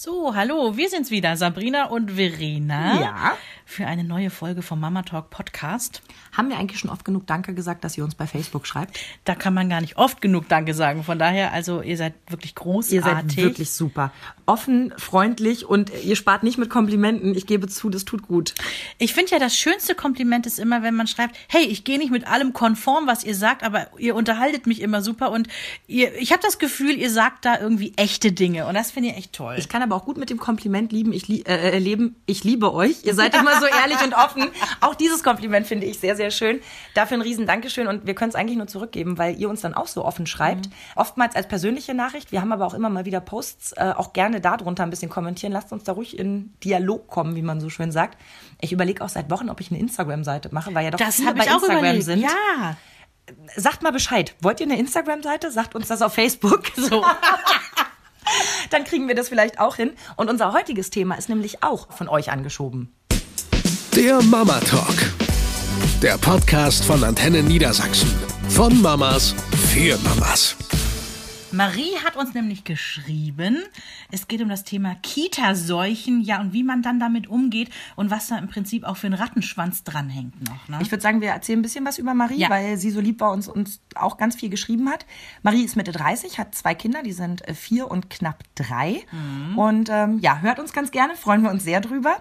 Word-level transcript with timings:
So, 0.00 0.32
hallo, 0.36 0.76
wir 0.76 0.88
sind's 0.88 1.10
wieder, 1.10 1.36
Sabrina 1.36 1.86
und 1.86 2.12
Verena. 2.12 3.00
Ja. 3.00 3.36
Für 3.70 3.86
eine 3.86 4.02
neue 4.02 4.30
Folge 4.30 4.62
vom 4.62 4.80
Mama 4.80 5.02
Talk 5.02 5.28
Podcast. 5.28 6.00
Haben 6.32 6.48
wir 6.48 6.56
eigentlich 6.56 6.80
schon 6.80 6.88
oft 6.88 7.04
genug 7.04 7.26
Danke 7.26 7.52
gesagt, 7.52 7.84
dass 7.84 7.98
ihr 7.98 8.02
uns 8.02 8.14
bei 8.14 8.26
Facebook 8.26 8.66
schreibt? 8.66 8.98
Da 9.24 9.34
kann 9.34 9.52
man 9.52 9.68
gar 9.68 9.82
nicht 9.82 9.98
oft 9.98 10.22
genug 10.22 10.48
Danke 10.48 10.72
sagen. 10.72 11.04
Von 11.04 11.18
daher, 11.18 11.52
also 11.52 11.82
ihr 11.82 11.98
seid 11.98 12.14
wirklich 12.28 12.54
großartig. 12.54 12.96
Ihr 12.96 13.02
seid 13.02 13.36
wirklich 13.36 13.70
super. 13.70 14.10
Offen, 14.46 14.94
freundlich 14.96 15.66
und 15.66 15.92
ihr 16.02 16.16
spart 16.16 16.44
nicht 16.44 16.56
mit 16.56 16.70
Komplimenten. 16.70 17.34
Ich 17.34 17.46
gebe 17.46 17.68
zu, 17.68 17.90
das 17.90 18.06
tut 18.06 18.26
gut. 18.26 18.54
Ich 18.96 19.12
finde 19.12 19.32
ja, 19.32 19.38
das 19.38 19.54
schönste 19.54 19.94
Kompliment 19.94 20.46
ist 20.46 20.58
immer, 20.58 20.82
wenn 20.82 20.94
man 20.94 21.06
schreibt, 21.06 21.36
hey, 21.48 21.64
ich 21.64 21.84
gehe 21.84 21.98
nicht 21.98 22.10
mit 22.10 22.26
allem 22.26 22.54
konform, 22.54 23.06
was 23.06 23.22
ihr 23.22 23.34
sagt, 23.34 23.62
aber 23.62 23.88
ihr 23.98 24.14
unterhaltet 24.14 24.66
mich 24.66 24.80
immer 24.80 25.02
super 25.02 25.30
und 25.30 25.46
ihr, 25.86 26.16
ich 26.18 26.32
habe 26.32 26.42
das 26.42 26.58
Gefühl, 26.58 26.92
ihr 26.96 27.10
sagt 27.10 27.44
da 27.44 27.60
irgendwie 27.60 27.92
echte 27.96 28.32
Dinge 28.32 28.66
und 28.66 28.72
das 28.74 28.90
finde 28.92 29.10
ich 29.10 29.18
echt 29.18 29.34
toll. 29.34 29.56
Ich 29.58 29.68
kann 29.68 29.82
aber 29.82 29.94
auch 29.94 30.06
gut 30.06 30.16
mit 30.16 30.30
dem 30.30 30.38
Kompliment 30.38 30.90
lieben, 30.90 31.12
ich 31.12 31.28
lie 31.28 31.42
äh, 31.42 31.78
leben, 31.78 32.16
ich 32.24 32.44
liebe 32.44 32.72
euch. 32.72 33.04
Ihr 33.04 33.14
seid 33.14 33.34
immer 33.38 33.57
so 33.60 33.66
ehrlich 33.66 34.02
und 34.02 34.14
offen. 34.14 34.50
Auch 34.80 34.94
dieses 34.94 35.22
Kompliment 35.22 35.66
finde 35.66 35.86
ich 35.86 35.98
sehr, 35.98 36.16
sehr 36.16 36.30
schön. 36.30 36.60
Dafür 36.94 37.18
ein 37.18 37.22
riesen 37.22 37.46
Dankeschön 37.46 37.86
und 37.86 38.06
wir 38.06 38.14
können 38.14 38.30
es 38.30 38.34
eigentlich 38.34 38.56
nur 38.56 38.66
zurückgeben, 38.66 39.18
weil 39.18 39.38
ihr 39.38 39.48
uns 39.48 39.60
dann 39.60 39.74
auch 39.74 39.86
so 39.86 40.04
offen 40.04 40.26
schreibt. 40.26 40.66
Mhm. 40.66 40.72
Oftmals 40.96 41.36
als 41.36 41.48
persönliche 41.48 41.94
Nachricht. 41.94 42.32
Wir 42.32 42.40
haben 42.40 42.52
aber 42.52 42.66
auch 42.66 42.74
immer 42.74 42.88
mal 42.88 43.04
wieder 43.04 43.20
Posts, 43.20 43.72
äh, 43.72 43.92
auch 43.96 44.12
gerne 44.12 44.40
darunter 44.40 44.82
ein 44.82 44.90
bisschen 44.90 45.10
kommentieren. 45.10 45.52
Lasst 45.52 45.72
uns 45.72 45.84
da 45.84 45.92
ruhig 45.92 46.18
in 46.18 46.54
Dialog 46.64 47.08
kommen, 47.08 47.36
wie 47.36 47.42
man 47.42 47.60
so 47.60 47.70
schön 47.70 47.92
sagt. 47.92 48.18
Ich 48.60 48.72
überlege 48.72 49.04
auch 49.04 49.08
seit 49.08 49.30
Wochen, 49.30 49.50
ob 49.50 49.60
ich 49.60 49.70
eine 49.70 49.80
Instagram-Seite 49.80 50.50
mache, 50.52 50.74
weil 50.74 50.84
ja 50.84 50.90
doch 50.90 50.98
das 50.98 51.16
viele 51.16 51.34
bei 51.34 51.44
Instagram 51.44 51.78
überlegt. 51.78 52.04
sind. 52.04 52.20
Ja. 52.22 52.76
Sagt 53.56 53.82
mal 53.82 53.92
Bescheid. 53.92 54.34
Wollt 54.40 54.60
ihr 54.60 54.66
eine 54.66 54.78
Instagram-Seite? 54.78 55.50
Sagt 55.50 55.74
uns 55.74 55.88
das 55.88 56.02
auf 56.02 56.14
Facebook. 56.14 56.62
So. 56.76 57.04
Dann 58.70 58.84
kriegen 58.84 59.08
wir 59.08 59.14
das 59.14 59.28
vielleicht 59.28 59.58
auch 59.58 59.76
hin. 59.76 59.92
Und 60.16 60.28
unser 60.28 60.52
heutiges 60.52 60.90
Thema 60.90 61.14
ist 61.14 61.28
nämlich 61.28 61.62
auch 61.62 61.90
von 61.92 62.08
euch 62.08 62.30
angeschoben. 62.30 62.94
Der 63.98 64.22
Mama 64.22 64.60
Talk. 64.60 64.94
Der 66.00 66.16
Podcast 66.18 66.84
von 66.84 67.02
Antenne 67.02 67.42
Niedersachsen. 67.42 68.08
Von 68.48 68.80
Mamas 68.80 69.34
für 69.72 69.98
Mamas. 70.04 70.54
Marie 71.50 71.96
hat 72.04 72.14
uns 72.14 72.32
nämlich 72.32 72.62
geschrieben, 72.62 73.56
es 74.12 74.28
geht 74.28 74.40
um 74.40 74.48
das 74.48 74.62
Thema 74.62 74.94
Kita-Seuchen, 75.02 76.20
ja, 76.20 76.40
und 76.40 76.52
wie 76.52 76.62
man 76.62 76.82
dann 76.82 77.00
damit 77.00 77.26
umgeht 77.26 77.70
und 77.96 78.08
was 78.12 78.28
da 78.28 78.38
im 78.38 78.46
Prinzip 78.46 78.84
auch 78.84 78.96
für 78.98 79.08
ein 79.08 79.14
Rattenschwanz 79.14 79.82
dranhängt 79.82 80.46
noch. 80.48 80.68
Ne? 80.68 80.78
Ich 80.80 80.92
würde 80.92 81.02
sagen, 81.02 81.20
wir 81.20 81.30
erzählen 81.30 81.58
ein 81.58 81.62
bisschen 81.62 81.84
was 81.84 81.98
über 81.98 82.14
Marie, 82.14 82.38
Ja. 82.38 82.50
weil 82.50 82.76
sie 82.76 82.92
so 82.92 83.00
lieb 83.00 83.18
war 83.20 83.32
und 83.32 83.48
uns 83.48 83.80
auch 83.96 84.16
ganz 84.16 84.36
viel 84.36 84.48
geschrieben 84.50 84.88
hat. 84.90 85.06
Marie 85.42 85.64
ist 85.64 85.74
Mitte 85.74 85.90
30, 85.90 86.38
hat 86.38 86.54
zwei 86.54 86.74
Kinder, 86.76 87.02
die 87.02 87.12
sind 87.12 87.48
äh, 87.48 87.54
vier 87.54 87.90
und 87.90 88.10
knapp 88.10 88.44
drei. 88.54 89.02
Und 89.56 89.88
ähm, 89.90 90.20
ja, 90.20 90.38
hört 90.38 90.60
uns 90.60 90.72
ganz 90.72 90.92
gerne, 90.92 91.16
freuen 91.16 91.42
wir 91.42 91.50
uns 91.50 91.64
sehr 91.64 91.80
drüber. 91.80 92.18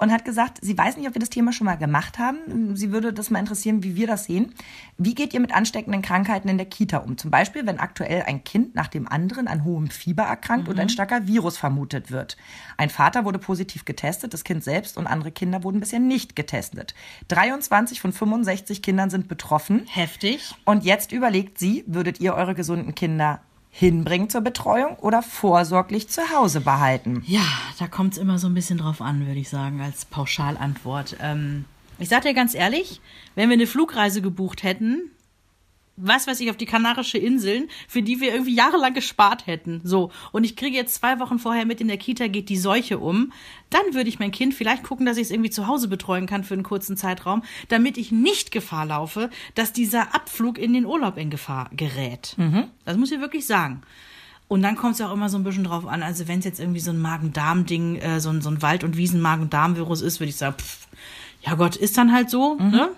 Und 0.00 0.10
hat 0.12 0.24
gesagt, 0.24 0.58
sie 0.62 0.76
weiß 0.76 0.96
nicht, 0.96 1.06
ob 1.06 1.14
wir 1.14 1.20
das 1.20 1.28
Thema 1.28 1.52
schon 1.52 1.66
mal 1.66 1.76
gemacht 1.76 2.18
haben. 2.18 2.74
Sie 2.74 2.90
würde 2.90 3.12
das 3.12 3.28
mal 3.28 3.38
interessieren, 3.38 3.82
wie 3.82 3.96
wir 3.96 4.06
das 4.06 4.24
sehen. 4.24 4.54
Wie 4.96 5.14
geht 5.14 5.34
ihr 5.34 5.40
mit 5.40 5.54
ansteckenden 5.54 6.00
Krankheiten 6.00 6.48
in 6.48 6.56
der 6.56 6.66
Kita 6.66 6.98
um? 6.98 7.18
Zum 7.18 7.30
Beispiel, 7.30 7.66
wenn 7.66 7.78
aktuell 7.78 8.22
ein 8.22 8.42
Kind 8.42 8.74
nach 8.74 8.88
dem 8.88 9.06
anderen 9.06 9.46
an 9.46 9.62
hohem 9.62 9.88
Fieber 9.88 10.22
erkrankt 10.22 10.70
und 10.70 10.80
ein 10.80 10.88
starker 10.88 11.26
Virus 11.26 11.58
vermutet 11.58 12.10
wird. 12.10 12.38
Ein 12.78 12.88
Vater 12.88 13.26
wurde 13.26 13.38
positiv 13.38 13.84
getestet, 13.84 14.32
das 14.32 14.42
Kind 14.42 14.64
selbst 14.64 14.96
und 14.96 15.06
andere 15.06 15.32
Kinder 15.32 15.64
wurden 15.64 15.80
bisher 15.80 16.00
nicht 16.00 16.34
getestet. 16.34 16.94
23 17.28 18.00
von 18.00 18.14
65 18.14 18.80
Kindern 18.80 19.10
sind 19.10 19.28
betroffen. 19.28 19.82
Heftig. 19.86 20.54
Und 20.64 20.82
jetzt 20.82 21.12
überlegt 21.12 21.58
sie, 21.58 21.84
würdet 21.86 22.20
ihr 22.20 22.34
eure 22.34 22.54
gesunden 22.54 22.94
Kinder 22.94 23.42
hinbringen 23.70 24.28
zur 24.28 24.40
Betreuung 24.40 24.96
oder 24.96 25.22
vorsorglich 25.22 26.08
zu 26.08 26.22
Hause 26.34 26.60
behalten? 26.60 27.22
Ja, 27.26 27.46
da 27.78 27.86
kommt 27.86 28.14
es 28.14 28.18
immer 28.18 28.38
so 28.38 28.48
ein 28.48 28.54
bisschen 28.54 28.78
drauf 28.78 29.00
an, 29.00 29.26
würde 29.26 29.40
ich 29.40 29.48
sagen, 29.48 29.80
als 29.80 30.04
Pauschalantwort. 30.04 31.16
Ähm, 31.20 31.64
ich 31.98 32.08
sage 32.08 32.28
dir 32.28 32.34
ganz 32.34 32.54
ehrlich, 32.54 33.00
wenn 33.34 33.48
wir 33.48 33.54
eine 33.54 33.66
Flugreise 33.66 34.22
gebucht 34.22 34.62
hätten, 34.62 35.10
was 36.02 36.26
weiß 36.26 36.40
ich, 36.40 36.50
auf 36.50 36.56
die 36.56 36.66
Kanarische 36.66 37.18
Inseln, 37.18 37.68
für 37.88 38.02
die 38.02 38.20
wir 38.20 38.32
irgendwie 38.32 38.54
jahrelang 38.54 38.94
gespart 38.94 39.46
hätten. 39.46 39.80
So. 39.84 40.10
Und 40.32 40.44
ich 40.44 40.56
kriege 40.56 40.76
jetzt 40.76 40.94
zwei 40.94 41.18
Wochen 41.20 41.38
vorher 41.38 41.66
mit 41.66 41.80
in 41.80 41.88
der 41.88 41.98
Kita 41.98 42.26
geht 42.28 42.48
die 42.48 42.56
Seuche 42.56 42.98
um. 42.98 43.32
Dann 43.70 43.94
würde 43.94 44.08
ich 44.08 44.18
mein 44.18 44.32
Kind 44.32 44.54
vielleicht 44.54 44.82
gucken, 44.82 45.06
dass 45.06 45.16
ich 45.16 45.24
es 45.24 45.30
irgendwie 45.30 45.50
zu 45.50 45.66
Hause 45.66 45.88
betreuen 45.88 46.26
kann 46.26 46.44
für 46.44 46.54
einen 46.54 46.62
kurzen 46.62 46.96
Zeitraum, 46.96 47.42
damit 47.68 47.96
ich 47.98 48.10
nicht 48.12 48.50
Gefahr 48.50 48.86
laufe, 48.86 49.30
dass 49.54 49.72
dieser 49.72 50.14
Abflug 50.14 50.58
in 50.58 50.72
den 50.72 50.86
Urlaub 50.86 51.16
in 51.16 51.30
Gefahr 51.30 51.70
gerät. 51.72 52.34
Das 52.84 52.96
muss 52.96 53.12
ich 53.12 53.20
wirklich 53.20 53.46
sagen. 53.46 53.82
Und 54.48 54.62
dann 54.62 54.74
kommt 54.74 54.94
es 54.94 55.00
auch 55.00 55.12
immer 55.12 55.28
so 55.28 55.38
ein 55.38 55.44
bisschen 55.44 55.62
drauf 55.62 55.86
an. 55.86 56.02
Also 56.02 56.26
wenn 56.26 56.40
es 56.40 56.44
jetzt 56.44 56.58
irgendwie 56.58 56.80
so 56.80 56.90
ein 56.90 57.00
Magen-Darm-Ding, 57.00 57.96
äh, 57.96 58.18
so 58.18 58.30
ein, 58.30 58.40
so 58.42 58.50
ein 58.50 58.60
Wald- 58.62 58.82
und 58.82 58.96
Wiesen-Magen-Darm-Virus 58.96 60.02
ist, 60.02 60.18
würde 60.18 60.30
ich 60.30 60.36
sagen, 60.36 60.56
pff, 60.58 60.88
ja 61.42 61.54
Gott, 61.54 61.76
ist 61.76 61.96
dann 61.96 62.12
halt 62.12 62.30
so. 62.30 62.56
Ne? 62.56 62.88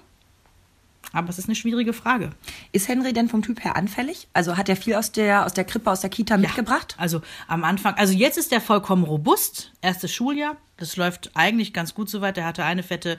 Aber 1.13 1.29
es 1.29 1.39
ist 1.39 1.47
eine 1.47 1.55
schwierige 1.55 1.93
Frage. 1.93 2.31
Ist 2.73 2.89
Henry 2.89 3.13
denn 3.13 3.29
vom 3.29 3.43
Typ 3.43 3.65
her 3.65 3.77
anfällig? 3.77 4.29
Also 4.33 4.57
hat 4.57 4.69
er 4.69 4.77
viel 4.77 4.95
aus 4.95 5.13
der, 5.13 5.45
aus 5.47 5.53
der 5.53 5.65
Krippe, 5.65 5.91
aus 5.91 6.01
der 6.01 6.11
Kita 6.11 6.37
mitgebracht? 6.39 6.95
Also 6.99 7.21
am 7.49 7.65
Anfang, 7.65 7.95
also 7.95 8.13
jetzt 8.13 8.39
ist 8.39 8.53
der 8.53 8.61
vollkommen 8.61 9.05
robust. 9.05 9.73
Erstes 9.83 10.13
Schuljahr. 10.13 10.57
Das 10.79 10.97
läuft 10.97 11.31
eigentlich 11.35 11.73
ganz 11.73 11.95
gut 11.95 12.09
soweit. 12.09 12.39
Er 12.39 12.45
hatte 12.45 12.65
eine 12.65 12.83
fette 12.83 13.19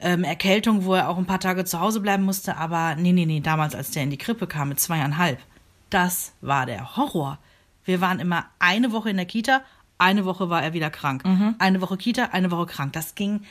ähm, 0.00 0.24
Erkältung, 0.24 0.84
wo 0.84 0.94
er 0.94 1.08
auch 1.08 1.18
ein 1.18 1.26
paar 1.26 1.40
Tage 1.40 1.64
zu 1.64 1.80
Hause 1.80 2.00
bleiben 2.00 2.24
musste. 2.24 2.56
Aber 2.56 2.96
nee, 2.96 3.12
nee, 3.12 3.26
nee, 3.26 3.40
damals, 3.40 3.74
als 3.74 3.90
der 3.90 4.02
in 4.02 4.10
die 4.10 4.18
Krippe 4.18 4.46
kam 4.46 4.70
mit 4.70 4.80
zweieinhalb, 4.80 5.38
das 5.90 6.32
war 6.40 6.66
der 6.66 6.96
Horror. 6.96 7.38
Wir 7.84 8.00
waren 8.00 8.18
immer 8.18 8.46
eine 8.58 8.90
Woche 8.92 9.10
in 9.10 9.16
der 9.16 9.26
Kita, 9.26 9.62
eine 9.98 10.24
Woche 10.24 10.50
war 10.50 10.62
er 10.62 10.72
wieder 10.72 10.90
krank. 10.90 11.22
Eine 11.58 11.80
Woche 11.80 11.96
Kita, 11.96 12.24
eine 12.32 12.50
Woche 12.50 12.66
krank. 12.66 12.92
Das 12.92 13.14
ging 13.14 13.42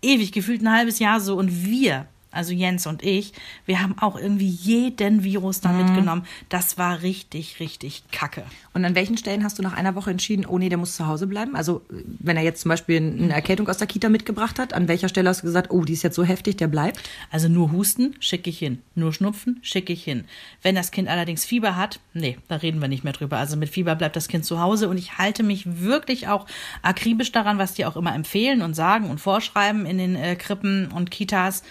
ewig, 0.00 0.32
gefühlt 0.32 0.62
ein 0.62 0.72
halbes 0.72 0.98
Jahr 0.98 1.20
so. 1.20 1.36
Und 1.36 1.64
wir, 1.64 2.06
also 2.32 2.52
Jens 2.52 2.86
und 2.86 3.02
ich, 3.02 3.32
wir 3.66 3.82
haben 3.82 3.96
auch 3.98 4.18
irgendwie 4.18 4.48
jeden 4.48 5.22
Virus 5.22 5.60
da 5.60 5.70
mitgenommen. 5.70 6.24
Das 6.48 6.78
war 6.78 7.02
richtig, 7.02 7.60
richtig 7.60 8.04
kacke. 8.10 8.42
Und 8.72 8.84
an 8.84 8.94
welchen 8.94 9.18
Stellen 9.18 9.44
hast 9.44 9.58
du 9.58 9.62
nach 9.62 9.74
einer 9.74 9.94
Woche 9.94 10.10
entschieden, 10.10 10.46
oh 10.46 10.58
nee, 10.58 10.70
der 10.70 10.78
muss 10.78 10.96
zu 10.96 11.06
Hause 11.06 11.26
bleiben? 11.26 11.54
Also 11.54 11.82
wenn 11.90 12.36
er 12.36 12.42
jetzt 12.42 12.62
zum 12.62 12.70
Beispiel 12.70 12.96
eine 12.96 13.34
Erkältung 13.34 13.68
aus 13.68 13.76
der 13.76 13.86
Kita 13.86 14.08
mitgebracht 14.08 14.58
hat, 14.58 14.72
an 14.72 14.88
welcher 14.88 15.08
Stelle 15.08 15.28
hast 15.28 15.42
du 15.42 15.46
gesagt, 15.46 15.70
oh, 15.70 15.84
die 15.84 15.92
ist 15.92 16.02
jetzt 16.02 16.16
so 16.16 16.24
heftig, 16.24 16.56
der 16.56 16.68
bleibt? 16.68 17.00
Also 17.30 17.48
nur 17.48 17.70
Husten 17.70 18.14
schicke 18.20 18.48
ich 18.48 18.58
hin. 18.58 18.78
Nur 18.94 19.12
Schnupfen 19.12 19.60
schicke 19.62 19.92
ich 19.92 20.02
hin. 20.02 20.24
Wenn 20.62 20.74
das 20.74 20.90
Kind 20.90 21.08
allerdings 21.08 21.44
Fieber 21.44 21.76
hat, 21.76 22.00
nee, 22.14 22.38
da 22.48 22.56
reden 22.56 22.80
wir 22.80 22.88
nicht 22.88 23.04
mehr 23.04 23.12
drüber. 23.12 23.36
Also 23.36 23.56
mit 23.56 23.68
Fieber 23.68 23.94
bleibt 23.94 24.16
das 24.16 24.28
Kind 24.28 24.46
zu 24.46 24.58
Hause 24.58 24.88
und 24.88 24.96
ich 24.96 25.18
halte 25.18 25.42
mich 25.42 25.80
wirklich 25.82 26.28
auch 26.28 26.46
akribisch 26.80 27.30
daran, 27.30 27.58
was 27.58 27.74
die 27.74 27.84
auch 27.84 27.96
immer 27.96 28.14
empfehlen 28.14 28.62
und 28.62 28.74
sagen 28.74 29.10
und 29.10 29.20
vorschreiben 29.20 29.84
in 29.84 29.98
den 29.98 30.16
äh, 30.16 30.36
Krippen 30.36 30.90
und 30.92 31.10
Kitas. 31.10 31.62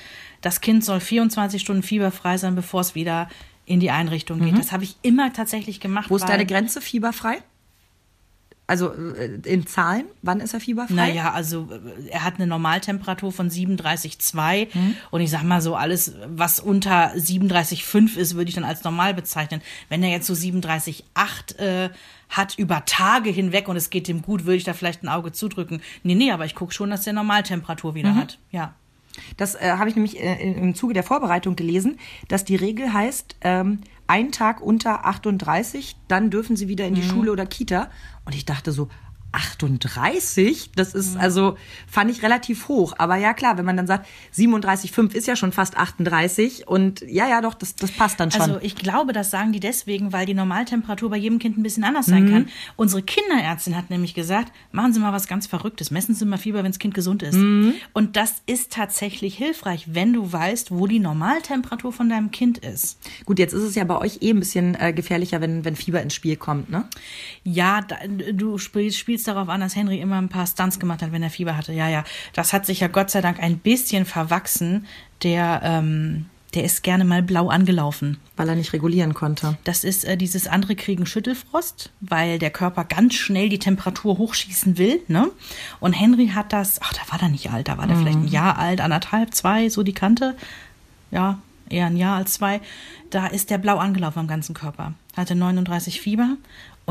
Das 0.41 0.61
Kind 0.61 0.83
soll 0.83 0.99
24 0.99 1.61
Stunden 1.61 1.83
fieberfrei 1.83 2.37
sein, 2.37 2.55
bevor 2.55 2.81
es 2.81 2.95
wieder 2.95 3.29
in 3.65 3.79
die 3.79 3.91
Einrichtung 3.91 4.39
geht. 4.39 4.57
Das 4.57 4.71
habe 4.71 4.83
ich 4.83 4.97
immer 5.01 5.31
tatsächlich 5.33 5.79
gemacht. 5.79 6.09
Wo 6.09 6.15
ist 6.15 6.27
deine 6.27 6.45
Grenze 6.45 6.81
fieberfrei? 6.81 7.41
Also 8.71 8.93
äh, 8.93 9.39
in 9.43 9.67
Zahlen, 9.67 10.05
wann 10.21 10.39
ist 10.39 10.53
er 10.53 10.61
fieberfrei? 10.61 10.93
Naja, 10.93 11.33
also 11.33 11.67
äh, 11.69 12.07
er 12.07 12.23
hat 12.23 12.35
eine 12.35 12.47
Normaltemperatur 12.47 13.33
von 13.33 13.49
37,2 13.49 14.69
und 15.09 15.19
ich 15.19 15.29
sag 15.29 15.43
mal 15.43 15.61
so, 15.61 15.75
alles, 15.75 16.13
was 16.27 16.61
unter 16.61 17.13
37,5 17.13 18.15
ist, 18.15 18.35
würde 18.35 18.47
ich 18.47 18.55
dann 18.55 18.63
als 18.63 18.85
normal 18.85 19.13
bezeichnen. 19.13 19.61
Wenn 19.89 20.01
er 20.03 20.09
jetzt 20.09 20.25
so 20.25 20.33
37,8 20.33 21.57
äh, 21.57 21.89
hat 22.29 22.57
über 22.57 22.85
Tage 22.85 23.29
hinweg 23.29 23.67
und 23.67 23.75
es 23.75 23.89
geht 23.89 24.07
ihm 24.07 24.21
gut, 24.21 24.45
würde 24.45 24.55
ich 24.55 24.63
da 24.63 24.73
vielleicht 24.73 25.03
ein 25.03 25.09
Auge 25.09 25.33
zudrücken. 25.33 25.81
Nee, 26.03 26.15
nee, 26.15 26.31
aber 26.31 26.45
ich 26.45 26.55
gucke 26.55 26.73
schon, 26.73 26.91
dass 26.91 27.03
der 27.03 27.11
Normaltemperatur 27.11 27.93
wieder 27.93 28.15
hat. 28.15 28.39
Ja. 28.51 28.73
Das 29.37 29.55
äh, 29.55 29.73
habe 29.77 29.89
ich 29.89 29.95
nämlich 29.95 30.19
äh, 30.19 30.51
im 30.51 30.75
Zuge 30.75 30.93
der 30.93 31.03
Vorbereitung 31.03 31.55
gelesen, 31.55 31.97
dass 32.27 32.45
die 32.45 32.55
Regel 32.55 32.93
heißt, 32.93 33.37
ähm, 33.41 33.81
ein 34.07 34.31
Tag 34.31 34.61
unter 34.61 35.05
38, 35.05 35.95
dann 36.07 36.29
dürfen 36.29 36.55
sie 36.55 36.67
wieder 36.67 36.85
in 36.85 36.95
die 36.95 37.03
Schule 37.03 37.31
oder 37.31 37.45
Kita. 37.45 37.89
Und 38.25 38.35
ich 38.35 38.43
dachte 38.43 38.73
so, 38.73 38.89
38? 39.31 40.71
Das 40.75 40.93
ist 40.93 41.17
also, 41.17 41.57
fand 41.87 42.11
ich 42.11 42.23
relativ 42.23 42.67
hoch. 42.67 42.93
Aber 42.97 43.15
ja, 43.15 43.33
klar, 43.33 43.57
wenn 43.57 43.65
man 43.65 43.77
dann 43.77 43.87
sagt, 43.87 44.07
37,5 44.35 45.13
ist 45.13 45.27
ja 45.27 45.35
schon 45.35 45.51
fast 45.51 45.77
38 45.77 46.67
und 46.67 47.01
ja, 47.01 47.27
ja, 47.27 47.41
doch, 47.41 47.53
das, 47.53 47.75
das 47.75 47.91
passt 47.91 48.19
dann 48.19 48.31
schon. 48.31 48.41
Also 48.41 48.59
ich 48.61 48.75
glaube, 48.75 49.13
das 49.13 49.31
sagen 49.31 49.53
die 49.53 49.59
deswegen, 49.59 50.11
weil 50.13 50.25
die 50.25 50.33
Normaltemperatur 50.33 51.09
bei 51.09 51.17
jedem 51.17 51.39
Kind 51.39 51.57
ein 51.57 51.63
bisschen 51.63 51.83
anders 51.83 52.07
sein 52.07 52.29
kann. 52.29 52.49
Unsere 52.75 53.01
Kinderärztin 53.01 53.77
hat 53.77 53.89
nämlich 53.89 54.13
gesagt, 54.13 54.51
machen 54.71 54.93
Sie 54.93 54.99
mal 54.99 55.13
was 55.13 55.27
ganz 55.27 55.47
Verrücktes, 55.47 55.91
messen 55.91 56.15
Sie 56.15 56.25
mal 56.25 56.37
Fieber, 56.37 56.63
wenn 56.63 56.71
das 56.71 56.79
Kind 56.79 56.93
gesund 56.93 57.23
ist. 57.23 57.35
Und 57.93 58.15
das 58.15 58.41
ist 58.45 58.71
tatsächlich 58.71 59.37
hilfreich, 59.37 59.85
wenn 59.93 60.13
du 60.13 60.31
weißt, 60.31 60.71
wo 60.71 60.87
die 60.87 60.99
Normaltemperatur 60.99 61.93
von 61.93 62.09
deinem 62.09 62.31
Kind 62.31 62.57
ist. 62.57 62.99
Gut, 63.25 63.39
jetzt 63.39 63.53
ist 63.53 63.63
es 63.63 63.75
ja 63.75 63.83
bei 63.83 63.97
euch 63.97 64.21
eh 64.21 64.31
ein 64.31 64.39
bisschen 64.39 64.75
äh, 64.75 64.93
gefährlicher, 64.93 65.41
wenn, 65.41 65.65
wenn 65.65 65.75
Fieber 65.75 66.01
ins 66.01 66.13
Spiel 66.13 66.35
kommt, 66.35 66.69
ne? 66.69 66.85
Ja, 67.43 67.81
da, 67.81 67.97
du 68.33 68.57
spielst, 68.57 68.97
spielst 68.97 69.20
darauf 69.27 69.49
an, 69.49 69.61
dass 69.61 69.75
Henry 69.75 69.99
immer 69.99 70.17
ein 70.17 70.29
paar 70.29 70.47
Stunts 70.47 70.79
gemacht 70.79 71.01
hat, 71.01 71.11
wenn 71.11 71.23
er 71.23 71.29
Fieber 71.29 71.57
hatte. 71.57 71.73
Ja, 71.73 71.87
ja, 71.89 72.03
das 72.33 72.53
hat 72.53 72.65
sich 72.65 72.79
ja 72.79 72.87
Gott 72.87 73.09
sei 73.09 73.21
Dank 73.21 73.39
ein 73.39 73.57
bisschen 73.57 74.05
verwachsen. 74.05 74.85
Der, 75.23 75.61
ähm, 75.63 76.25
der 76.53 76.63
ist 76.63 76.83
gerne 76.83 77.05
mal 77.05 77.23
blau 77.23 77.49
angelaufen. 77.49 78.17
Weil 78.35 78.49
er 78.49 78.55
nicht 78.55 78.73
regulieren 78.73 79.13
konnte. 79.13 79.57
Das 79.63 79.83
ist 79.83 80.03
äh, 80.03 80.17
dieses 80.17 80.47
andere 80.47 80.75
kriegen 80.75 81.05
Schüttelfrost, 81.05 81.91
weil 82.01 82.39
der 82.39 82.49
Körper 82.49 82.83
ganz 82.83 83.13
schnell 83.13 83.49
die 83.49 83.59
Temperatur 83.59 84.17
hochschießen 84.17 84.77
will. 84.77 85.01
Ne? 85.07 85.29
Und 85.79 85.93
Henry 85.93 86.29
hat 86.29 86.51
das, 86.51 86.81
ach, 86.81 86.93
da 86.93 87.11
war 87.11 87.19
der 87.19 87.29
nicht 87.29 87.51
alt, 87.51 87.67
da 87.67 87.77
war 87.77 87.87
der 87.87 87.97
vielleicht 87.97 88.17
ein 88.17 88.27
Jahr 88.27 88.57
alt, 88.57 88.81
anderthalb, 88.81 89.33
zwei, 89.33 89.69
so 89.69 89.83
die 89.83 89.93
Kante. 89.93 90.35
Ja, 91.11 91.39
eher 91.69 91.87
ein 91.87 91.97
Jahr 91.97 92.17
als 92.17 92.33
zwei. 92.33 92.61
Da 93.09 93.27
ist 93.27 93.49
der 93.49 93.57
blau 93.57 93.77
angelaufen 93.77 94.19
am 94.19 94.27
ganzen 94.27 94.53
Körper. 94.53 94.93
Hatte 95.15 95.35
39 95.35 96.01
Fieber 96.01 96.37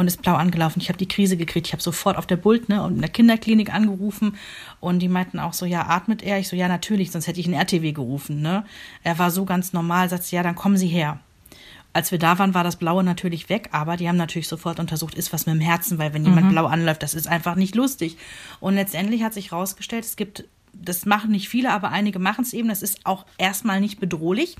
und 0.00 0.06
ist 0.06 0.22
blau 0.22 0.34
angelaufen. 0.34 0.80
Ich 0.80 0.88
habe 0.88 0.98
die 0.98 1.06
Krise 1.06 1.36
gekriegt. 1.36 1.66
Ich 1.66 1.72
habe 1.74 1.82
sofort 1.82 2.16
auf 2.16 2.26
der 2.26 2.36
Bult 2.36 2.70
ne, 2.70 2.82
und 2.82 2.94
in 2.94 3.00
der 3.02 3.10
Kinderklinik 3.10 3.72
angerufen 3.72 4.36
und 4.80 5.00
die 5.00 5.08
meinten 5.08 5.38
auch 5.38 5.52
so, 5.52 5.66
ja, 5.66 5.86
atmet 5.88 6.22
er? 6.22 6.38
Ich 6.38 6.48
so, 6.48 6.56
ja, 6.56 6.68
natürlich, 6.68 7.10
sonst 7.10 7.26
hätte 7.26 7.38
ich 7.38 7.46
einen 7.46 7.54
RTW 7.54 7.92
gerufen. 7.92 8.40
Ne? 8.40 8.64
Er 9.04 9.18
war 9.18 9.30
so 9.30 9.44
ganz 9.44 9.74
normal, 9.74 10.08
sagte, 10.08 10.34
ja, 10.34 10.42
dann 10.42 10.54
kommen 10.54 10.78
Sie 10.78 10.88
her. 10.88 11.20
Als 11.92 12.12
wir 12.12 12.18
da 12.18 12.38
waren, 12.38 12.54
war 12.54 12.64
das 12.64 12.76
Blaue 12.76 13.04
natürlich 13.04 13.50
weg, 13.50 13.68
aber 13.72 13.98
die 13.98 14.08
haben 14.08 14.16
natürlich 14.16 14.48
sofort 14.48 14.80
untersucht, 14.80 15.14
ist 15.14 15.34
was 15.34 15.44
mit 15.44 15.56
dem 15.56 15.60
Herzen, 15.60 15.98
weil 15.98 16.14
wenn 16.14 16.24
jemand 16.24 16.48
blau 16.48 16.64
anläuft, 16.66 17.02
das 17.02 17.14
ist 17.14 17.28
einfach 17.28 17.56
nicht 17.56 17.74
lustig. 17.74 18.16
Und 18.60 18.76
letztendlich 18.76 19.22
hat 19.22 19.34
sich 19.34 19.50
herausgestellt, 19.50 20.04
es 20.04 20.16
gibt 20.16 20.44
das 20.72 21.06
machen 21.06 21.30
nicht 21.30 21.48
viele, 21.48 21.72
aber 21.72 21.90
einige 21.90 22.18
machen 22.18 22.42
es 22.42 22.52
eben. 22.52 22.68
Das 22.68 22.82
ist 22.82 23.04
auch 23.04 23.26
erstmal 23.38 23.80
nicht 23.80 24.00
bedrohlich, 24.00 24.56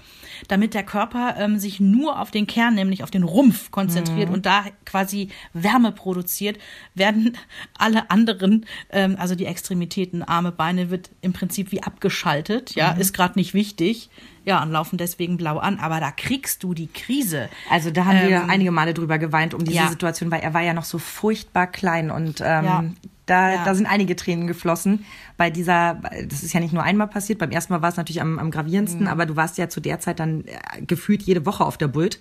damit 0.49 0.75
der 0.75 0.83
Körper 0.83 1.37
ähm, 1.39 1.59
sich 1.59 1.81
nur 1.81 2.21
auf 2.21 2.31
den 2.31 2.47
Kern, 2.47 2.75
nämlich 2.75 3.03
auf 3.03 3.11
den 3.11 3.23
Rumpf 3.23 3.71
konzentriert 3.71 4.31
und 4.31 4.47
da 4.47 4.65
quasi 4.85 5.29
Wärme 5.53 5.93
produziert, 5.93 6.59
werden 6.95 7.37
alle 7.79 8.11
anderen, 8.11 8.67
ähm, 8.91 9.17
also 9.19 9.35
die 9.35 9.47
Extremitäten, 9.47 10.23
Arme, 10.23 10.53
Beine, 10.53 10.91
wird 10.91 11.11
im 11.21 11.33
Prinzip 11.33 11.73
wie 11.73 11.83
abgeschaltet. 11.83 12.75
Ja, 12.75 12.93
ist 12.93 13.13
gerade 13.13 13.39
nicht 13.39 13.55
wichtig. 13.55 14.11
Ja, 14.45 14.63
und 14.63 14.71
laufen 14.71 14.97
deswegen 14.97 15.37
blau 15.37 15.59
an. 15.59 15.79
Aber 15.79 16.01
da 16.01 16.11
kriegst 16.11 16.63
du 16.63 16.73
die 16.73 16.87
Krise. 16.87 17.49
Also 17.69 17.91
da 17.91 18.07
haben 18.07 18.27
wir 18.27 18.37
Ähm, 18.39 18.51
einige 18.51 18.71
Male 18.71 18.95
drüber 18.95 19.19
geweint 19.19 19.53
um 19.53 19.65
diese 19.65 19.77
ja. 19.77 19.89
Situation, 19.89 20.31
weil 20.31 20.41
er 20.41 20.55
war 20.55 20.63
ja 20.63 20.73
noch 20.73 20.85
so 20.85 20.99
furchtbar 20.99 21.67
klein 21.67 22.11
und 22.11 22.41
ähm, 22.41 22.65
Ja. 22.65 22.85
Da, 23.31 23.53
Ja. 23.53 23.65
da 23.65 23.75
sind 23.75 23.87
einige 23.87 24.17
Tränen 24.17 24.47
geflossen. 24.47 25.05
Bei 25.37 25.49
dieser, 25.51 26.01
das 26.29 26.43
ist 26.43 26.53
ja 26.53 26.61
nicht 26.61 26.73
nur 26.75 26.83
einmal 26.83 27.07
passiert, 27.09 27.39
beim 27.39 27.51
ersten 27.51 27.73
Mal 27.73 27.81
war 27.83 27.89
es 27.91 27.97
natürlich 27.97 28.21
am, 28.21 28.39
am 28.39 28.51
gravierendsten, 28.51 29.03
Mhm. 29.03 29.09
aber 29.09 29.25
du 29.27 29.37
warst 29.37 29.57
ja 29.59 29.69
zu 29.69 29.81
der 29.81 30.01
Zeit 30.01 30.19
dann 30.21 30.45
äh, 30.47 30.83
gefühlt 30.83 31.23
jede 31.23 31.47
Woche 31.47 31.65
auf 31.65 31.79
der 31.79 31.89
Bult. 31.89 32.19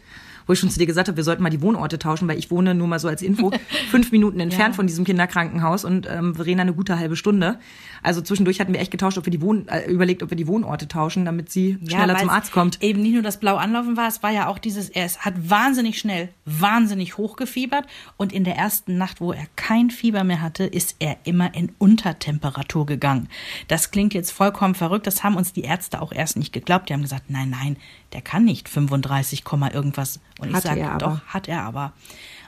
Wo 0.49 0.53
ich 0.53 0.59
schon 0.59 0.71
zu 0.71 0.79
dir 0.79 0.87
gesagt 0.87 1.07
habe, 1.09 1.15
wir 1.15 1.23
sollten 1.23 1.43
mal 1.43 1.51
die 1.51 1.61
Wohnorte 1.61 1.99
tauschen, 1.99 2.27
weil 2.27 2.39
ich 2.39 2.49
wohne 2.49 2.73
nur 2.73 2.87
mal 2.87 2.97
so 2.97 3.07
als 3.07 3.21
Info 3.21 3.51
fünf 3.91 4.11
Minuten 4.11 4.39
entfernt 4.39 4.73
Ja. 4.73 4.77
von 4.77 4.87
diesem 4.87 5.05
Kinderkrankenhaus 5.05 5.85
und 5.85 6.07
ähm, 6.09 6.33
Verena 6.33 6.63
eine 6.63 6.73
gute 6.73 6.97
halbe 6.97 7.15
Stunde. 7.15 7.59
Also 8.01 8.21
zwischendurch 8.21 8.59
hatten 8.59 8.73
wir 8.73 8.79
echt 8.79 8.89
getauscht, 8.89 9.19
ob 9.19 9.27
wir 9.27 9.31
die 9.31 9.43
Wohn 9.43 9.67
äh, 9.67 9.85
überlegt, 9.91 10.23
ob 10.23 10.31
wir 10.31 10.37
die 10.37 10.47
Wohnorte 10.47 10.87
tauschen, 10.87 11.23
damit 11.23 11.51
sie 11.51 11.77
schneller 11.87 12.17
zum 12.17 12.31
Arzt 12.31 12.51
kommt. 12.51 12.81
Eben 12.81 13.03
nicht 13.03 13.13
nur 13.13 13.21
das 13.21 13.39
Blau 13.39 13.57
anlaufen 13.57 13.95
war, 13.95 14.07
es 14.07 14.23
war 14.23 14.31
ja 14.31 14.47
auch 14.47 14.57
dieses, 14.57 14.89
er 14.89 15.07
hat 15.19 15.35
wahnsinnig 15.51 15.99
schnell, 15.99 16.29
wahnsinnig 16.45 17.17
hochgefiebert 17.17 17.85
und 18.17 18.33
in 18.33 18.43
der 18.43 18.55
ersten 18.55 18.97
Nacht, 18.97 19.21
wo 19.21 19.31
er 19.31 19.45
kein 19.55 19.91
Fieber 19.91 20.23
mehr 20.23 20.41
hatte, 20.41 20.63
ist 20.63 20.95
er 20.97 21.17
immer 21.25 21.53
in 21.53 21.73
Untertemperatur 21.77 22.87
gegangen. 22.87 23.29
Das 23.67 23.91
klingt 23.91 24.15
jetzt 24.15 24.31
vollkommen 24.31 24.73
verrückt, 24.73 25.05
das 25.05 25.23
haben 25.23 25.35
uns 25.35 25.53
die 25.53 25.61
Ärzte 25.61 26.01
auch 26.01 26.11
erst 26.11 26.37
nicht 26.37 26.53
geglaubt. 26.53 26.89
Die 26.89 26.93
haben 26.93 27.03
gesagt, 27.03 27.29
nein, 27.29 27.51
nein, 27.51 27.77
der 28.13 28.21
kann 28.21 28.45
nicht 28.45 28.67
35, 28.67 29.43
Komma 29.43 29.71
irgendwas. 29.71 30.19
Und 30.39 30.49
ich 30.49 30.55
Hatte 30.55 30.67
sage, 30.69 30.97
doch, 30.97 31.21
hat 31.25 31.47
er 31.47 31.63
aber. 31.63 31.93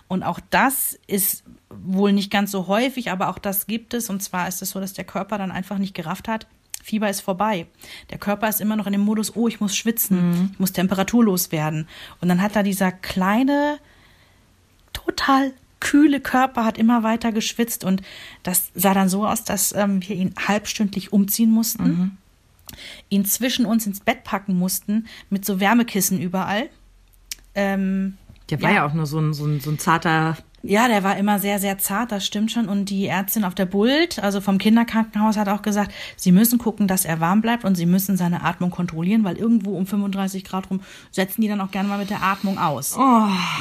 Und 0.07 0.23
auch 0.23 0.39
das 0.49 0.99
ist 1.07 1.43
wohl 1.69 2.11
nicht 2.11 2.31
ganz 2.31 2.51
so 2.51 2.67
häufig, 2.67 3.11
aber 3.11 3.29
auch 3.29 3.37
das 3.37 3.67
gibt 3.67 3.93
es. 3.93 4.09
Und 4.09 4.21
zwar 4.21 4.47
ist 4.47 4.61
es 4.61 4.71
so, 4.71 4.79
dass 4.79 4.93
der 4.93 5.05
Körper 5.05 5.37
dann 5.37 5.51
einfach 5.51 5.77
nicht 5.77 5.93
gerafft 5.93 6.27
hat, 6.27 6.47
Fieber 6.83 7.09
ist 7.09 7.21
vorbei. 7.21 7.67
Der 8.09 8.17
Körper 8.17 8.49
ist 8.49 8.59
immer 8.59 8.75
noch 8.75 8.87
in 8.87 8.93
dem 8.93 9.01
Modus, 9.01 9.35
oh, 9.35 9.47
ich 9.47 9.59
muss 9.59 9.75
schwitzen, 9.75 10.49
ich 10.53 10.59
muss 10.59 10.73
temperaturlos 10.73 11.51
werden. 11.51 11.87
Und 12.19 12.29
dann 12.29 12.41
hat 12.41 12.55
da 12.55 12.63
dieser 12.63 12.91
kleine, 12.91 13.77
total 14.93 15.53
kühle 15.79 16.19
Körper 16.19 16.63
hat 16.63 16.77
immer 16.77 17.03
weiter 17.03 17.31
geschwitzt 17.31 17.83
und 17.83 18.01
das 18.43 18.71
sah 18.75 18.93
dann 18.93 19.09
so 19.09 19.25
aus, 19.25 19.43
dass 19.43 19.73
ähm, 19.73 20.07
wir 20.07 20.15
ihn 20.15 20.33
halbstündlich 20.37 21.11
umziehen 21.11 21.51
mussten, 21.51 22.17
ihn 23.09 23.25
zwischen 23.25 23.65
uns 23.65 23.87
ins 23.87 23.99
Bett 23.99 24.23
packen 24.23 24.57
mussten 24.57 25.07
mit 25.29 25.43
so 25.43 25.59
Wärmekissen 25.59 26.21
überall. 26.21 26.69
Ähm, 27.55 28.17
Der 28.49 28.61
war 28.61 28.71
ja 28.71 28.85
auch 28.85 28.93
nur 28.93 29.05
so 29.05 29.19
ein, 29.19 29.33
so 29.33 29.45
ein, 29.45 29.59
so 29.59 29.71
ein 29.71 29.79
zarter 29.79 30.37
ja, 30.63 30.87
der 30.87 31.03
war 31.03 31.17
immer 31.17 31.39
sehr, 31.39 31.57
sehr 31.59 31.79
zart, 31.79 32.11
das 32.11 32.25
stimmt 32.25 32.51
schon. 32.51 32.67
Und 32.67 32.85
die 32.85 33.07
Ärztin 33.07 33.43
auf 33.43 33.55
der 33.55 33.65
Bult, 33.65 34.19
also 34.19 34.41
vom 34.41 34.59
Kinderkrankenhaus, 34.59 35.35
hat 35.37 35.49
auch 35.49 35.63
gesagt, 35.63 35.91
sie 36.15 36.31
müssen 36.31 36.59
gucken, 36.59 36.87
dass 36.87 37.03
er 37.03 37.19
warm 37.19 37.41
bleibt 37.41 37.65
und 37.65 37.75
sie 37.75 37.87
müssen 37.87 38.15
seine 38.15 38.43
Atmung 38.43 38.69
kontrollieren, 38.69 39.23
weil 39.23 39.37
irgendwo 39.37 39.75
um 39.75 39.87
35 39.87 40.43
Grad 40.43 40.69
rum 40.69 40.81
setzen 41.09 41.41
die 41.41 41.47
dann 41.47 41.61
auch 41.61 41.71
gerne 41.71 41.89
mal 41.89 41.97
mit 41.97 42.11
der 42.11 42.21
Atmung 42.21 42.59
aus. 42.59 42.95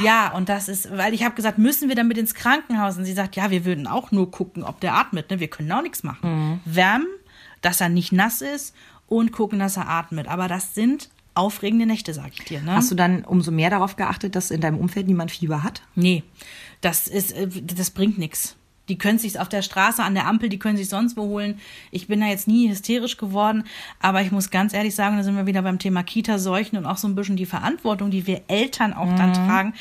Ja, 0.05 0.33
und 0.35 0.51
das 0.51 0.69
ist, 0.69 0.95
weil 0.95 1.15
ich 1.15 1.25
habe 1.25 1.35
gesagt, 1.35 1.57
müssen 1.57 1.89
wir 1.89 1.97
damit 1.97 2.19
ins 2.19 2.35
Krankenhaus? 2.35 2.99
Und 2.99 3.07
sie 3.07 3.15
sagt, 3.15 3.35
ja, 3.35 3.51
wir 3.51 3.65
würden 3.65 3.87
auch 3.87 4.13
nur 4.13 4.31
gucken, 4.31 4.63
ob 4.63 4.81
der 4.81 4.95
atmet. 4.95 5.31
Ne? 5.31 5.41
Wir 5.41 5.49
können 5.49 5.73
auch 5.73 5.83
nichts 5.83 6.03
machen. 6.03 6.61
Wärmen, 6.67 7.07
dass 7.63 7.81
er 7.81 7.89
nicht 7.89 8.13
nass 8.13 8.43
ist 8.43 8.75
und 9.07 9.33
gucken, 9.33 9.59
dass 9.59 9.79
er 9.79 9.89
atmet. 9.89 10.29
Aber 10.29 10.49
das 10.49 10.75
sind 10.75 11.09
aufregende 11.35 11.87
Nächte, 11.87 12.15
sag 12.15 12.33
ich 12.33 12.45
dir. 12.45 12.61
Ne? 12.61 12.75
Hast 12.75 12.91
du 12.91 12.95
dann 12.95 13.25
umso 13.25 13.51
mehr 13.51 13.71
darauf 13.71 13.97
geachtet, 13.97 14.35
dass 14.37 14.51
in 14.51 14.61
deinem 14.61 14.79
Umfeld 14.79 15.07
niemand 15.07 15.31
Fieber 15.31 15.63
hat? 15.63 15.83
Nee, 15.95 16.23
das 16.81 17.09
ist, 17.09 17.33
äh, 17.33 17.49
das 17.49 17.91
bringt 17.91 18.19
nichts. 18.19 18.57
Die 18.91 18.99
können 18.99 19.19
sich 19.19 19.39
auf 19.39 19.49
der 19.49 19.63
Straße, 19.63 20.03
an 20.03 20.15
der 20.15 20.27
Ampel, 20.27 20.49
die 20.49 20.59
können 20.59 20.77
sich 20.77 20.89
sonst 20.89 21.17
wo 21.17 21.23
holen. 21.23 21.61
Ich 21.93 22.09
bin 22.09 22.21
da 22.21 22.27
jetzt 22.27 22.49
nie 22.49 22.69
hysterisch 22.69 23.17
geworden, 23.17 23.65
aber 24.01 24.21
ich 24.21 24.33
muss 24.33 24.51
ganz 24.51 24.75
ehrlich 24.75 24.97
sagen, 24.97 25.17
da 25.17 25.23
sind 25.23 25.37
wir 25.37 25.47
wieder 25.47 25.63
beim 25.63 25.79
Thema 25.79 26.03
Kita-Seuchen 26.03 26.77
und 26.77 26.87
auch 26.87 26.97
so 26.97 27.07
ein 27.07 27.15
bisschen 27.15 27.37
die 27.37 27.47
Verantwortung, 27.47 28.11
die 28.11 28.27
wir 28.27 28.43
Eltern 28.49 28.93
auch 28.93 29.15
dann 29.15 29.33
tragen. 29.33 29.75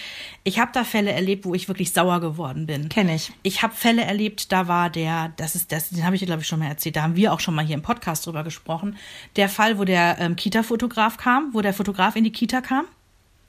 Ich 0.44 0.60
habe 0.60 0.72
da 0.74 0.84
Fälle 0.84 1.12
erlebt, 1.12 1.44
wo 1.46 1.56
ich 1.56 1.68
wirklich 1.68 1.92
sauer 1.92 2.22
geworden 2.22 2.68
bin. 2.68 2.88
Kenn 2.88 3.10
ich. 3.10 3.34
Ich 3.42 3.64
habe 3.64 3.74
Fälle 3.74 4.04
erlebt, 4.04 4.52
da 4.52 4.68
war 4.68 4.92
der, 4.92 5.34
das 5.38 5.56
ist 5.56 5.72
das, 5.72 5.90
den 5.90 6.06
habe 6.06 6.16
ich 6.16 6.20
dir 6.20 6.28
glaube 6.28 6.44
ich 6.44 6.48
schon 6.48 6.60
mal 6.60 6.68
erzählt, 6.68 6.96
da 6.96 7.02
haben 7.02 7.16
wir 7.16 7.34
auch 7.34 7.40
schon 7.40 7.56
mal 7.56 7.66
hier 7.66 7.76
im 7.76 7.82
Podcast 7.82 8.28
drüber 8.28 8.44
gesprochen. 8.44 8.96
Der 9.38 9.50
Fall, 9.50 9.80
wo 9.80 9.86
der 9.86 10.20
ähm, 10.20 10.36
Kita-Fotograf 10.36 11.18
kam, 11.18 11.50
wo 11.54 11.62
der 11.62 11.74
Fotograf 11.74 12.16
in 12.16 12.26
die 12.26 12.32
Kita 12.32 12.62
kam. 12.62 12.86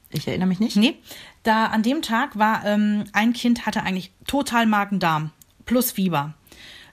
Ich 0.09 0.27
erinnere 0.27 0.49
mich 0.49 0.59
nicht. 0.59 0.77
Nee, 0.77 0.97
da 1.43 1.67
an 1.67 1.83
dem 1.83 2.01
Tag 2.01 2.39
war 2.39 2.65
ähm, 2.65 3.05
ein 3.13 3.35
Kind 3.35 3.67
hatte 3.67 3.83
eigentlich 3.83 4.11
total 4.27 4.67
Magen-Darm 4.67 5.31
plus 5.65 5.93
Fieber. 5.93 6.35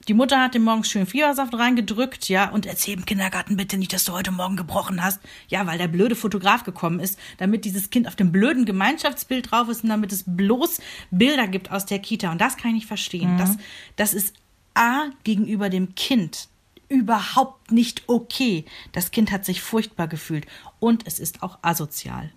Die 0.07 0.13
Mutter 0.13 0.41
hat 0.41 0.55
dem 0.55 0.63
morgens 0.63 0.89
schön 0.89 1.05
Fiebersaft 1.05 1.53
reingedrückt, 1.53 2.29
ja, 2.29 2.49
und 2.49 2.65
erzähl 2.65 2.93
im 2.93 3.05
Kindergarten 3.05 3.57
bitte 3.57 3.77
nicht, 3.77 3.91
dass 3.91 4.05
du 4.05 4.13
heute 4.13 4.31
Morgen 4.31 4.55
gebrochen 4.55 5.03
hast. 5.03 5.19
Ja, 5.49 5.67
weil 5.67 5.77
der 5.77 5.89
blöde 5.89 6.15
Fotograf 6.15 6.63
gekommen 6.63 7.01
ist, 7.01 7.19
damit 7.39 7.65
dieses 7.65 7.89
Kind 7.89 8.07
auf 8.07 8.15
dem 8.15 8.31
blöden 8.31 8.63
Gemeinschaftsbild 8.63 9.51
drauf 9.51 9.67
ist 9.67 9.83
und 9.83 9.89
damit 9.89 10.13
es 10.13 10.23
bloß 10.25 10.79
Bilder 11.11 11.47
gibt 11.47 11.71
aus 11.71 11.85
der 11.85 11.99
Kita. 11.99 12.31
Und 12.31 12.39
das 12.39 12.55
kann 12.55 12.69
ich 12.69 12.75
nicht 12.75 12.87
verstehen. 12.87 13.37
Das, 13.37 13.57
das 13.97 14.13
ist 14.13 14.33
A 14.75 15.09
gegenüber 15.25 15.69
dem 15.69 15.93
Kind 15.95 16.47
überhaupt 16.89 17.71
nicht 17.71 18.03
okay. 18.07 18.63
Das 18.93 19.11
Kind 19.11 19.31
hat 19.31 19.43
sich 19.43 19.61
furchtbar 19.61 20.07
gefühlt 20.07 20.45
und 20.79 21.05
es 21.05 21.19
ist 21.19 21.43
auch 21.43 21.59
asozial. 21.61 22.31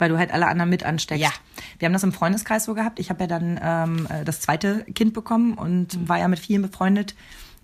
Weil 0.00 0.08
du 0.08 0.18
halt 0.18 0.32
alle 0.32 0.48
anderen 0.48 0.70
mit 0.70 0.82
ansteckst. 0.82 1.22
Ja. 1.22 1.30
Wir 1.78 1.86
haben 1.86 1.92
das 1.92 2.02
im 2.02 2.12
Freundeskreis 2.12 2.64
so 2.64 2.74
gehabt. 2.74 2.98
Ich 2.98 3.10
habe 3.10 3.20
ja 3.20 3.26
dann 3.26 3.60
ähm, 3.62 4.06
äh, 4.10 4.24
das 4.24 4.40
zweite 4.40 4.84
Kind 4.94 5.12
bekommen 5.12 5.54
und 5.54 6.08
war 6.08 6.18
ja 6.18 6.26
mit 6.26 6.38
vielen 6.38 6.62
befreundet, 6.62 7.14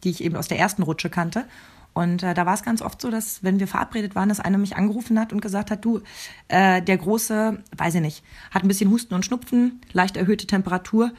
die 0.04 0.10
ich 0.10 0.22
eben 0.22 0.36
aus 0.36 0.46
der 0.46 0.58
ersten 0.58 0.82
Rutsche 0.82 1.10
kannte. 1.10 1.46
Und 1.94 2.22
äh, 2.22 2.34
da 2.34 2.44
war 2.44 2.52
es 2.52 2.62
ganz 2.62 2.82
oft 2.82 3.00
so, 3.00 3.10
dass 3.10 3.42
wenn 3.42 3.58
wir 3.58 3.66
verabredet 3.66 4.14
waren, 4.14 4.28
dass 4.28 4.38
einer 4.38 4.58
mich 4.58 4.76
angerufen 4.76 5.18
hat 5.18 5.32
und 5.32 5.40
gesagt 5.40 5.70
hat, 5.70 5.82
du, 5.82 6.02
äh, 6.48 6.82
der 6.82 6.98
Große, 6.98 7.62
weiß 7.74 7.94
ich 7.94 8.00
nicht, 8.02 8.22
hat 8.50 8.62
ein 8.62 8.68
bisschen 8.68 8.90
Husten 8.90 9.14
und 9.14 9.24
Schnupfen, 9.24 9.80
leicht 9.94 10.18
erhöhte 10.18 10.46
Temperatur, 10.46 11.12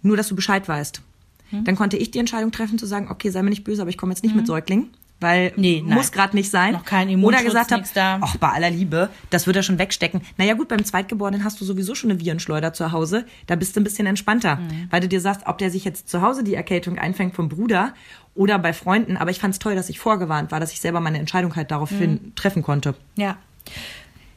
nur 0.00 0.16
dass 0.16 0.28
du 0.28 0.34
Bescheid 0.34 0.66
weißt. 0.66 1.02
Hm. 1.50 1.64
Dann 1.64 1.76
konnte 1.76 1.98
ich 1.98 2.12
die 2.12 2.18
Entscheidung 2.18 2.50
treffen 2.50 2.78
zu 2.78 2.86
sagen, 2.86 3.08
okay, 3.10 3.28
sei 3.28 3.42
mir 3.42 3.50
nicht 3.50 3.64
böse, 3.64 3.82
aber 3.82 3.90
ich 3.90 3.98
komme 3.98 4.12
jetzt 4.12 4.22
nicht 4.22 4.34
mit 4.34 4.46
Säugling. 4.46 4.88
Weil. 5.18 5.52
Nee, 5.56 5.82
muss 5.82 6.12
gerade 6.12 6.36
nicht 6.36 6.50
sein. 6.50 6.72
Noch 6.74 6.84
kein 6.84 7.08
Oder 7.08 7.14
Immunschutz, 7.14 7.44
gesagt 7.44 7.72
habe, 7.72 7.84
ach, 8.22 8.36
bei 8.36 8.48
aller 8.50 8.68
Liebe, 8.70 9.08
das 9.30 9.46
wird 9.46 9.56
er 9.56 9.62
schon 9.62 9.78
wegstecken. 9.78 10.20
Naja 10.36 10.52
gut, 10.54 10.68
beim 10.68 10.84
Zweitgeborenen 10.84 11.42
hast 11.42 11.58
du 11.60 11.64
sowieso 11.64 11.94
schon 11.94 12.10
eine 12.10 12.20
Virenschleuder 12.20 12.74
zu 12.74 12.92
Hause. 12.92 13.24
Da 13.46 13.56
bist 13.56 13.74
du 13.76 13.80
ein 13.80 13.84
bisschen 13.84 14.06
entspannter, 14.06 14.56
Mhm. 14.56 14.88
weil 14.90 15.00
du 15.00 15.08
dir 15.08 15.20
sagst, 15.22 15.46
ob 15.46 15.56
der 15.56 15.70
sich 15.70 15.84
jetzt 15.86 16.08
zu 16.10 16.20
Hause 16.20 16.44
die 16.44 16.54
Erkältung 16.54 16.98
einfängt 16.98 17.34
vom 17.34 17.48
Bruder 17.48 17.94
oder 18.34 18.58
bei 18.58 18.74
Freunden. 18.74 19.16
Aber 19.16 19.30
ich 19.30 19.38
fand 19.40 19.54
es 19.54 19.58
toll, 19.58 19.74
dass 19.74 19.88
ich 19.88 19.98
vorgewarnt 19.98 20.52
war, 20.52 20.60
dass 20.60 20.72
ich 20.72 20.80
selber 20.82 21.00
meine 21.00 21.18
Entscheidung 21.18 21.56
halt 21.56 21.70
daraufhin 21.70 22.12
Mhm. 22.12 22.34
treffen 22.34 22.62
konnte. 22.62 22.94
Ja. 23.16 23.38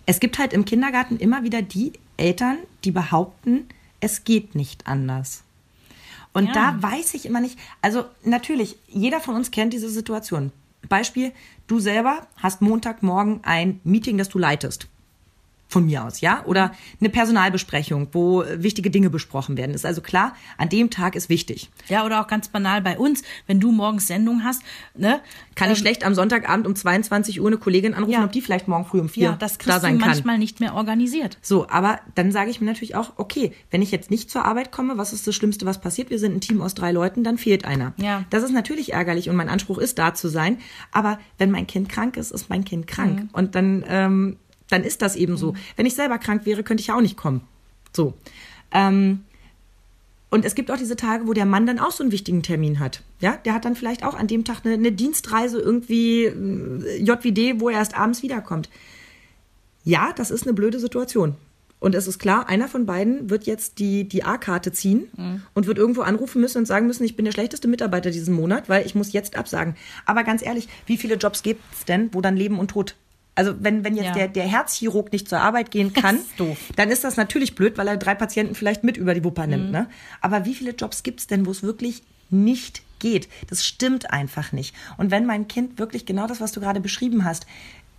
Es 0.05 0.19
gibt 0.21 0.39
halt 0.39 0.53
im 0.53 0.63
Kindergarten 0.63 1.17
immer 1.17 1.43
wieder 1.43 1.62
die 1.62 1.91
Eltern, 2.15 2.57
die 2.86 2.91
behaupten, 2.91 3.67
es 4.00 4.24
geht 4.24 4.55
nicht 4.55 4.88
anders. 4.88 5.43
Und 6.31 6.48
Ja. 6.48 6.53
da 6.53 6.81
weiß 6.81 7.15
ich 7.15 7.25
immer 7.25 7.41
nicht, 7.41 7.59
also 7.81 8.05
natürlich, 8.24 8.77
jeder 8.88 9.19
von 9.19 9.36
uns 9.36 9.51
kennt 9.51 9.74
diese 9.74 9.89
Situation. 9.89 10.51
Beispiel, 10.88 11.33
du 11.67 11.79
selber 11.79 12.27
hast 12.38 12.62
Montagmorgen 12.62 13.41
ein 13.43 13.81
Meeting, 13.83 14.17
das 14.17 14.29
du 14.29 14.39
leitest. 14.39 14.88
Von 15.69 15.85
mir 15.85 16.03
aus, 16.03 16.19
ja? 16.19 16.43
Oder 16.45 16.73
eine 16.99 17.09
Personalbesprechung, 17.09 18.07
wo 18.11 18.43
wichtige 18.55 18.89
Dinge 18.89 19.09
besprochen 19.11 19.55
werden. 19.55 19.73
Ist 19.75 19.85
also 19.85 20.01
klar, 20.01 20.35
an 20.57 20.67
dem 20.67 20.89
Tag 20.89 21.15
ist 21.15 21.29
wichtig. 21.29 21.69
Ja, 21.88 22.05
oder 22.05 22.21
auch 22.21 22.27
ganz 22.27 22.49
banal 22.49 22.81
bei 22.81 22.97
uns, 22.97 23.21
wenn 23.47 23.59
du 23.59 23.71
morgens 23.71 24.07
Sendung 24.07 24.43
hast, 24.43 24.63
ne? 24.95 25.21
Kann 25.55 25.71
ich 25.71 25.77
schlecht 25.77 26.03
am 26.03 26.15
Sonntagabend 26.15 26.65
um 26.65 26.75
22 26.75 27.39
Uhr 27.39 27.47
eine 27.47 27.57
Kollegin 27.57 27.93
anrufen, 27.93 28.13
Ja. 28.13 28.23
ob 28.25 28.31
die 28.31 28.41
vielleicht 28.41 28.67
morgen 28.67 28.85
früh 28.85 28.99
um 28.99 29.09
vier 29.09 29.23
Ja, 29.23 29.31
das 29.33 29.57
da 29.57 29.63
kriegst 29.63 29.77
du 29.77 29.81
sein 29.81 29.99
kann. 29.99 30.09
manchmal 30.09 30.38
nicht 30.39 30.59
mehr 30.59 30.73
organisiert. 30.73 31.38
So, 31.41 31.69
aber 31.69 31.99
dann 32.15 32.31
sage 32.31 32.49
ich 32.49 32.59
mir 32.59 32.67
natürlich 32.67 32.95
auch, 32.95 33.13
okay, 33.17 33.51
wenn 33.69 33.81
ich 33.83 33.91
jetzt 33.91 34.09
nicht 34.09 34.31
zur 34.31 34.45
Arbeit 34.45 34.71
komme, 34.71 34.97
was 34.97 35.13
ist 35.13 35.27
das 35.27 35.35
Schlimmste, 35.35 35.65
was 35.67 35.79
passiert? 35.79 36.09
Wir 36.09 36.17
sind 36.19 36.33
ein 36.35 36.41
Team 36.41 36.61
aus 36.61 36.73
drei 36.73 36.91
Leuten, 36.91 37.23
dann 37.23 37.38
fehlt 37.38 37.65
einer. 37.65 37.93
Ja. 37.97 38.23
Das 38.31 38.41
ist 38.43 38.51
natürlich 38.53 38.93
ärgerlich 38.93 39.29
und 39.29 39.35
mein 39.35 39.49
Anspruch 39.49 39.77
ist, 39.77 39.99
da 39.99 40.13
zu 40.15 40.29
sein. 40.29 40.57
Aber 40.91 41.19
wenn 41.38 41.51
mein 41.51 41.67
Kind 41.67 41.89
krank 41.89 42.17
ist, 42.17 42.31
ist 42.31 42.49
mein 42.49 42.65
Kind 42.65 42.88
krank. 42.88 43.23
Mhm. 43.23 43.29
Und 43.33 43.53
dann, 43.55 43.83
ähm, 43.88 44.38
dann 44.69 44.83
ist 44.83 45.01
das 45.01 45.15
eben 45.15 45.38
so. 45.38 45.55
Wenn 45.75 45.85
ich 45.85 45.95
selber 45.95 46.17
krank 46.17 46.45
wäre, 46.45 46.63
könnte 46.63 46.81
ich 46.81 46.88
ja 46.88 46.95
auch 46.95 47.01
nicht 47.01 47.17
kommen. 47.17 47.41
So. 47.93 48.13
Ähm, 48.71 49.21
und 50.29 50.45
es 50.45 50.53
gibt 50.53 50.69
auch 50.69 50.77
diese 50.77 50.95
Tage, 50.95 51.27
wo 51.27 51.33
der 51.33 51.45
Mann 51.45 51.65
dann 51.65 51.79
auch 51.79 51.91
so 51.91 52.03
einen 52.03 52.11
wichtigen 52.11 52.43
Termin 52.43 52.79
hat. 52.79 53.01
Ja, 53.19 53.38
der 53.38 53.53
hat 53.53 53.65
dann 53.65 53.75
vielleicht 53.75 54.03
auch 54.03 54.13
an 54.13 54.27
dem 54.27 54.43
Tag 54.43 54.61
eine, 54.63 54.75
eine 54.75 54.91
Dienstreise 54.91 55.59
irgendwie 55.59 56.25
äh, 56.25 57.03
JWD, 57.03 57.59
wo 57.59 57.69
er 57.69 57.79
erst 57.79 57.97
abends 57.97 58.21
wiederkommt. 58.21 58.69
Ja, 59.83 60.13
das 60.15 60.29
ist 60.29 60.43
eine 60.43 60.53
blöde 60.53 60.79
Situation. 60.79 61.35
Und 61.79 61.95
es 61.95 62.07
ist 62.07 62.19
klar, 62.19 62.49
einer 62.49 62.67
von 62.67 62.85
beiden 62.85 63.29
wird 63.29 63.45
jetzt 63.45 63.79
die, 63.79 64.03
die 64.03 64.25
A-Karte 64.25 64.73
ziehen 64.73 65.07
und 65.53 65.65
wird 65.65 65.77
irgendwo 65.77 66.01
anrufen 66.01 66.41
müssen 66.41 66.57
und 66.57 66.65
sagen 66.65 66.88
müssen, 66.88 67.05
ich 67.05 67.15
bin 67.15 67.23
der 67.23 67.31
schlechteste 67.31 67.69
Mitarbeiter 67.69 68.11
diesen 68.11 68.35
Monat, 68.35 68.67
weil 68.67 68.85
ich 68.85 68.95
muss 68.95 69.13
jetzt 69.13 69.38
absagen. 69.38 69.75
Aber 70.05 70.25
ganz 70.25 70.45
ehrlich, 70.45 70.67
wie 70.88 70.97
viele 70.97 71.15
Jobs 71.15 71.41
gibt 71.41 71.61
es 71.73 71.85
denn, 71.85 72.13
wo 72.13 72.19
dann 72.19 72.35
Leben 72.35 72.59
und 72.59 72.71
Tod 72.71 72.95
also 73.39 73.55
wenn, 73.62 73.86
wenn 73.86 73.96
jetzt 73.96 74.08
Ja. 74.08 74.12
der, 74.13 74.27
der 74.27 74.43
Herzchirurg 74.48 75.13
nicht 75.13 75.29
zur 75.29 75.39
Arbeit 75.39 75.72
gehen 75.72 75.93
kann, 75.93 76.17
ist 76.17 76.27
dann 76.75 76.89
ist 76.89 77.05
das 77.05 77.15
natürlich 77.15 77.55
blöd, 77.55 77.77
weil 77.77 77.88
er 77.88 77.96
drei 77.96 78.13
Patienten 78.13 78.53
vielleicht 78.53 78.84
mit 78.84 78.98
über 78.98 79.13
die 79.13 79.24
Wupper 79.24 79.48
nimmt. 79.48 79.72
Ne? 79.72 79.88
Aber 80.19 80.43
wie 80.43 80.53
viele 80.53 80.72
Jobs 80.72 81.03
gibt 81.03 81.22
es 81.22 81.27
denn, 81.27 81.46
wo 81.46 81.51
es 81.51 81.63
wirklich 81.63 82.03
nicht 82.29 82.81
geht? 83.00 83.29
Das 83.50 83.65
stimmt 83.65 84.12
einfach 84.12 84.51
nicht. 84.51 84.75
Und 84.98 85.10
wenn 85.10 85.25
mein 85.25 85.48
Kind 85.48 85.79
wirklich 85.79 86.05
genau 86.05 86.27
das, 86.27 86.41
was 86.41 86.51
du 86.51 86.60
gerade 86.60 86.81
beschrieben 86.81 87.24
hast, 87.24 87.46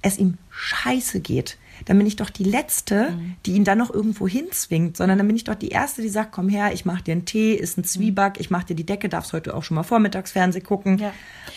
es 0.03 0.19
ihm 0.19 0.37
scheiße 0.51 1.21
geht, 1.21 1.57
dann 1.87 1.99
bin 1.99 2.07
ich 2.07 2.17
doch 2.17 2.31
die 2.31 2.45
Letzte, 2.45 3.19
die 3.47 3.53
ihn 3.53 3.65
dann 3.65 3.79
noch 3.79 3.93
irgendwo 3.93 4.29
hinzwingt, 4.29 4.97
sondern 4.97 5.19
dann 5.19 5.27
bin 5.27 5.37
ich 5.37 5.45
doch 5.45 5.55
die 5.55 5.69
Erste, 5.69 6.03
die 6.03 6.09
sagt, 6.09 6.33
komm 6.33 6.49
her, 6.49 6.73
ich 6.73 6.85
mach 6.85 7.01
dir 7.01 7.13
einen 7.13 7.25
Tee, 7.25 7.55
ist 7.55 7.79
ein 7.79 7.85
Zwieback, 7.85 8.39
ich 8.39 8.51
mach 8.51 8.65
dir 8.65 8.75
die 8.75 8.87
Decke, 8.87 9.09
darfst 9.09 9.33
heute 9.33 9.55
auch 9.55 9.63
schon 9.63 9.75
mal 9.75 9.83
Vormittagsfernsehen 9.83 10.65
gucken. 10.65 10.99
Ja. 10.99 11.13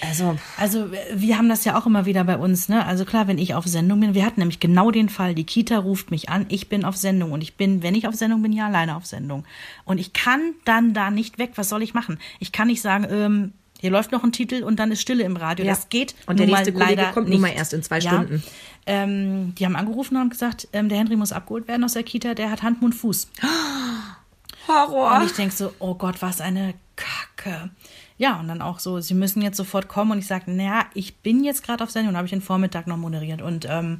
Also, 0.07 0.37
Also 0.57 0.91
wir 1.13 1.37
haben 1.37 1.49
das 1.49 1.65
ja 1.65 1.77
auch 1.77 1.85
immer 1.85 2.05
wieder 2.05 2.23
bei 2.23 2.37
uns, 2.37 2.69
ne? 2.69 2.85
Also 2.85 3.05
klar, 3.05 3.27
wenn 3.27 3.37
ich 3.37 3.53
auf 3.53 3.65
Sendung 3.65 3.99
bin, 3.99 4.13
wir 4.13 4.25
hatten 4.25 4.39
nämlich 4.39 4.59
genau 4.59 4.91
den 4.91 5.09
Fall, 5.09 5.35
die 5.35 5.45
Kita 5.45 5.77
ruft 5.77 6.11
mich 6.11 6.29
an, 6.29 6.45
ich 6.49 6.69
bin 6.69 6.85
auf 6.85 6.97
Sendung 6.97 7.31
und 7.31 7.41
ich 7.41 7.55
bin, 7.55 7.83
wenn 7.83 7.95
ich 7.95 8.07
auf 8.07 8.15
Sendung 8.15 8.41
bin, 8.41 8.53
ja 8.53 8.67
alleine 8.67 8.95
auf 8.95 9.05
Sendung. 9.05 9.45
Und 9.85 9.99
ich 9.99 10.13
kann 10.13 10.53
dann 10.65 10.93
da 10.93 11.11
nicht 11.11 11.37
weg, 11.37 11.51
was 11.55 11.69
soll 11.69 11.83
ich 11.83 11.93
machen? 11.93 12.19
Ich 12.39 12.51
kann 12.51 12.67
nicht 12.67 12.81
sagen, 12.81 13.07
ähm, 13.09 13.53
hier 13.83 13.91
läuft 13.91 14.13
noch 14.13 14.23
ein 14.23 14.31
Titel 14.31 14.63
und 14.63 14.77
dann 14.77 14.93
ist 14.93 15.01
Stille 15.01 15.25
im 15.25 15.35
Radio. 15.35 15.65
Ja. 15.65 15.73
Das 15.73 15.89
geht 15.89 16.15
Und 16.25 16.39
der 16.39 16.47
nächste 16.47 16.71
mal 16.71 16.85
Kollege 16.85 17.11
kommt 17.13 17.27
nicht. 17.27 17.33
nun 17.33 17.41
mal 17.41 17.53
erst 17.53 17.73
in 17.73 17.83
zwei 17.83 17.99
Stunden. 17.99 18.41
Ähm, 18.85 19.53
die 19.55 19.65
haben 19.65 19.75
angerufen 19.75 20.15
und 20.15 20.21
haben 20.21 20.29
gesagt, 20.29 20.69
ähm, 20.71 20.87
der 20.87 20.99
Henry 20.99 21.17
muss 21.17 21.33
abgeholt 21.33 21.67
werden 21.67 21.83
aus 21.83 21.91
der 21.91 22.03
Kita, 22.03 22.33
der 22.33 22.49
hat 22.49 22.63
Hand, 22.63 22.81
Mund, 22.81 22.95
Fuß. 22.95 23.27
Horror. 24.69 25.17
Und 25.17 25.25
ich 25.25 25.33
denke 25.33 25.53
so, 25.53 25.73
oh 25.79 25.95
Gott, 25.95 26.21
was 26.21 26.39
eine 26.39 26.75
Kacke. 26.95 27.71
Ja, 28.17 28.39
und 28.39 28.47
dann 28.47 28.61
auch 28.61 28.79
so, 28.79 29.01
sie 29.01 29.15
müssen 29.15 29.41
jetzt 29.41 29.57
sofort 29.57 29.89
kommen. 29.89 30.11
Und 30.11 30.19
ich 30.19 30.27
sage, 30.27 30.49
naja, 30.49 30.85
ich 30.93 31.17
bin 31.17 31.43
jetzt 31.43 31.65
gerade 31.65 31.83
auf 31.83 31.91
Sendung 31.91 32.11
und 32.11 32.15
habe 32.15 32.25
ich 32.25 32.31
den 32.31 32.41
Vormittag 32.41 32.87
noch 32.87 32.95
moderiert. 32.95 33.41
Und 33.41 33.67
ähm, 33.69 33.99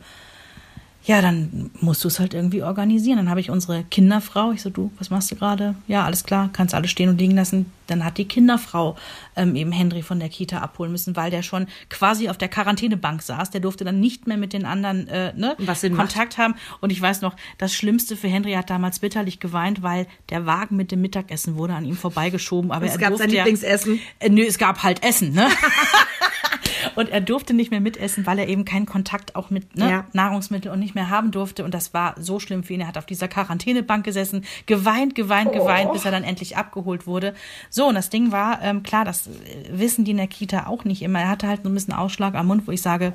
ja, 1.05 1.21
dann 1.21 1.69
musst 1.81 2.03
du 2.03 2.07
es 2.07 2.19
halt 2.19 2.33
irgendwie 2.33 2.63
organisieren. 2.63 3.17
Dann 3.17 3.29
habe 3.29 3.39
ich 3.41 3.49
unsere 3.49 3.83
Kinderfrau, 3.83 4.51
ich 4.53 4.61
so, 4.61 4.69
du, 4.69 4.89
was 4.99 5.09
machst 5.09 5.29
du 5.31 5.35
gerade? 5.35 5.75
Ja, 5.87 6.05
alles 6.05 6.23
klar, 6.23 6.49
kannst 6.53 6.73
alles 6.73 6.91
stehen 6.91 7.09
und 7.09 7.17
liegen 7.19 7.35
lassen. 7.35 7.65
Dann 7.87 8.05
hat 8.05 8.17
die 8.17 8.23
Kinderfrau 8.25 8.95
ähm, 9.35 9.57
eben 9.57 9.73
Henry 9.73 10.01
von 10.01 10.17
der 10.19 10.29
Kita 10.29 10.59
abholen 10.59 10.93
müssen, 10.93 11.17
weil 11.17 11.29
der 11.29 11.41
schon 11.43 11.67
quasi 11.89 12.29
auf 12.29 12.37
der 12.37 12.47
Quarantänebank 12.47 13.21
saß. 13.21 13.49
Der 13.49 13.59
durfte 13.59 13.83
dann 13.83 13.99
nicht 13.99 14.27
mehr 14.27 14.37
mit 14.37 14.53
den 14.53 14.63
anderen 14.65 15.09
äh, 15.09 15.33
ne, 15.35 15.55
Was 15.59 15.81
Sinn 15.81 15.93
macht. 15.93 16.13
Kontakt 16.13 16.37
haben. 16.37 16.55
Und 16.79 16.91
ich 16.93 17.01
weiß 17.01 17.19
noch, 17.19 17.35
das 17.57 17.73
Schlimmste 17.73 18.15
für 18.15 18.29
Henry 18.29 18.53
hat 18.53 18.69
damals 18.69 18.99
bitterlich 18.99 19.41
geweint, 19.41 19.83
weil 19.83 20.07
der 20.29 20.45
Wagen 20.45 20.77
mit 20.77 20.91
dem 20.93 21.01
Mittagessen 21.01 21.57
wurde 21.57 21.73
an 21.73 21.83
ihm 21.83 21.97
vorbeigeschoben. 21.97 22.71
Aber 22.71 22.85
Es 22.85 22.93
er 22.93 22.99
gab 22.99 23.17
sein 23.17 23.29
ja- 23.29 23.43
Lieblingsessen. 23.43 23.99
Äh, 24.19 24.29
nö, 24.29 24.43
es 24.43 24.57
gab 24.57 24.83
halt 24.83 25.03
Essen, 25.03 25.33
ne? 25.33 25.49
Und 26.95 27.09
er 27.09 27.21
durfte 27.21 27.53
nicht 27.53 27.71
mehr 27.71 27.79
mitessen, 27.81 28.25
weil 28.25 28.37
er 28.39 28.47
eben 28.47 28.65
keinen 28.65 28.85
Kontakt 28.85 29.35
auch 29.35 29.49
mit 29.49 29.75
ne, 29.75 29.89
Ja. 29.89 30.05
Nahrungsmitteln 30.13 30.73
und 30.73 30.79
nicht 30.79 30.92
mehr 30.95 31.09
haben 31.09 31.31
durfte. 31.31 31.63
Und 31.63 31.73
das 31.73 31.93
war 31.93 32.15
so 32.19 32.39
schlimm 32.39 32.63
für 32.63 32.73
ihn. 32.73 32.81
Er 32.81 32.87
hat 32.87 32.97
auf 32.97 33.05
dieser 33.05 33.27
Quarantänebank 33.27 34.03
gesessen, 34.05 34.45
geweint, 34.65 35.15
geweint, 35.15 35.51
geweint, 35.53 35.91
bis 35.93 36.05
er 36.05 36.11
dann 36.11 36.23
endlich 36.23 36.57
abgeholt 36.57 37.07
wurde. 37.07 37.33
So, 37.69 37.87
und 37.87 37.95
das 37.95 38.09
Ding 38.09 38.31
war, 38.31 38.61
ähm, 38.61 38.83
klar, 38.83 39.05
das 39.05 39.27
äh, 39.27 39.31
wissen 39.71 40.05
die 40.05 40.11
in 40.11 40.17
der 40.17 40.27
Kita 40.27 40.67
auch 40.67 40.83
nicht 40.85 41.01
immer. 41.01 41.19
Er 41.21 41.29
hatte 41.29 41.47
halt 41.47 41.63
so 41.63 41.69
ein 41.69 41.73
bisschen 41.73 41.93
Ausschlag 41.93 42.35
am 42.35 42.47
Mund, 42.47 42.67
wo 42.67 42.71
ich 42.71 42.81
sage, 42.81 43.13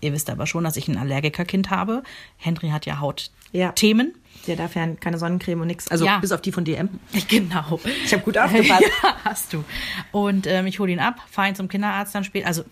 ihr 0.00 0.12
wisst 0.12 0.28
aber 0.30 0.46
schon, 0.46 0.64
dass 0.64 0.76
ich 0.76 0.88
ein 0.88 0.98
Allergikerkind 0.98 1.70
habe. 1.70 2.02
Henry 2.36 2.68
hat 2.70 2.86
ja 2.86 2.94
Ja. 2.94 3.00
Hautthemen. 3.00 4.14
Der 4.46 4.56
darf 4.56 4.74
ja 4.74 4.86
keine 5.00 5.16
Sonnencreme 5.16 5.60
und 5.62 5.68
nichts. 5.68 5.90
Also 5.90 6.04
Ja. 6.04 6.18
bis 6.18 6.32
auf 6.32 6.42
die 6.42 6.52
von 6.52 6.64
DM. 6.64 6.88
Genau. 7.28 7.80
Ich 8.04 8.12
habe 8.12 8.22
gut 8.22 8.36
aufgepasst. 8.38 8.82
Ja, 9.02 9.16
hast 9.24 9.52
du. 9.54 9.64
Und 10.12 10.46
ähm, 10.46 10.66
ich 10.66 10.78
hole 10.80 10.92
ihn 10.92 10.98
ab, 11.00 11.16
fahre 11.30 11.48
ihn 11.48 11.54
zum 11.54 11.68
Kinderarzt 11.68 12.14
dann 12.14 12.24
später. 12.24 12.46
Also 12.48 12.64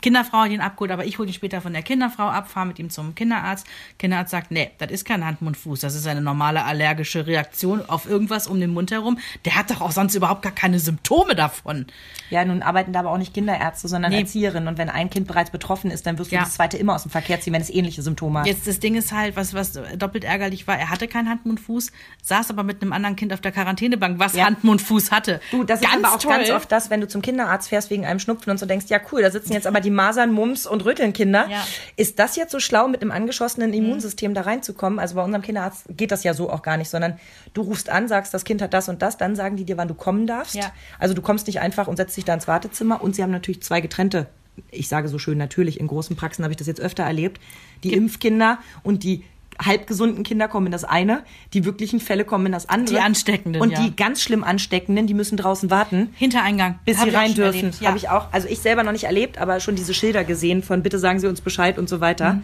Kinderfrau 0.00 0.38
hat 0.38 0.50
ihn 0.50 0.60
abgeholt, 0.60 0.90
aber 0.92 1.04
ich 1.06 1.18
hole 1.18 1.28
ihn 1.28 1.34
später 1.34 1.60
von 1.60 1.72
der 1.72 1.82
Kinderfrau 1.82 2.28
ab, 2.28 2.48
fahre 2.48 2.66
mit 2.66 2.78
ihm 2.78 2.88
zum 2.90 3.14
Kinderarzt. 3.14 3.66
Kinderarzt 3.98 4.30
sagt, 4.30 4.50
nee, 4.50 4.70
das 4.78 4.90
ist 4.92 5.04
kein 5.04 5.24
Hand, 5.26 5.42
Mund, 5.42 5.56
Fuß. 5.56 5.80
Das 5.80 5.94
ist 5.94 6.06
eine 6.06 6.20
normale 6.20 6.64
allergische 6.64 7.26
Reaktion 7.26 7.82
auf 7.88 8.08
irgendwas 8.08 8.46
um 8.46 8.60
den 8.60 8.72
Mund 8.72 8.90
herum. 8.92 9.18
Der 9.44 9.56
hat 9.56 9.70
doch 9.70 9.80
auch 9.80 9.90
sonst 9.90 10.14
überhaupt 10.14 10.42
gar 10.42 10.52
keine 10.52 10.78
Symptome 10.78 11.34
davon. 11.34 11.86
Ja, 12.30 12.44
nun 12.44 12.62
arbeiten 12.62 12.92
da 12.92 13.00
aber 13.00 13.10
auch 13.10 13.18
nicht 13.18 13.34
Kinderärzte, 13.34 13.88
sondern 13.88 14.12
Nee. 14.12 14.20
Erzieherinnen. 14.20 14.68
Und 14.68 14.78
wenn 14.78 14.88
ein 14.88 15.10
Kind 15.10 15.26
bereits 15.26 15.50
betroffen 15.50 15.90
ist, 15.90 16.06
dann 16.06 16.18
wirst 16.18 16.30
du 16.30 16.36
Ja. 16.36 16.42
das 16.42 16.54
zweite 16.54 16.76
immer 16.76 16.94
aus 16.94 17.02
dem 17.02 17.10
Verkehr 17.10 17.40
ziehen, 17.40 17.52
wenn 17.52 17.62
es 17.62 17.70
ähnliche 17.70 18.02
Symptome 18.02 18.40
hat. 18.40 18.46
Jetzt 18.46 18.66
das 18.66 18.78
Ding 18.80 18.94
ist 18.94 19.12
halt, 19.12 19.34
was, 19.36 19.54
was 19.54 19.72
doppelt 19.96 20.24
ärgerlich 20.24 20.66
war, 20.68 20.78
er 20.78 20.90
hatte 20.90 21.08
kein 21.08 21.28
Hand, 21.28 21.44
Mund, 21.46 21.58
Fuß, 21.60 21.90
saß 22.22 22.50
aber 22.50 22.62
mit 22.62 22.82
einem 22.82 22.92
anderen 22.92 23.16
Kind 23.16 23.32
auf 23.32 23.40
der 23.40 23.50
Quarantänebank, 23.52 24.18
was 24.18 24.34
Ja. 24.34 24.44
Hand, 24.46 24.62
Mund, 24.64 24.80
Fuß 24.80 25.10
hatte. 25.10 25.40
Du, 25.50 25.64
das 25.64 25.80
ist 25.80 25.88
aber 25.92 26.14
auch 26.14 26.22
ganz 26.28 26.50
oft 26.50 26.70
das, 26.70 26.90
wenn 26.90 27.00
du 27.00 27.08
zum 27.08 27.22
Kinderarzt 27.22 27.68
fährst 27.68 27.90
wegen 27.90 28.04
einem 28.06 28.20
Schnupfen 28.20 28.50
und 28.50 28.58
so 28.58 28.66
denkst, 28.66 28.86
ja 28.88 29.00
cool, 29.12 29.22
da 29.22 29.30
sitzen 29.30 29.52
jetzt 29.52 29.66
aber 29.66 29.80
die 29.80 29.87
Masern, 29.90 30.32
Mumps 30.32 30.66
und 30.66 30.84
Rötelnkinder. 30.84 31.48
Ja. 31.48 31.66
Ist 31.96 32.18
das 32.18 32.36
jetzt 32.36 32.52
so 32.52 32.60
schlau, 32.60 32.88
mit 32.88 33.02
einem 33.02 33.10
angeschossenen 33.10 33.72
Immunsystem 33.72 34.34
da 34.34 34.42
reinzukommen? 34.42 34.98
Also 34.98 35.14
bei 35.16 35.22
unserem 35.24 35.42
Kinderarzt 35.42 35.86
geht 35.90 36.10
das 36.10 36.24
ja 36.24 36.34
so 36.34 36.50
auch 36.50 36.62
gar 36.62 36.76
nicht, 36.76 36.88
sondern 36.88 37.18
du 37.54 37.62
rufst 37.62 37.90
an, 37.90 38.08
sagst, 38.08 38.34
das 38.34 38.44
Kind 38.44 38.62
hat 38.62 38.74
das 38.74 38.88
und 38.88 39.02
das, 39.02 39.16
dann 39.16 39.36
sagen 39.36 39.56
die 39.56 39.64
dir, 39.64 39.76
wann 39.76 39.88
du 39.88 39.94
kommen 39.94 40.26
darfst. 40.26 40.54
Ja. 40.54 40.72
Also 40.98 41.14
du 41.14 41.22
kommst 41.22 41.46
nicht 41.46 41.60
einfach 41.60 41.88
und 41.88 41.96
setzt 41.96 42.16
dich 42.16 42.24
da 42.24 42.34
ins 42.34 42.48
Wartezimmer 42.48 43.02
und 43.02 43.14
sie 43.14 43.22
haben 43.22 43.30
natürlich 43.30 43.62
zwei 43.62 43.80
getrennte, 43.80 44.26
ich 44.70 44.88
sage 44.88 45.08
so 45.08 45.18
schön 45.18 45.38
natürlich, 45.38 45.80
in 45.80 45.86
großen 45.86 46.16
Praxen 46.16 46.44
habe 46.44 46.52
ich 46.52 46.56
das 46.56 46.66
jetzt 46.66 46.80
öfter 46.80 47.04
erlebt, 47.04 47.40
die 47.84 47.92
Impfkinder 47.92 48.58
und 48.82 49.04
die 49.04 49.24
halbgesunden 49.60 50.22
Kinder 50.22 50.48
kommen 50.48 50.66
in 50.66 50.72
das 50.72 50.84
eine, 50.84 51.24
die 51.52 51.64
wirklichen 51.64 52.00
Fälle 52.00 52.24
kommen 52.24 52.46
in 52.46 52.52
das 52.52 52.68
andere. 52.68 52.96
Die 52.96 53.00
Ansteckenden, 53.00 53.60
Und 53.60 53.72
ja. 53.72 53.82
die 53.82 53.96
ganz 53.96 54.22
schlimm 54.22 54.44
Ansteckenden, 54.44 55.06
die 55.06 55.14
müssen 55.14 55.36
draußen 55.36 55.70
warten 55.70 56.10
Hintereingang. 56.16 56.78
bis 56.84 57.00
sie 57.00 57.10
rein 57.10 57.34
dürfen. 57.34 57.56
erlebt, 57.56 57.80
ja. 57.80 57.88
Habe 57.88 57.98
ich 57.98 58.08
auch, 58.08 58.32
also 58.32 58.48
ich 58.48 58.60
selber 58.60 58.82
noch 58.82 58.92
nicht 58.92 59.04
erlebt, 59.04 59.38
aber 59.38 59.60
schon 59.60 59.74
diese 59.74 59.94
Schilder 59.94 60.24
gesehen 60.24 60.62
von 60.62 60.82
bitte 60.82 60.98
sagen 60.98 61.18
Sie 61.18 61.26
uns 61.26 61.40
Bescheid 61.40 61.78
und 61.78 61.88
so 61.88 62.00
weiter. 62.00 62.34
Mhm. 62.34 62.42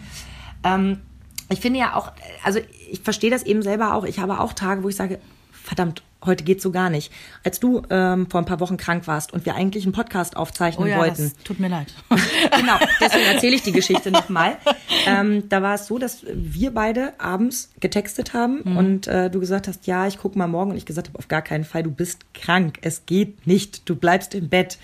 Ähm, 0.63 1.01
ich 1.49 1.59
finde 1.59 1.79
ja 1.79 1.95
auch, 1.95 2.11
also 2.43 2.59
ich 2.91 3.01
verstehe 3.01 3.29
das 3.29 3.43
eben 3.43 3.61
selber 3.61 3.93
auch. 3.93 4.03
Ich 4.03 4.19
habe 4.19 4.39
auch 4.39 4.53
Tage, 4.53 4.83
wo 4.83 4.89
ich 4.89 4.95
sage, 4.95 5.19
verdammt, 5.51 6.03
heute 6.25 6.43
geht's 6.43 6.63
so 6.63 6.71
gar 6.71 6.89
nicht. 6.89 7.11
Als 7.43 7.59
du 7.59 7.81
ähm, 7.89 8.29
vor 8.29 8.41
ein 8.41 8.45
paar 8.45 8.59
Wochen 8.59 8.77
krank 8.77 9.07
warst 9.07 9.33
und 9.33 9.45
wir 9.45 9.55
eigentlich 9.55 9.83
einen 9.85 9.93
Podcast 9.93 10.37
aufzeichnen 10.37 10.87
Oh 10.87 10.89
ja, 10.89 10.97
wollten. 10.97 11.23
das 11.35 11.43
tut 11.43 11.59
mir 11.59 11.67
leid. 11.69 11.93
genau, 12.57 12.77
deswegen 13.01 13.25
erzähle 13.25 13.55
ich 13.55 13.63
die 13.63 13.71
Geschichte 13.71 14.11
nochmal. 14.11 14.57
Ähm, 15.07 15.47
da 15.49 15.61
war 15.61 15.75
es 15.75 15.87
so, 15.87 15.97
dass 15.97 16.25
wir 16.33 16.71
beide 16.73 17.13
abends 17.19 17.71
getextet 17.79 18.33
haben 18.33 18.61
Mhm. 18.63 18.77
und 18.77 19.07
äh, 19.07 19.29
du 19.29 19.39
gesagt 19.39 19.67
hast, 19.67 19.87
ja, 19.87 20.07
ich 20.07 20.17
gucke 20.17 20.37
mal 20.37 20.47
morgen 20.47 20.71
und 20.71 20.77
ich 20.77 20.85
gesagt 20.85 21.07
habe, 21.07 21.17
auf 21.19 21.27
gar 21.27 21.41
keinen 21.41 21.63
Fall, 21.63 21.83
du 21.83 21.91
bist 21.91 22.33
krank, 22.33 22.79
es 22.81 23.05
geht 23.05 23.45
nicht, 23.47 23.87
du 23.89 23.95
bleibst 23.95 24.33
im 24.35 24.49
Bett. 24.49 24.77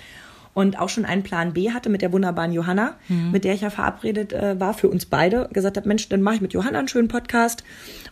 Und 0.54 0.78
auch 0.78 0.90
schon 0.90 1.06
einen 1.06 1.24
Plan 1.24 1.54
B 1.54 1.72
hatte 1.72 1.88
mit 1.90 2.02
der 2.02 2.12
wunderbaren 2.12 2.52
Johanna, 2.52 2.96
Mhm. 3.08 3.32
mit 3.32 3.46
der 3.46 3.54
ich 3.54 3.62
ja 3.62 3.70
verabredet 3.70 4.34
äh, 4.34 4.60
war 4.60 4.74
für 4.74 4.90
uns 4.90 5.06
beide. 5.06 5.48
Gesagt 5.54 5.78
habe, 5.78 5.88
Mensch, 5.88 6.10
dann 6.10 6.22
mache 6.22 6.36
ich 6.36 6.42
mit 6.42 6.52
Johanna 6.52 6.78
einen 6.80 6.90
schönen 6.90 7.08
Podcast 7.08 7.64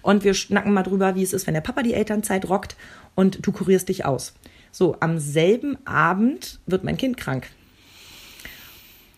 und 0.04 0.24
wir 0.24 0.34
schnacken 0.34 0.72
mal 0.74 0.84
drüber, 0.84 1.16
wie 1.16 1.24
es 1.24 1.34
ist, 1.34 1.48
wenn 1.48 1.54
der 1.54 1.60
Papa 1.60 1.84
die 1.84 1.94
Elternzeit 1.94 2.48
rockt 2.48 2.78
und 3.20 3.46
du 3.46 3.52
kurierst 3.52 3.90
dich 3.90 4.06
aus. 4.06 4.34
So, 4.72 4.96
am 5.02 5.20
selben 5.20 5.78
Abend 5.86 6.60
wird 6.68 6.86
mein 6.86 6.96
Kind 6.96 7.18
krank. 7.18 7.48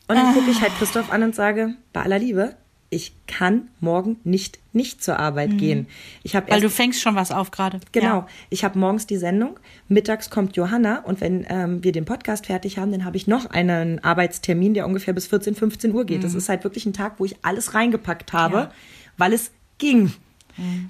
Und 0.08 0.15
dann 0.15 0.34
gucke 0.34 0.50
ich 0.50 0.60
halt 0.60 0.72
Christoph 0.79 1.12
an 1.12 1.22
und 1.22 1.36
sage, 1.36 1.75
bei 1.93 2.01
aller 2.01 2.17
Liebe, 2.17 2.55
ich 2.89 3.13
kann 3.27 3.70
morgen 3.79 4.17
nicht 4.24 4.60
nicht 4.74 5.03
zur 5.03 5.20
Arbeit 5.20 5.58
gehen. 5.58 5.88
Ich 6.24 6.36
habe 6.36 6.50
Weil 6.50 6.62
du 6.62 6.70
fängst 6.70 7.01
schon 7.01 7.15
was 7.15 7.31
auf 7.31 7.51
gerade. 7.51 7.79
Genau. 7.91 8.05
Ja. 8.05 8.27
Ich 8.50 8.63
habe 8.63 8.79
morgens 8.79 9.05
die 9.05 9.17
Sendung, 9.17 9.60
mittags 9.88 10.29
kommt 10.29 10.55
Johanna 10.55 11.00
und 11.03 11.22
wenn 11.22 11.46
ähm, 11.50 11.84
wir 11.84 11.91
den 11.91 12.05
Podcast 12.05 12.48
fertig 12.48 12.79
haben, 12.79 12.91
dann 12.91 13.05
habe 13.05 13.17
ich 13.17 13.27
noch 13.27 13.46
einen 13.51 14.03
Arbeitstermin, 14.03 14.74
der 14.74 14.88
ungefähr 14.88 15.13
bis 15.13 15.27
14, 15.27 15.55
15 15.55 15.93
Uhr 15.93 16.05
geht. 16.05 16.24
Das 16.24 16.34
ist 16.34 16.50
halt 16.50 16.63
wirklich 16.63 16.86
ein 16.86 16.93
Tag, 16.93 17.20
wo 17.20 17.25
ich 17.25 17.36
alles 17.43 17.75
reingepackt 17.75 18.34
habe, 18.34 18.55
Ja. 18.58 18.72
weil 19.17 19.34
es 19.34 19.51
ging, 19.77 20.13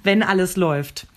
wenn 0.04 0.24
alles 0.24 0.56
läuft. 0.56 1.08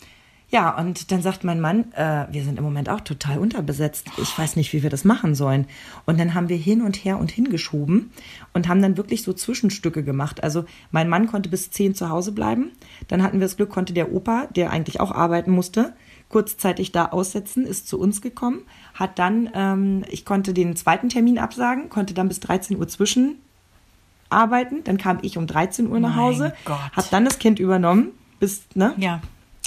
Ja, 0.54 0.70
und 0.78 1.10
dann 1.10 1.20
sagt 1.20 1.42
mein 1.42 1.60
Mann, 1.60 1.92
äh, 1.94 2.28
wir 2.30 2.44
sind 2.44 2.58
im 2.58 2.64
Moment 2.64 2.88
auch 2.88 3.00
total 3.00 3.38
unterbesetzt. 3.38 4.06
Ich 4.22 4.38
weiß 4.38 4.54
nicht, 4.54 4.72
wie 4.72 4.84
wir 4.84 4.88
das 4.88 5.04
machen 5.04 5.34
sollen. 5.34 5.66
Und 6.06 6.20
dann 6.20 6.32
haben 6.32 6.48
wir 6.48 6.56
hin 6.56 6.80
und 6.80 6.94
her 6.94 7.18
und 7.18 7.32
hingeschoben 7.32 8.12
und 8.52 8.68
haben 8.68 8.80
dann 8.80 8.96
wirklich 8.96 9.24
so 9.24 9.32
Zwischenstücke 9.32 10.04
gemacht. 10.04 10.44
Also 10.44 10.64
mein 10.92 11.08
Mann 11.08 11.26
konnte 11.26 11.48
bis 11.48 11.72
zehn 11.72 11.96
zu 11.96 12.08
Hause 12.08 12.30
bleiben. 12.30 12.70
Dann 13.08 13.20
hatten 13.20 13.40
wir 13.40 13.46
das 13.46 13.56
Glück, 13.56 13.68
konnte 13.68 13.94
der 13.94 14.12
Opa, 14.12 14.46
der 14.54 14.70
eigentlich 14.70 15.00
auch 15.00 15.10
arbeiten 15.10 15.50
musste, 15.50 15.92
kurzzeitig 16.28 16.92
da 16.92 17.06
aussetzen, 17.06 17.66
ist 17.66 17.88
zu 17.88 17.98
uns 17.98 18.22
gekommen, 18.22 18.62
hat 18.94 19.18
dann, 19.18 19.50
ähm, 19.54 20.04
ich 20.08 20.24
konnte 20.24 20.54
den 20.54 20.76
zweiten 20.76 21.08
Termin 21.08 21.40
absagen, 21.40 21.88
konnte 21.88 22.14
dann 22.14 22.28
bis 22.28 22.38
13 22.38 22.78
Uhr 22.78 22.86
zwischen 22.86 23.40
arbeiten. 24.30 24.84
Dann 24.84 24.98
kam 24.98 25.18
ich 25.22 25.36
um 25.36 25.48
13 25.48 25.90
Uhr 25.90 25.98
nach 25.98 26.14
Hause, 26.14 26.54
Gott. 26.64 26.78
hab 26.94 27.10
dann 27.10 27.24
das 27.24 27.40
Kind 27.40 27.58
übernommen, 27.58 28.10
bis, 28.38 28.62
ne? 28.76 28.94
Ja, 28.98 29.20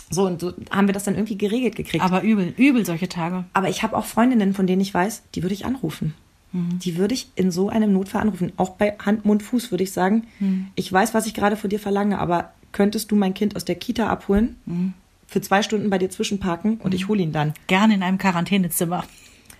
So, 0.09 0.25
und 0.25 0.39
so 0.39 0.53
haben 0.71 0.87
wir 0.87 0.93
das 0.93 1.03
dann 1.03 1.15
irgendwie 1.15 1.37
geregelt 1.37 1.75
gekriegt. 1.75 2.03
aber 2.03 2.21
übel, 2.23 2.53
übel 2.57 2.85
solche 2.85 3.09
Tage. 3.09 3.45
Aber 3.53 3.69
ich 3.69 3.83
habe 3.83 3.97
auch 3.97 4.05
Freundinnen, 4.05 4.53
von 4.53 4.67
denen 4.67 4.81
ich 4.81 4.93
weiß, 4.93 5.23
die 5.35 5.43
würde 5.43 5.53
ich 5.53 5.65
anrufen. 5.65 6.13
Die 6.53 6.95
würde 6.97 7.13
ich 7.13 7.27
in 7.35 7.51
so 7.51 7.69
einem 7.69 7.93
Notfall 7.93 8.21
anrufen. 8.21 8.53
Auch 8.57 8.69
bei 8.69 8.95
Hand, 9.05 9.25
Mund, 9.25 9.43
Fuß 9.43 9.69
würde 9.69 9.83
ich 9.83 9.91
sagen, 9.91 10.25
ich 10.75 10.91
weiß, 10.91 11.13
was 11.13 11.27
ich 11.27 11.33
gerade 11.33 11.57
von 11.57 11.69
dir 11.69 11.79
verlange, 11.79 12.17
aber 12.19 12.51
könntest 12.71 13.11
du 13.11 13.15
mein 13.15 13.33
Kind 13.33 13.55
aus 13.55 13.65
der 13.65 13.75
Kita 13.75 14.07
abholen, 14.07 14.55
für 15.27 15.41
zwei 15.41 15.61
Stunden 15.61 15.89
bei 15.89 15.97
dir 15.97 16.09
zwischenparken 16.09 16.77
und 16.77 16.93
ich 16.93 17.09
hole 17.09 17.21
ihn 17.21 17.33
dann. 17.33 17.53
Gerne 17.67 17.95
in 17.95 18.01
einem 18.01 18.17
Quarantänezimmer. 18.17 19.03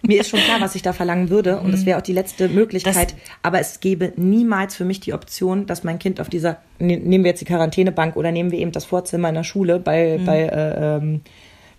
Mir 0.03 0.21
ist 0.21 0.29
schon 0.29 0.39
klar, 0.39 0.61
was 0.61 0.75
ich 0.75 0.81
da 0.83 0.93
verlangen 0.93 1.29
würde 1.29 1.59
und 1.59 1.71
das 1.73 1.85
wäre 1.85 1.97
auch 1.97 2.03
die 2.03 2.13
letzte 2.13 2.49
Möglichkeit. 2.49 2.93
Das- 3.13 3.15
aber 3.41 3.59
es 3.59 3.79
gäbe 3.79 4.13
niemals 4.15 4.75
für 4.75 4.85
mich 4.85 4.99
die 4.99 5.13
Option, 5.13 5.65
dass 5.65 5.83
mein 5.83 5.97
Kind 5.99 6.21
auf 6.21 6.29
dieser, 6.29 6.57
ne- 6.79 6.97
nehmen 6.97 7.23
wir 7.23 7.31
jetzt 7.31 7.41
die 7.41 7.45
Quarantänebank 7.45 8.15
oder 8.15 8.31
nehmen 8.31 8.51
wir 8.51 8.59
eben 8.59 8.71
das 8.71 8.85
Vorzimmer 8.85 9.29
in 9.29 9.35
der 9.35 9.43
Schule 9.43 9.79
bei, 9.79 10.19
bei 10.25 10.41
äh, 10.43 10.97
ähm, 10.97 11.21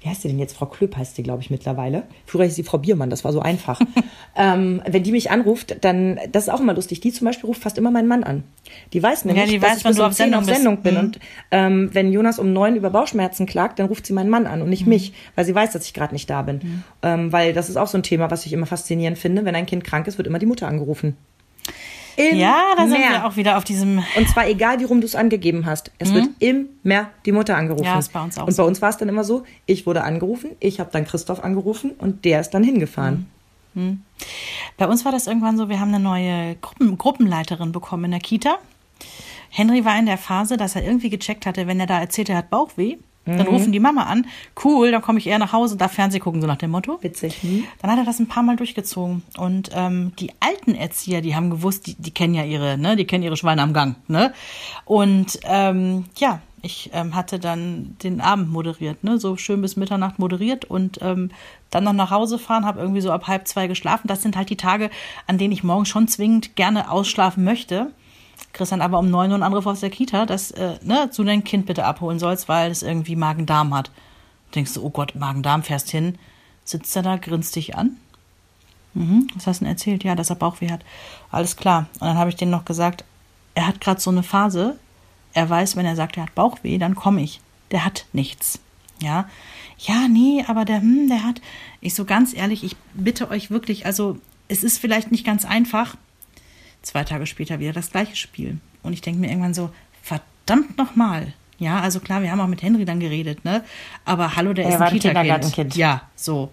wie 0.00 0.09
heißt 0.09 0.23
sie 0.23 0.28
denn 0.28 0.38
jetzt? 0.38 0.57
Frau 0.57 0.67
Klöpp 0.67 0.97
heißt 0.97 1.17
sie, 1.17 1.23
glaube 1.25 1.43
ich, 1.43 1.50
mittlerweile. 1.50 2.05
Früher 2.25 2.45
hieß 2.45 2.55
sie 2.55 2.62
Frau 2.62 2.78
Biermann, 2.78 3.11
das 3.11 3.25
war 3.25 3.33
so 3.33 3.40
einfach. 3.40 3.81
ähm, 4.37 4.81
wenn 4.87 5.02
die 5.02 5.11
mich 5.11 5.31
anruft, 5.31 5.85
dann, 5.85 6.21
das 6.31 6.45
ist 6.45 6.49
auch 6.50 6.61
immer 6.61 6.75
lustig. 6.75 7.00
Die 7.00 7.12
zum 7.12 7.25
Beispiel 7.25 7.47
ruft 7.47 7.62
fast 7.62 7.78
immer 7.78 7.90
meinen 7.90 8.07
Mann 8.07 8.23
an. 8.23 8.45
Die 8.93 9.02
weiß 9.02 9.25
nämlich, 9.25 9.47
die 9.50 9.59
dass 9.59 9.71
weiß, 9.71 9.78
ich 9.78 9.85
wann 9.85 9.93
bis 9.93 9.99
um 10.00 10.07
auf 10.07 10.14
10 10.14 10.25
Sendung 10.25 10.40
auf. 10.40 10.47
Sendung 10.47 10.76
bin. 10.83 10.95
Mhm. 10.95 11.00
Und 11.00 11.19
ähm, 11.50 11.90
wenn 11.93 12.12
Jonas 12.12 12.38
um 12.38 12.52
neun 12.52 12.76
über 12.76 12.90
Bauchschmerzen 12.90 13.47
klagt, 13.47 13.78
dann 13.81 13.87
ruft 13.87 14.07
sie 14.07 14.12
meinen 14.12 14.31
Mann 14.31 14.47
an 14.47 14.62
und 14.62 14.71
nicht 14.71 14.83
Mhm. 14.85 14.90
mich, 14.90 15.12
weil 15.35 15.45
sie 15.45 15.55
weiß, 15.55 15.73
dass 15.73 15.85
ich 15.85 15.95
gerade 15.95 16.14
nicht 16.14 16.31
da 16.31 16.43
bin. 16.43 16.85
Ähm, 17.02 17.33
weil 17.33 17.52
das 17.52 17.69
ist 17.69 17.76
auch 17.76 17.88
so 17.88 17.99
ein 17.99 18.02
Thema, 18.05 18.31
was 18.31 18.47
ich 18.47 18.52
immer 18.52 18.67
faszinierend 18.67 19.19
finde. 19.19 19.45
Wenn 19.45 19.57
ein 19.57 19.67
Kind 19.67 19.83
krank 19.83 20.07
ist, 20.07 20.19
wird 20.19 20.28
immer 20.28 20.38
die 20.38 20.47
Mutter 20.47 20.69
angerufen. 20.69 21.17
Ja, 22.18 22.75
da 22.76 22.87
sind 22.87 22.96
Immer. 22.96 23.10
wir 23.10 23.26
auch 23.26 23.37
wieder 23.37 23.58
auf 23.58 23.64
diesem. 23.64 24.02
Und 24.16 24.28
zwar 24.28 24.48
egal, 24.48 24.80
wie 24.80 24.84
rum 24.84 25.00
du 25.00 25.06
es 25.06 25.14
angegeben 25.14 25.66
hast. 25.66 25.92
Es 25.98 26.12
wird 26.12 26.28
immer 26.40 27.10
die 27.25 27.32
Mutter 27.32 27.56
angerufen. 27.56 27.84
Mhm. 27.84 27.92
Ja, 27.92 27.98
ist 27.98 28.12
bei 28.12 28.22
uns 28.22 28.37
auch 28.38 28.46
Und 28.46 28.56
bei 28.56 28.62
uns 28.64 28.82
war 28.82 28.90
es 28.90 28.96
dann 28.96 29.08
immer 29.08 29.25
so, 29.25 29.44
ich 29.66 29.87
wurde 29.87 30.02
angerufen, 30.02 30.50
ich 30.58 30.80
habe 30.80 30.90
dann 30.92 31.04
Christoph 31.04 31.44
angerufen 31.44 31.92
und 31.92 32.25
der 32.25 32.40
ist 32.40 32.50
dann 32.50 32.64
hingefahren. 32.64 33.26
Bei 34.76 34.88
uns 34.88 35.04
war 35.04 35.12
das 35.12 35.26
irgendwann 35.26 35.56
so, 35.56 35.68
wir 35.68 35.78
haben 35.78 35.94
eine 35.94 36.02
neue 36.02 36.56
Gruppen, 36.56 36.98
Gruppenleiterin 36.98 37.72
bekommen 37.72 38.06
in 38.06 38.10
der 38.12 38.20
Kita. 38.20 38.58
Henry 39.50 39.84
war 39.84 39.98
in 39.98 40.06
der 40.06 40.18
Phase, 40.18 40.56
dass 40.56 40.75
er 40.75 40.84
irgendwie 40.84 41.10
gecheckt 41.10 41.46
hatte, 41.46 41.66
wenn 41.66 41.80
er 41.80 41.87
da 41.87 42.00
erzählt, 42.00 42.28
er 42.28 42.38
hat 42.38 42.50
Bauchweh, 42.50 42.98
dann 43.37 43.47
rufen 43.47 43.73
die 43.73 43.80
Mama 43.80 44.04
an. 44.04 44.26
Cool, 44.62 44.90
dann 44.90 45.02
komme 45.02 45.18
ich 45.18 45.26
eher 45.26 45.38
nach 45.38 45.52
Hause 45.52 45.75
und 45.75 45.80
darf 45.80 45.92
Fernseh 45.92 46.18
gucken, 46.18 46.40
so 46.40 46.47
nach 46.47 46.56
dem 46.56 46.70
Motto. 46.70 46.99
Witzig. 47.02 47.42
Hm? 47.42 47.64
Dann 47.82 47.90
hat 47.90 47.99
er 47.99 48.04
das 48.04 48.18
ein 48.18 48.28
paar 48.28 48.42
Mal 48.42 48.56
durchgezogen. 48.56 49.23
Und 49.37 49.70
ähm, 49.75 50.12
die 50.18 50.32
alten 50.40 50.75
Erzieher, 50.75 51.20
die 51.20 51.35
haben 51.35 51.50
gewusst, 51.50 51.87
die, 51.87 51.94
die 51.94 52.12
kennen 52.12 52.35
ja 52.35 52.44
ihre, 52.44 52.78
ne, 52.78 52.97
die 52.97 53.04
kennen 53.04 53.25
ihre 53.25 53.37
Schweine 53.37 53.62
am 53.62 53.73
Gang, 53.73 53.97
ne? 54.08 54.32
Und 54.85 55.38
ähm, 55.44 56.06
ja, 56.16 56.40
ich 56.62 56.90
ähm, 56.92 57.14
hatte 57.14 57.38
dann 57.38 57.97
den 58.02 58.20
Abend 58.20 58.50
moderiert, 58.50 59.04
ne, 59.04 59.18
so 59.18 59.37
schön 59.37 59.61
bis 59.61 59.76
Mitternacht 59.76 60.18
moderiert 60.18 60.64
und 60.64 60.99
ähm, 61.02 61.30
dann 61.70 61.85
noch 61.85 61.92
nach 61.92 62.11
Hause 62.11 62.38
fahren, 62.38 62.64
habe 62.64 62.80
irgendwie 62.80 63.00
so 63.00 63.12
ab 63.12 63.26
halb 63.28 63.47
zwei 63.47 63.66
geschlafen. 63.66 64.08
Das 64.08 64.23
sind 64.23 64.37
halt 64.37 64.50
die 64.50 64.56
Tage, 64.56 64.90
an 65.26 65.38
denen 65.38 65.52
ich 65.52 65.62
morgens 65.62 65.88
schon 65.88 66.08
zwingend 66.08 66.56
gerne 66.56 66.90
ausschlafen 66.90 67.44
möchte. 67.44 67.92
Kriegst 68.52 68.73
dann 68.73 68.80
aber 68.80 68.99
um 68.99 69.11
neun 69.11 69.30
Uhr 69.30 69.35
einen 69.35 69.42
Anruf 69.42 69.66
aus 69.66 69.80
der 69.80 69.90
Kita, 69.90 70.26
dass 70.26 70.50
äh, 70.52 70.78
ne, 70.83 71.11
du 71.14 71.25
dein 71.25 71.45
Kind 71.45 71.66
bitte 71.66 71.85
abholen 71.85 72.18
sollst, 72.18 72.49
weil 72.49 72.71
es 72.71 72.83
irgendwie 72.83 73.16
Magen-Darm 73.16 73.75
hat. 73.75 73.90
Denkst 74.54 74.75
du, 74.75 74.83
oh 74.83 74.90
Gott, 74.90 75.14
Magen-Darm, 75.14 75.62
fährst 75.62 75.90
hin, 75.90 76.18
sitzt 76.64 76.95
er 76.97 77.02
da, 77.02 77.16
grinst 77.16 77.54
dich 77.57 77.76
an. 77.76 77.97
Mhm, 78.95 79.28
was 79.35 79.47
hast 79.47 79.61
du 79.61 79.64
denn 79.64 79.73
erzählt? 79.73 80.04
Ja, 80.04 80.14
dass 80.14 80.30
er 80.30 80.37
Bauchweh 80.37 80.71
hat. 80.71 80.85
Alles 81.30 81.57
klar. 81.57 81.87
Und 81.95 82.02
dann 82.02 82.18
habe 82.18 82.30
ich 82.30 82.37
denen 82.37 82.50
noch 82.50 82.64
gesagt, 82.64 83.04
er 83.55 83.66
hat 83.66 83.81
gerade 83.81 84.01
so 84.01 84.11
eine 84.11 84.22
Phase. 84.22 84.79
Er 85.35 85.48
weiß, 85.48 85.77
wenn 85.77 85.87
er 85.87 85.96
sagt, 85.96 86.16
er 86.16 86.24
hat 86.24 86.35
Bauchweh, 86.35 86.79
dann 86.79 86.94
komme 86.94 87.22
ich. 87.22 87.40
Der 87.70 87.85
hat 87.85 88.07
nichts. 88.12 88.61
Ja. 89.01 89.29
Ja, 89.79 90.09
nee, 90.09 90.44
aber 90.48 90.64
der, 90.64 90.81
hm, 90.81 91.09
der 91.09 91.22
hat. 91.22 91.40
Ich 91.81 91.94
so 91.94 92.05
ganz 92.05 92.35
ehrlich, 92.35 92.64
ich 92.64 92.77
bitte 92.94 93.31
euch 93.31 93.51
wirklich, 93.51 93.87
also 93.87 94.18
es 94.48 94.64
ist 94.64 94.79
vielleicht 94.79 95.12
nicht 95.12 95.24
ganz 95.24 95.44
einfach. 95.44 95.96
Zwei 96.83 97.05
Tage 97.05 97.27
später 97.27 97.59
wieder 97.61 97.73
das 97.73 97.91
gleiche 97.91 98.17
Spiel. 98.17 98.59
Und 98.83 98.93
ich 98.93 99.01
denke 99.01 99.21
mir 99.21 99.29
irgendwann 99.29 99.55
so, 99.55 99.71
verdammt 100.03 100.79
nochmal. 100.79 101.33
Ja, 101.59 101.81
also 101.81 101.99
klar, 102.01 102.23
wir 102.23 102.31
haben 102.31 102.41
auch 102.41 102.47
mit 102.47 102.62
Henry 102.62 102.85
dann 102.85 103.01
geredet, 103.01 103.45
ne? 103.45 103.64
Aber 104.05 104.37
hallo, 104.37 104.53
der 104.53 104.64
Er 104.64 104.71
ist 104.71 104.81
ein 104.81 104.93
ein 104.93 104.99
Kita-Kind. 105.01 105.77
Ja, 105.77 106.03
so. 106.14 106.51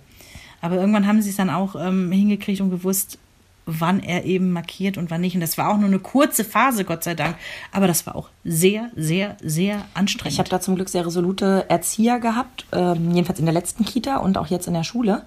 Aber 0.61 0.75
irgendwann 0.75 1.05
haben 1.05 1.21
sie 1.21 1.29
es 1.29 1.35
dann 1.35 1.51
auch 1.51 1.75
ähm, 1.75 2.11
hingekriegt 2.11 2.59
und 2.59 2.71
gewusst, 2.71 3.19
wann 3.67 3.99
er 3.99 4.25
eben 4.25 4.51
markiert 4.51 4.97
und 4.97 5.11
wann 5.11 5.21
nicht. 5.21 5.35
Und 5.35 5.41
das 5.41 5.57
war 5.57 5.69
auch 5.69 5.77
nur 5.77 5.87
eine 5.87 5.99
kurze 5.99 6.43
Phase, 6.43 6.85
Gott 6.85 7.03
sei 7.03 7.15
Dank. 7.15 7.35
Aber 7.71 7.87
das 7.87 8.05
war 8.05 8.15
auch 8.15 8.29
sehr, 8.43 8.89
sehr, 8.95 9.37
sehr 9.43 9.85
anstrengend. 9.93 10.33
Ich 10.33 10.39
habe 10.39 10.49
da 10.49 10.59
zum 10.59 10.75
Glück 10.75 10.89
sehr 10.89 11.05
resolute 11.05 11.65
Erzieher 11.69 12.19
gehabt, 12.19 12.65
ähm, 12.71 13.11
jedenfalls 13.11 13.39
in 13.39 13.45
der 13.45 13.53
letzten 13.53 13.85
Kita 13.85 14.17
und 14.17 14.37
auch 14.37 14.47
jetzt 14.47 14.67
in 14.67 14.73
der 14.73 14.83
Schule. 14.83 15.23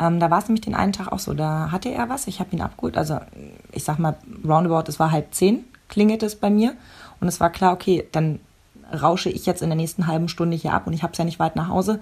Ähm, 0.00 0.20
da 0.20 0.30
war 0.30 0.38
es 0.38 0.48
nämlich 0.48 0.62
den 0.62 0.74
einen 0.74 0.92
Tag 0.92 1.12
auch 1.12 1.18
so. 1.18 1.34
Da 1.34 1.70
hatte 1.70 1.90
er 1.90 2.08
was, 2.08 2.26
ich 2.26 2.40
habe 2.40 2.54
ihn 2.54 2.62
abgeholt. 2.62 2.96
Also 2.96 3.18
ich 3.72 3.84
sag 3.84 3.98
mal, 3.98 4.16
roundabout, 4.46 4.88
es 4.88 4.98
war 4.98 5.10
halb 5.10 5.34
zehn, 5.34 5.64
klingelte 5.88 6.26
es 6.26 6.36
bei 6.36 6.50
mir. 6.50 6.74
Und 7.20 7.28
es 7.28 7.40
war 7.40 7.50
klar, 7.50 7.72
okay, 7.72 8.06
dann 8.12 8.40
rausche 9.02 9.28
ich 9.28 9.44
jetzt 9.44 9.60
in 9.60 9.68
der 9.68 9.76
nächsten 9.76 10.06
halben 10.06 10.28
Stunde 10.28 10.56
hier 10.56 10.72
ab 10.72 10.86
und 10.86 10.92
ich 10.94 11.02
habe 11.02 11.12
es 11.12 11.18
ja 11.18 11.24
nicht 11.24 11.38
weit 11.38 11.56
nach 11.56 11.68
Hause. 11.68 12.00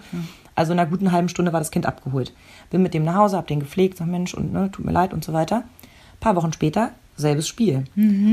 Also 0.55 0.73
in 0.73 0.79
einer 0.79 0.89
guten 0.89 1.11
halben 1.11 1.29
Stunde 1.29 1.53
war 1.53 1.61
das 1.61 1.71
Kind 1.71 1.85
abgeholt. 1.85 2.33
Bin 2.71 2.83
mit 2.83 2.95
dem 2.95 3.05
nach 3.05 3.17
Hause, 3.17 3.37
habe 3.37 3.47
den 3.47 3.61
gepflegt, 3.61 3.99
sag 3.99 4.07
Mensch, 4.07 4.35
und 4.35 4.53
ne, 4.53 4.71
tut 4.71 4.85
mir 4.85 4.93
leid 4.93 5.13
und 5.13 5.25
so 5.25 5.33
weiter. 5.33 5.57
Ein 5.57 6.21
paar 6.21 6.37
Wochen 6.37 6.53
später, 6.53 6.91
selbes 7.17 7.49
Spiel. 7.49 7.85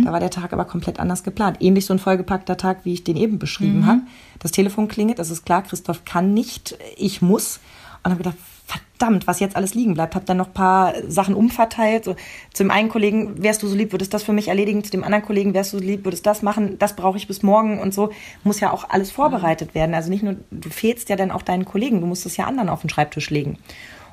Da 0.03 0.11
war 0.11 0.19
der 0.19 0.29
Tag 0.29 0.53
aber 0.53 0.65
komplett 0.65 0.99
anders 0.99 1.23
geplant. 1.23 1.57
Ähnlich 1.61 1.85
so 1.85 1.93
ein 1.93 1.99
vollgepackter 1.99 2.57
Tag, 2.57 2.85
wie 2.85 2.93
ich 2.93 3.03
den 3.03 3.17
eben 3.17 3.39
beschrieben 3.39 3.85
habe. 3.87 4.01
Das 4.39 4.51
Telefon 4.51 4.87
klingelt, 4.87 5.19
das 5.19 5.31
ist 5.31 5.45
klar, 5.45 5.63
Christoph 5.63 6.05
kann 6.05 6.33
nicht, 6.33 6.77
ich 6.95 7.21
muss. 7.21 7.59
Und 8.03 8.11
habe 8.11 8.23
gedacht, 8.23 8.37
verdammt, 8.65 9.27
was 9.27 9.39
jetzt 9.39 9.55
alles 9.55 9.73
liegen 9.73 9.93
bleibt. 9.93 10.15
Habe 10.15 10.25
dann 10.25 10.37
noch 10.37 10.47
ein 10.47 10.53
paar 10.53 10.93
Sachen 11.07 11.35
umverteilt. 11.35 12.05
So, 12.05 12.15
zum 12.53 12.71
einen 12.71 12.89
Kollegen, 12.89 13.41
wärst 13.43 13.63
du 13.63 13.67
so 13.67 13.75
lieb, 13.75 13.91
würdest 13.91 14.13
das 14.13 14.23
für 14.23 14.33
mich 14.33 14.47
erledigen. 14.47 14.83
Zu 14.83 14.91
dem 14.91 15.03
anderen 15.03 15.25
Kollegen, 15.25 15.53
wärst 15.53 15.73
du 15.73 15.79
so 15.79 15.83
lieb, 15.83 16.05
würdest 16.05 16.25
das 16.25 16.41
machen. 16.41 16.77
Das 16.79 16.95
brauche 16.95 17.17
ich 17.17 17.27
bis 17.27 17.43
morgen 17.43 17.79
und 17.79 17.93
so. 17.93 18.11
Muss 18.43 18.59
ja 18.59 18.71
auch 18.71 18.89
alles 18.89 19.11
vorbereitet 19.11 19.75
werden. 19.75 19.93
Also 19.93 20.09
nicht 20.09 20.23
nur, 20.23 20.35
du 20.51 20.69
fehlst 20.69 21.09
ja 21.09 21.15
dann 21.15 21.31
auch 21.31 21.41
deinen 21.41 21.65
Kollegen. 21.65 22.01
Du 22.01 22.07
musst 22.07 22.25
es 22.25 22.37
ja 22.37 22.45
anderen 22.45 22.69
auf 22.69 22.81
den 22.81 22.89
Schreibtisch 22.89 23.29
legen. 23.29 23.57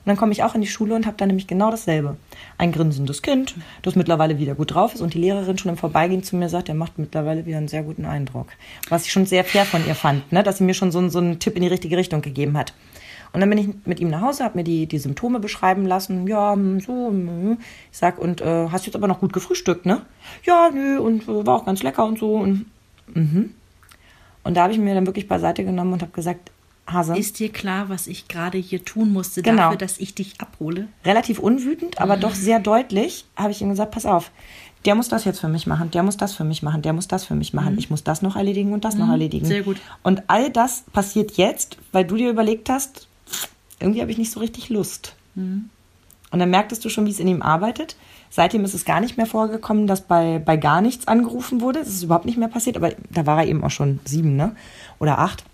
Und 0.01 0.07
dann 0.07 0.17
komme 0.17 0.33
ich 0.33 0.43
auch 0.43 0.55
in 0.55 0.63
die 0.63 0.67
Schule 0.67 0.95
und 0.95 1.05
habe 1.05 1.19
dann 1.19 1.29
nämlich 1.29 1.47
genau 1.47 1.71
dasselbe. 1.71 2.17
Ein 2.57 2.73
grinsendes 2.73 3.21
Kind, 3.21 3.55
das 3.83 3.97
mittlerweile 3.97 4.39
wieder 4.39 4.55
gut 4.55 4.75
drauf 4.75 4.95
ist 4.95 5.03
und 5.03 5.13
die 5.13 5.19
Lehrerin 5.19 5.59
schon 5.59 5.71
im 5.71 5.77
Vorbeigehen 5.77 6.23
zu 6.23 6.37
mir 6.37 6.49
sagt, 6.49 6.71
er 6.71 6.75
macht 6.75 6.99
mittlerweile 6.99 7.45
wieder 7.45 7.59
einen 7.59 7.69
sehr 7.69 7.83
guten 7.83 8.07
Eindruck. 8.07 8.49
Was 8.89 9.05
ich 9.05 9.13
schon 9.13 9.27
sehr 9.27 9.45
fair 9.45 9.67
von 9.67 9.87
ihr 9.87 9.95
fand, 9.95 10.33
ne? 10.33 10.43
dass 10.43 10.57
sie 10.57 10.65
mir 10.65 10.73
schon 10.73 10.91
so, 10.91 11.07
so 11.11 11.19
einen 11.19 11.39
Tipp 11.39 11.55
in 11.55 11.61
die 11.61 11.69
richtige 11.69 11.99
Richtung 11.99 12.23
gegeben 12.23 12.57
hat. 12.57 12.73
Und 13.33 13.41
dann 13.41 13.49
bin 13.49 13.59
ich 13.59 13.69
mit 13.87 14.01
ihm 14.01 14.11
nach 14.11 14.23
Hause, 14.23 14.45
habe 14.45 14.59
mir 14.59 14.65
die, 14.65 14.87
die 14.87 14.99
Symptome 14.99 15.39
beschreiben 15.39 15.87
lassen. 15.87 16.27
Ja, 16.27 16.53
hm, 16.55 16.81
so. 16.81 17.09
hm. 17.11 17.59
Ich 17.93 17.99
sag, 17.99 18.19
und 18.19 18.41
äh, 18.41 18.69
hast 18.71 18.87
jetzt 18.87 18.97
aber 18.97 19.07
noch 19.09 19.21
gut 19.21 19.33
gefrühstückt, 19.33 19.87
ne? 19.87 20.03
Ja, 20.45 20.71
nö, 20.73 20.99
und 20.99 21.25
äh, 21.29 21.47
war 21.47 21.57
auch 21.57 21.65
ganz 21.65 21.83
lecker 21.83 22.05
und 22.05 22.19
so. 22.19 22.35
Und, 22.35 22.67
mhm. 23.15 23.55
und 24.43 24.57
da 24.57 24.63
habe 24.65 24.73
ich 24.73 24.79
mir 24.79 24.95
dann 24.95 25.07
wirklich 25.07 25.29
beiseite 25.29 25.65
genommen 25.65 25.93
und 25.93 26.03
habe 26.03 26.13
gesagt, 26.13 26.51
Hase, 26.87 27.17
ist 27.17 27.39
dir 27.39 27.51
klar, 27.51 27.89
was 27.89 28.09
ich 28.09 28.27
gerade 28.27 28.59
hier 28.59 28.85
tun 28.85 29.13
musste, 29.13 29.43
Genau. 29.43 29.63
dafür, 29.65 29.79
dass 29.79 29.99
ich 29.99 30.15
dich 30.15 30.41
abhole? 30.41 30.89
relativ 31.05 31.39
unwütend, 31.39 32.01
aber 32.01 32.17
doch 32.17 32.35
sehr 32.35 32.59
deutlich, 32.59 33.27
habe 33.37 33.53
ich 33.53 33.63
ihm 33.63 33.69
gesagt, 33.69 33.93
pass 33.93 34.07
auf, 34.07 34.33
der 34.85 34.95
muss 34.95 35.09
das 35.09 35.25
jetzt 35.25 35.39
für 35.41 35.49
mich 35.49 35.67
machen, 35.69 35.91
der 35.91 36.03
muss 36.03 36.17
das 36.17 36.35
für 36.35 36.43
mich 36.43 36.63
machen, 36.63 36.83
der 36.83 36.93
muss 36.93 37.07
das 37.07 37.25
für 37.25 37.35
mich 37.35 37.53
machen, 37.53 37.79
ich 37.79 37.91
muss 37.91 38.03
das 38.03 38.23
noch 38.23 38.35
erledigen 38.35 38.73
und 38.73 38.85
das 38.85 38.97
noch 38.97 39.09
erledigen. 39.09 39.47
sehr 39.47 39.63
gut. 39.63 39.77
Und 40.03 40.23
all 40.27 40.51
das 40.51 40.85
passiert 40.93 41.33
jetzt, 41.33 41.77
weil 41.93 42.05
du 42.05 42.17
dir 42.17 42.31
überlegt 42.31 42.69
hast, 42.71 43.07
irgendwie 43.81 44.01
habe 44.01 44.11
ich 44.11 44.19
nicht 44.19 44.33
so 44.33 44.41
richtig 44.41 44.69
Lust. 44.69 45.15
Und 46.31 46.39
dann 46.39 46.51
merktest 46.51 46.85
du 46.85 46.89
schon, 46.89 47.07
wie 47.07 47.11
es 47.11 47.19
in 47.19 47.27
ihm 47.27 47.43
arbeitet. 47.43 47.97
Seitdem 48.31 48.65
ist 48.65 48.75
es 48.75 48.85
gar 48.85 49.01
nicht 49.01 49.17
mehr 49.17 49.27
vorgekommen, 49.27 49.87
dass 49.89 50.03
bei, 50.03 50.39
bei 50.39 50.57
gar 50.57 50.81
nichts 50.81 51.09
angerufen 51.09 51.61
wurde. 51.61 51.81
Es 51.81 51.89
ist 51.89 52.05
überhaupt 52.05 52.27
nicht 52.27 52.39
mehr 52.39 52.49
passiert, 52.49 52.77
aber 52.77 52.93
da 53.11 53.27
war 53.27 53.43
er 53.43 53.49
eben 53.49 53.65
auch 53.65 53.71
schon 53.71 53.99
sieben, 54.05 54.37
ne? 54.37 54.55
Oder 55.01 55.19
acht. 55.19 55.45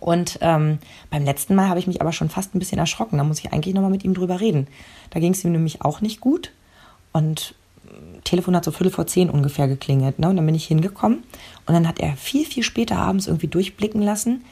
Und 0.00 0.38
ähm, 0.40 0.78
beim 1.10 1.24
letzten 1.24 1.54
Mal 1.54 1.68
habe 1.68 1.78
ich 1.78 1.86
mich 1.86 2.00
aber 2.00 2.12
schon 2.12 2.28
fast 2.28 2.54
ein 2.54 2.58
bisschen 2.58 2.78
erschrocken. 2.78 3.18
Da 3.18 3.24
muss 3.24 3.38
ich 3.38 3.52
eigentlich 3.52 3.74
nochmal 3.74 3.90
mit 3.90 4.04
ihm 4.04 4.14
drüber 4.14 4.40
reden. 4.40 4.66
Da 5.10 5.20
ging 5.20 5.32
es 5.32 5.44
ihm 5.44 5.52
nämlich 5.52 5.82
auch 5.82 6.00
nicht 6.00 6.20
gut. 6.20 6.52
Und 7.12 7.54
Telefon 8.24 8.54
hat 8.54 8.64
so 8.64 8.70
Viertel 8.70 8.92
vor 8.92 9.06
zehn 9.06 9.30
ungefähr 9.30 9.68
geklingelt. 9.68 10.18
Ne? 10.18 10.28
Und 10.28 10.36
dann 10.36 10.46
bin 10.46 10.54
ich 10.54 10.66
hingekommen 10.66 11.22
und 11.66 11.74
dann 11.74 11.88
hat 11.88 11.98
er 11.98 12.16
viel, 12.16 12.44
viel 12.44 12.62
später 12.62 12.96
abends 12.96 13.26
irgendwie 13.26 13.48
durchblicken 13.48 14.02
lassen, 14.02 14.44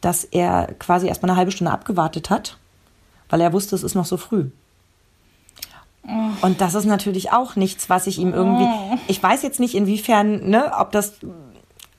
dass 0.00 0.24
er 0.24 0.68
quasi 0.78 1.08
erst 1.08 1.22
mal 1.22 1.28
eine 1.30 1.36
halbe 1.38 1.50
Stunde 1.52 1.72
abgewartet 1.72 2.30
hat, 2.30 2.56
weil 3.28 3.40
er 3.40 3.52
wusste, 3.52 3.74
es 3.76 3.82
ist 3.82 3.94
noch 3.94 4.06
so 4.06 4.16
früh. 4.16 4.46
Und 6.40 6.60
das 6.62 6.74
ist 6.74 6.86
natürlich 6.86 7.32
auch 7.32 7.54
nichts, 7.56 7.90
was 7.90 8.06
ich 8.06 8.18
ihm 8.18 8.32
irgendwie. 8.32 8.66
Ich 9.08 9.22
weiß 9.22 9.42
jetzt 9.42 9.60
nicht, 9.60 9.74
inwiefern, 9.74 10.48
ne, 10.48 10.72
ob 10.78 10.90
das. 10.92 11.14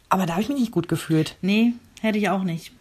Aber 0.09 0.25
da 0.25 0.33
habe 0.33 0.41
ich 0.41 0.49
mich 0.49 0.57
nicht 0.59 0.71
gut 0.71 0.87
gefühlt. 0.87 1.35
Nee, 1.41 1.73
hätte 2.01 2.17
ich 2.17 2.29
auch 2.29 2.43
nicht. 2.43 2.71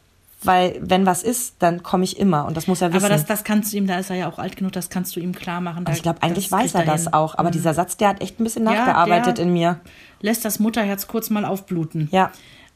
Weil, 0.43 0.79
wenn 0.81 1.05
was 1.05 1.25
ist, 1.25 1.57
dann 1.59 1.83
komme 1.83 2.05
ich 2.05 2.19
immer. 2.19 2.47
Und 2.47 2.57
das 2.57 2.67
muss 2.69 2.81
er 2.81 2.93
wissen. 2.95 3.05
Aber 3.05 3.13
das, 3.13 3.27
das 3.27 3.43
kannst 3.45 3.73
du 3.73 3.77
ihm, 3.77 3.87
da 3.89 3.99
ist 3.99 4.09
er 4.09 4.17
ja 4.17 4.29
auch 4.31 4.39
alt 4.39 4.57
genug, 4.57 4.73
das 4.73 4.89
kannst 4.89 5.17
du 5.17 5.21
ihm 5.21 5.35
klar 5.35 5.61
machen. 5.61 5.85
also 5.85 5.97
ich 5.97 6.03
glaube, 6.03 6.23
eigentlich 6.23 6.51
weiß 6.51 6.75
er 6.77 6.85
das 6.85 7.13
auch. 7.13 7.35
Aber 7.37 7.51
dieser 7.51 7.75
Satz, 7.75 7.97
der 7.97 8.09
hat 8.09 8.23
echt 8.23 8.41
ein 8.41 8.45
bisschen 8.45 8.65
Ja, 8.65 8.71
nachgearbeitet 8.73 9.39
der- 9.39 9.45
in 9.45 9.53
mir. 9.53 9.81
Lässt 10.23 10.45
das 10.45 10.61
Mutterherz 10.61 11.09
kurz 11.09 11.29
mal 11.29 11.45
aufbluten. 11.45 12.09
Ja. 12.13 12.31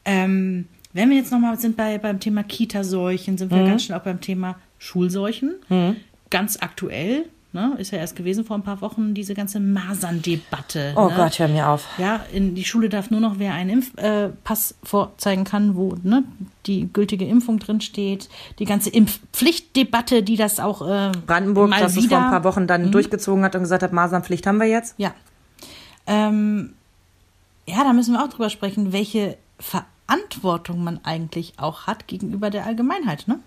Ähm, 0.05 0.67
wenn 0.93 1.09
wir 1.09 1.17
jetzt 1.17 1.31
nochmal 1.31 1.59
sind 1.59 1.75
bei, 1.75 1.97
beim 1.97 2.19
Thema 2.19 2.43
Kita-Seuchen, 2.43 3.37
sind 3.37 3.51
wir 3.51 3.57
Mhm. 3.57 3.67
ganz 3.67 3.83
schnell 3.83 3.97
auch 3.99 4.03
beim 4.03 4.21
Thema 4.21 4.55
Schulseuchen. 4.77 5.55
Ganz 6.29 6.57
aktuell, 6.61 7.25
ne, 7.51 7.75
ist 7.77 7.91
ja 7.91 7.99
erst 7.99 8.15
gewesen 8.15 8.43
vor 8.45 8.57
ein 8.57 8.63
paar 8.63 8.81
Wochen, 8.81 9.13
diese 9.13 9.33
ganze 9.33 9.59
Masern-Debatte. 9.59 10.93
Oh 10.95 11.07
ne? 11.09 11.13
Gott, 11.15 11.37
hör 11.39 11.47
mir 11.47 11.69
auf. 11.69 11.87
Ja, 11.97 12.21
in 12.33 12.55
die 12.55 12.65
Schule 12.65 12.89
darf 12.89 13.11
nur 13.11 13.19
noch 13.19 13.39
wer 13.39 13.53
einen 13.53 13.69
Impfpass 13.69 14.71
äh, 14.71 14.75
vorzeigen 14.85 15.43
kann, 15.43 15.75
wo 15.75 15.95
ne, 16.03 16.23
die 16.65 16.89
gültige 16.91 17.25
Impfung 17.25 17.59
drin 17.59 17.81
steht. 17.81 18.29
Die 18.59 18.65
ganze 18.65 18.89
Impfpflichtdebatte, 18.89 20.23
die 20.23 20.35
das 20.35 20.59
auch 20.59 20.81
äh, 20.81 21.11
Brandenburg, 21.25 21.69
mal 21.69 21.79
das 21.81 21.95
es 21.95 22.03
wieder, 22.03 22.17
vor 22.17 22.25
ein 22.25 22.31
paar 22.31 22.43
Wochen 22.43 22.67
dann 22.67 22.91
durchgezogen 22.91 23.43
hat 23.43 23.55
und 23.55 23.61
gesagt 23.61 23.83
hat, 23.83 23.93
Masernpflicht 23.93 24.45
haben 24.47 24.59
wir 24.59 24.67
jetzt. 24.67 24.95
Ja. 24.97 25.13
Ähm, 26.07 26.73
ja, 27.65 27.83
da 27.83 27.93
müssen 27.93 28.13
wir 28.13 28.23
auch 28.23 28.29
drüber 28.29 28.49
sprechen, 28.49 28.91
welche 28.91 29.37
Verantwortung 30.07 30.83
man 30.83 30.99
eigentlich 31.03 31.53
auch 31.57 31.87
hat 31.87 32.07
gegenüber 32.07 32.49
der 32.49 32.65
Allgemeinheit, 32.65 33.27
ne? 33.27 33.39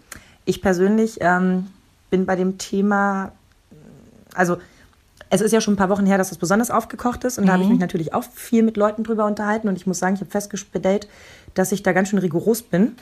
Ich 0.45 0.63
persönlich 0.63 1.19
ähm, 1.21 1.67
bin 2.11 2.25
bei 2.25 2.37
dem 2.37 2.57
Thema, 2.59 3.33
also 4.35 4.59
es 5.29 5.41
ist 5.41 5.53
ja 5.53 5.61
schon 5.61 5.75
ein 5.75 5.77
paar 5.77 5.89
Wochen 5.89 6.07
her, 6.07 6.19
dass 6.19 6.29
das 6.29 6.39
besonders 6.39 6.71
aufgekocht 6.71 7.25
ist 7.25 7.39
und 7.39 7.47
da 7.47 7.55
habe 7.55 7.65
ich 7.65 7.69
mich 7.69 7.81
natürlich 7.81 8.15
auch 8.15 8.23
viel 8.23 8.63
mit 8.63 8.77
Leuten 8.77 9.03
drüber 9.03 9.27
unterhalten 9.27 9.69
und 9.69 9.77
ich 9.77 9.87
muss 9.87 9.99
sagen, 9.99 10.15
ich 10.15 10.21
habe 10.21 10.31
festgestellt, 10.31 11.09
dass 11.55 11.73
ich 11.73 11.83
da 11.83 11.93
ganz 11.93 12.11
schön 12.11 12.21
rigoros 12.21 12.63
bin 12.63 12.97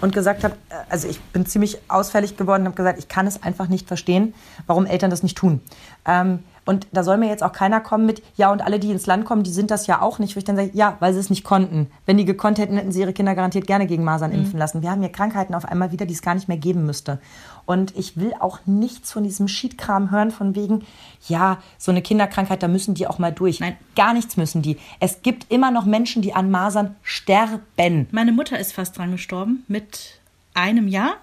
und 0.00 0.14
gesagt 0.14 0.42
habe, 0.42 0.54
äh, 0.70 0.74
also 0.88 1.06
ich 1.06 1.20
bin 1.20 1.44
ziemlich 1.44 1.78
ausfällig 1.88 2.36
geworden 2.36 2.62
und 2.62 2.68
habe 2.68 2.76
gesagt, 2.76 2.98
ich 2.98 3.08
kann 3.08 3.26
es 3.26 3.42
einfach 3.42 3.68
nicht 3.68 3.86
verstehen, 3.86 4.34
warum 4.66 4.86
Eltern 4.86 5.10
das 5.10 5.22
nicht 5.22 5.36
tun. 5.36 5.60
Ähm, 6.06 6.40
und 6.66 6.88
da 6.92 7.04
soll 7.04 7.16
mir 7.16 7.28
jetzt 7.28 7.44
auch 7.44 7.52
keiner 7.52 7.80
kommen 7.80 8.06
mit, 8.06 8.22
ja, 8.36 8.50
und 8.50 8.60
alle, 8.60 8.80
die 8.80 8.90
ins 8.90 9.06
Land 9.06 9.24
kommen, 9.24 9.44
die 9.44 9.52
sind 9.52 9.70
das 9.70 9.86
ja 9.86 10.02
auch 10.02 10.18
nicht. 10.18 10.34
Wo 10.34 10.38
ich 10.38 10.44
dann 10.44 10.56
sage, 10.56 10.70
ja, 10.74 10.96
weil 10.98 11.14
sie 11.14 11.20
es 11.20 11.30
nicht 11.30 11.44
konnten. 11.44 11.86
Wenn 12.04 12.16
die 12.16 12.24
gekonnt 12.24 12.58
hätten, 12.58 12.76
hätten 12.76 12.90
sie 12.90 13.00
ihre 13.00 13.12
Kinder 13.12 13.36
garantiert 13.36 13.68
gerne 13.68 13.86
gegen 13.86 14.02
Masern 14.02 14.32
impfen 14.32 14.58
lassen. 14.58 14.82
Wir 14.82 14.90
haben 14.90 15.00
hier 15.00 15.12
Krankheiten 15.12 15.54
auf 15.54 15.64
einmal 15.64 15.92
wieder, 15.92 16.06
die 16.06 16.14
es 16.14 16.22
gar 16.22 16.34
nicht 16.34 16.48
mehr 16.48 16.56
geben 16.56 16.84
müsste. 16.84 17.20
Und 17.66 17.96
ich 17.96 18.16
will 18.16 18.34
auch 18.40 18.58
nichts 18.66 19.12
von 19.12 19.22
diesem 19.22 19.46
Schiedkram 19.46 20.10
hören, 20.10 20.32
von 20.32 20.56
wegen, 20.56 20.84
ja, 21.28 21.58
so 21.78 21.92
eine 21.92 22.02
Kinderkrankheit, 22.02 22.62
da 22.64 22.68
müssen 22.68 22.94
die 22.94 23.06
auch 23.06 23.20
mal 23.20 23.32
durch. 23.32 23.60
Nein. 23.60 23.76
Gar 23.94 24.14
nichts 24.14 24.36
müssen 24.36 24.62
die. 24.62 24.76
Es 24.98 25.22
gibt 25.22 25.50
immer 25.52 25.70
noch 25.70 25.84
Menschen, 25.84 26.20
die 26.20 26.34
an 26.34 26.50
Masern 26.50 26.96
sterben. 27.02 28.08
Meine 28.10 28.32
Mutter 28.32 28.58
ist 28.58 28.72
fast 28.72 28.98
dran 28.98 29.12
gestorben 29.12 29.64
mit 29.68 30.18
einem 30.54 30.88
Jahr 30.88 31.14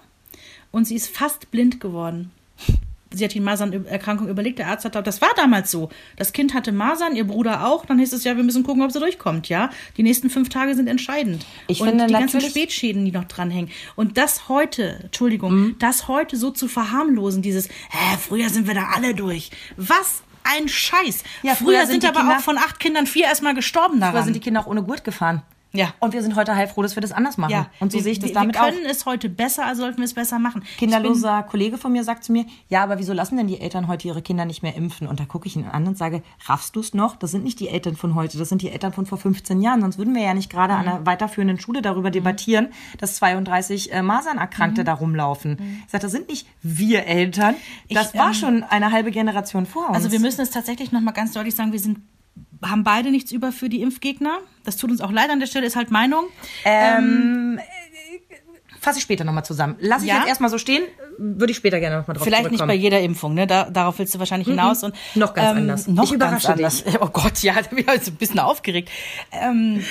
und 0.72 0.86
sie 0.86 0.94
ist 0.94 1.14
fast 1.14 1.50
blind 1.50 1.80
geworden. 1.80 2.30
Sie 3.16 3.24
hat 3.24 3.34
die 3.34 3.40
Masernerkrankung 3.40 4.28
überlegt. 4.28 4.58
Der 4.58 4.68
Arzt 4.68 4.84
hat 4.84 4.94
das 5.06 5.20
war 5.20 5.30
damals 5.36 5.70
so. 5.70 5.88
Das 6.16 6.32
Kind 6.32 6.54
hatte 6.54 6.72
Masern, 6.72 7.14
ihr 7.16 7.26
Bruder 7.26 7.66
auch. 7.66 7.86
Dann 7.86 7.98
hieß 7.98 8.12
es 8.12 8.24
ja, 8.24 8.36
wir 8.36 8.44
müssen 8.44 8.62
gucken, 8.64 8.82
ob 8.82 8.90
sie 8.92 9.00
durchkommt. 9.00 9.48
Ja, 9.48 9.70
die 9.96 10.02
nächsten 10.02 10.30
fünf 10.30 10.48
Tage 10.48 10.74
sind 10.74 10.86
entscheidend. 10.88 11.44
Ich 11.68 11.80
und 11.80 11.88
finde 11.88 12.06
die 12.06 12.12
ganzen 12.12 12.40
Spätschäden, 12.40 13.04
die 13.04 13.12
noch 13.12 13.24
dranhängen. 13.24 13.70
Und 13.96 14.18
das 14.18 14.48
heute, 14.48 15.00
Entschuldigung, 15.04 15.52
Mhm. 15.54 15.76
das 15.78 16.08
heute 16.08 16.36
so 16.36 16.50
zu 16.50 16.68
verharmlosen, 16.68 17.42
dieses, 17.42 17.68
hä, 17.68 18.16
früher 18.20 18.48
sind 18.50 18.66
wir 18.66 18.74
da 18.74 18.88
alle 18.94 19.14
durch. 19.14 19.50
Was 19.76 20.22
ein 20.44 20.68
Scheiß. 20.68 21.22
Ja, 21.42 21.54
früher, 21.54 21.66
früher 21.68 21.86
sind, 21.86 22.02
sind 22.02 22.04
aber 22.06 22.20
Kinder- 22.20 22.36
auch 22.36 22.40
von 22.42 22.58
acht 22.58 22.78
Kindern 22.80 23.06
vier 23.06 23.24
erstmal 23.24 23.54
gestorben 23.54 24.00
daran. 24.00 24.14
Früher 24.14 24.24
sind 24.24 24.36
die 24.36 24.40
Kinder 24.40 24.60
auch 24.60 24.66
ohne 24.66 24.82
Gurt 24.82 25.02
gefahren. 25.04 25.42
Ja. 25.74 25.92
Und 26.00 26.12
wir 26.12 26.22
sind 26.22 26.36
heute 26.36 26.54
heilfroh, 26.54 26.82
dass 26.82 26.96
wir 26.96 27.00
das 27.02 27.12
anders 27.12 27.36
machen. 27.36 27.50
Ja, 27.52 27.66
Und 27.80 27.92
so 27.92 27.98
wir, 27.98 28.02
sehe 28.04 28.12
ich 28.12 28.18
das 28.20 28.30
wir, 28.30 28.34
damit 28.34 28.54
wir 28.54 28.62
auch. 28.62 28.66
können 28.68 28.86
es 28.86 29.04
heute 29.06 29.28
besser, 29.28 29.66
also 29.66 29.82
sollten 29.82 29.98
wir 29.98 30.04
es 30.04 30.14
besser 30.14 30.38
machen. 30.38 30.62
kinderloser 30.78 31.42
Kollege 31.42 31.78
von 31.78 31.92
mir 31.92 32.04
sagt 32.04 32.24
zu 32.24 32.32
mir, 32.32 32.46
ja, 32.68 32.82
aber 32.82 32.98
wieso 32.98 33.12
lassen 33.12 33.36
denn 33.36 33.48
die 33.48 33.60
Eltern 33.60 33.88
heute 33.88 34.06
ihre 34.08 34.22
Kinder 34.22 34.44
nicht 34.44 34.62
mehr 34.62 34.76
impfen? 34.76 35.08
Und 35.08 35.18
da 35.20 35.24
gucke 35.24 35.46
ich 35.48 35.56
ihn 35.56 35.64
an 35.66 35.86
und 35.86 35.98
sage, 35.98 36.22
raffst 36.46 36.76
du 36.76 36.80
es 36.80 36.94
noch? 36.94 37.16
Das 37.16 37.32
sind 37.32 37.44
nicht 37.44 37.58
die 37.60 37.68
Eltern 37.68 37.96
von 37.96 38.14
heute, 38.14 38.38
das 38.38 38.48
sind 38.48 38.62
die 38.62 38.70
Eltern 38.70 38.92
von 38.92 39.04
vor 39.04 39.18
15 39.18 39.60
Jahren. 39.60 39.80
Sonst 39.80 39.98
würden 39.98 40.14
wir 40.14 40.22
ja 40.22 40.32
nicht 40.34 40.50
gerade 40.50 40.74
an 40.74 40.86
einer 40.86 41.06
weiterführenden 41.06 41.58
Schule 41.58 41.82
darüber 41.82 42.10
debattieren, 42.10 42.68
dass 42.98 43.16
32 43.16 43.92
äh, 43.92 44.02
Masernerkrankte 44.02 44.84
da 44.84 44.94
rumlaufen. 44.94 45.82
Ich 45.86 45.90
sage, 45.90 46.02
das 46.02 46.12
sind 46.12 46.28
nicht 46.28 46.46
wir 46.62 47.06
Eltern. 47.06 47.56
Das 47.90 48.12
Ich, 48.12 48.18
war 48.18 48.28
ähm, 48.28 48.34
schon 48.34 48.62
eine 48.62 48.92
halbe 48.92 49.10
Generation 49.10 49.66
vor 49.66 49.88
uns. 49.88 49.96
Also 49.96 50.12
wir 50.12 50.20
müssen 50.20 50.40
es 50.40 50.50
tatsächlich 50.50 50.92
nochmal 50.92 51.14
ganz 51.14 51.32
deutlich 51.32 51.54
sagen, 51.54 51.72
wir 51.72 51.80
sind 51.80 51.98
haben 52.62 52.84
beide 52.84 53.10
nichts 53.10 53.32
über 53.32 53.52
für 53.52 53.68
die 53.68 53.82
Impfgegner. 53.82 54.38
Das 54.64 54.76
tut 54.76 54.90
uns 54.90 55.00
auch 55.00 55.12
leid 55.12 55.30
an 55.30 55.40
der 55.40 55.46
Stelle, 55.46 55.66
ist 55.66 55.76
halt 55.76 55.90
Meinung. 55.90 56.24
Fasse 58.80 58.98
ich 58.98 59.02
später 59.02 59.24
nochmal 59.24 59.44
zusammen. 59.46 59.76
Lass 59.80 60.02
ich 60.02 60.08
Ja? 60.08 60.18
jetzt 60.18 60.28
erstmal 60.28 60.50
so 60.50 60.58
stehen, 60.58 60.82
würde 61.16 61.52
ich 61.52 61.56
später 61.56 61.80
gerne 61.80 61.98
nochmal 61.98 62.16
drauf 62.16 62.24
Vielleicht 62.24 62.50
nicht 62.50 62.66
bei 62.66 62.74
jeder 62.74 63.00
Impfung, 63.00 63.32
ne? 63.32 63.46
Da, 63.46 63.70
darauf 63.70 63.98
willst 63.98 64.14
du 64.14 64.18
wahrscheinlich 64.18 64.46
hinaus. 64.46 64.82
Und, 64.82 64.94
Noch 65.14 65.32
ganz 65.32 65.56
anders. 65.56 65.88
Noch 65.88 66.12
Ich 66.12 66.18
ganz 66.18 66.44
anders. 66.44 66.84
Oh 67.00 67.08
Gott, 67.08 67.42
ja, 67.42 67.54
da 67.62 67.62
bin 67.62 67.78
ich 67.78 67.88
also 67.88 68.10
ein 68.10 68.16
bisschen 68.16 68.40
aufgeregt. 68.40 68.90
Ähm, 69.32 69.82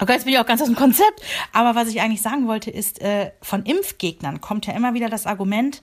oh 0.00 0.06
Gott, 0.06 0.10
jetzt 0.10 0.24
bin 0.24 0.32
ich 0.34 0.38
auch 0.38 0.46
ganz 0.46 0.60
aus 0.60 0.68
dem 0.68 0.76
Konzept. 0.76 1.20
Aber 1.52 1.74
was 1.74 1.88
ich 1.88 2.00
eigentlich 2.00 2.22
sagen 2.22 2.46
wollte, 2.46 2.70
ist, 2.70 3.00
äh, 3.00 3.32
von 3.42 3.64
Impfgegnern 3.64 4.40
kommt 4.40 4.66
ja 4.66 4.74
immer 4.74 4.94
wieder 4.94 5.08
das 5.08 5.26
Argument, 5.26 5.80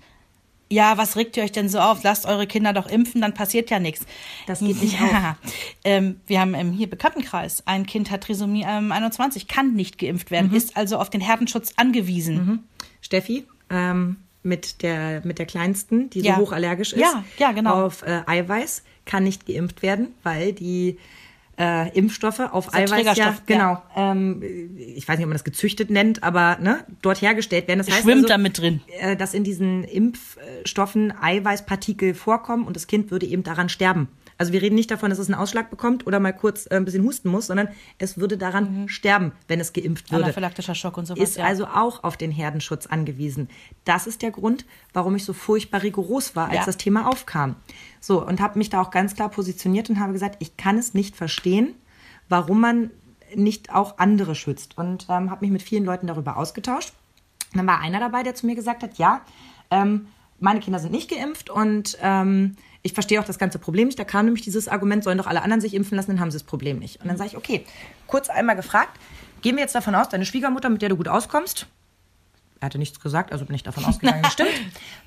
ja, 0.69 0.97
was 0.97 1.15
regt 1.15 1.37
ihr 1.37 1.43
euch 1.43 1.51
denn 1.51 1.69
so 1.69 1.79
auf? 1.79 2.03
Lasst 2.03 2.25
eure 2.25 2.45
Kinder 2.47 2.73
doch 2.73 2.87
impfen, 2.87 3.21
dann 3.21 3.33
passiert 3.33 3.69
ja 3.69 3.79
nichts. 3.79 4.05
Das 4.47 4.59
geht 4.59 4.81
nicht 4.81 4.99
ja. 4.99 5.37
Ähm, 5.83 6.19
wir 6.27 6.41
haben 6.41 6.53
im 6.55 6.71
hier 6.73 6.89
Bekanntenkreis, 6.89 7.63
ein 7.65 7.85
Kind 7.85 8.11
hat 8.11 8.21
Trisomie 8.21 8.65
ähm, 8.67 8.91
21, 8.91 9.47
kann 9.47 9.73
nicht 9.73 9.97
geimpft 9.97 10.29
werden, 10.31 10.49
Mhm. 10.51 10.55
ist 10.57 10.75
also 10.75 10.97
auf 10.97 11.09
den 11.09 11.21
Herdenschutz 11.21 11.73
angewiesen. 11.77 12.63
Steffi, 13.01 13.45
ähm, 13.69 14.17
mit, 14.43 14.81
der, 14.81 15.21
mit 15.25 15.39
der 15.39 15.45
Kleinsten, 15.45 16.09
die 16.09 16.21
Ja. 16.21 16.35
so 16.35 16.41
hochallergisch 16.41 16.93
ist 16.93 16.99
Ja, 17.01 17.23
ja, 17.37 17.51
genau. 17.51 17.85
auf 17.85 18.03
äh, 18.03 18.21
Eiweiß, 18.25 18.83
kann 19.05 19.23
nicht 19.23 19.45
geimpft 19.45 19.81
werden, 19.81 20.09
weil 20.23 20.53
die 20.53 20.97
äh, 21.57 21.89
Impfstoffe 21.97 22.39
auf 22.39 22.73
ein 22.73 22.91
Eiweiß 22.91 23.17
ja, 23.17 23.35
genau, 23.45 23.81
ähm, 23.95 24.43
ich 24.77 25.07
weiß 25.07 25.17
nicht, 25.17 25.25
ob 25.25 25.29
man 25.29 25.35
das 25.35 25.43
gezüchtet 25.43 25.89
nennt, 25.89 26.23
aber 26.23 26.57
ne, 26.61 26.85
dort 27.01 27.21
hergestellt 27.21 27.67
werden. 27.67 27.79
Das 27.79 27.89
heißt 27.89 28.03
Schwimmt 28.03 28.17
also, 28.17 28.27
da 28.27 28.37
mit 28.37 28.57
drin. 28.57 28.81
äh, 28.99 29.15
dass 29.15 29.33
in 29.33 29.43
diesen 29.43 29.83
Impfstoffen 29.83 31.13
Eiweißpartikel 31.19 32.13
vorkommen 32.13 32.65
und 32.65 32.75
das 32.75 32.87
Kind 32.87 33.11
würde 33.11 33.25
eben 33.25 33.43
daran 33.43 33.69
sterben. 33.69 34.07
Also 34.37 34.53
wir 34.53 34.61
reden 34.61 34.75
nicht 34.75 34.91
davon, 34.91 35.09
dass 35.09 35.19
es 35.19 35.27
einen 35.27 35.39
Ausschlag 35.39 35.69
bekommt 35.69 36.05
oder 36.05 36.19
mal 36.19 36.33
kurz 36.33 36.67
äh, 36.67 36.75
ein 36.75 36.85
bisschen 36.85 37.03
husten 37.03 37.29
muss, 37.29 37.47
sondern 37.47 37.69
es 37.97 38.17
würde 38.17 38.37
daran 38.37 38.87
sterben, 38.87 39.31
wenn 39.47 39.59
es 39.59 39.73
geimpft 39.73 40.11
würde. 40.11 40.25
Anaphylaktischer 40.25 40.75
Schock 40.75 40.97
und 40.97 41.05
sowas. 41.05 41.21
Ist 41.21 41.37
ja. 41.37 41.45
also 41.45 41.65
auch 41.65 42.03
auf 42.03 42.17
den 42.17 42.31
Herdenschutz 42.31 42.85
angewiesen. 42.85 43.49
Das 43.83 44.05
ist 44.07 44.21
der 44.21 44.31
Grund, 44.31 44.65
warum 44.93 45.15
ich 45.15 45.25
so 45.25 45.33
furchtbar 45.33 45.83
rigoros 45.83 46.35
war, 46.35 46.49
als 46.49 46.55
Ja. 46.55 46.65
das 46.65 46.77
Thema 46.77 47.09
aufkam. 47.09 47.55
So, 47.99 48.25
und 48.25 48.39
habe 48.39 48.57
mich 48.57 48.69
da 48.69 48.81
auch 48.81 48.91
ganz 48.91 49.15
klar 49.15 49.29
positioniert 49.29 49.89
und 49.89 49.99
habe 49.99 50.13
gesagt, 50.13 50.37
ich 50.39 50.55
kann 50.57 50.77
es 50.77 50.93
nicht 50.93 51.15
verstehen, 51.15 51.73
warum 52.29 52.61
man 52.61 52.91
nicht 53.35 53.73
auch 53.73 53.97
andere 53.97 54.35
schützt. 54.35 54.77
Und 54.77 55.07
ähm, 55.09 55.31
habe 55.31 55.41
mich 55.41 55.51
mit 55.51 55.61
vielen 55.61 55.83
Leuten 55.83 56.07
darüber 56.07 56.37
ausgetauscht. 56.37 56.93
Und 57.53 57.57
dann 57.59 57.67
war 57.67 57.79
einer 57.79 57.99
dabei, 57.99 58.23
der 58.23 58.35
zu 58.35 58.45
mir 58.45 58.55
gesagt 58.55 58.83
hat, 58.83 58.97
ja, 58.97 59.21
ähm, 59.71 60.07
meine 60.39 60.59
Kinder 60.59 60.79
sind 60.79 60.91
nicht 60.91 61.09
geimpft 61.09 61.49
und 61.49 61.97
ähm, 62.01 62.55
ich 62.83 62.93
verstehe 62.93 63.19
auch 63.19 63.25
das 63.25 63.39
ganze 63.39 63.59
Problem 63.59 63.87
nicht. 63.87 63.99
Da 63.99 64.03
kam 64.03 64.25
nämlich 64.25 64.43
dieses 64.43 64.67
Argument, 64.67 65.03
sollen 65.03 65.17
doch 65.17 65.27
alle 65.27 65.41
anderen 65.41 65.61
sich 65.61 65.73
impfen 65.73 65.95
lassen, 65.95 66.11
dann 66.11 66.19
haben 66.19 66.31
sie 66.31 66.37
das 66.37 66.45
Problem 66.45 66.79
nicht. 66.79 67.01
Und 67.01 67.07
dann 67.07 67.17
sage 67.17 67.31
ich, 67.31 67.37
okay, 67.37 67.65
kurz 68.05 68.29
einmal 68.29 68.55
gefragt, 68.55 68.99
gehen 69.41 69.55
wir 69.55 69.63
jetzt 69.63 69.75
davon 69.75 69.95
aus, 69.95 70.09
deine 70.09 70.25
Schwiegermutter, 70.25 70.69
mit 70.69 70.81
der 70.81 70.89
du 70.89 70.97
gut 70.97 71.07
auskommst, 71.07 71.67
er 72.59 72.65
hatte 72.65 72.77
nichts 72.77 72.99
gesagt, 72.99 73.31
also 73.31 73.45
bin 73.45 73.55
ich 73.55 73.63
davon 73.63 73.85
ausgegangen, 73.85 74.23
das 74.23 74.33
stimmt. 74.33 74.49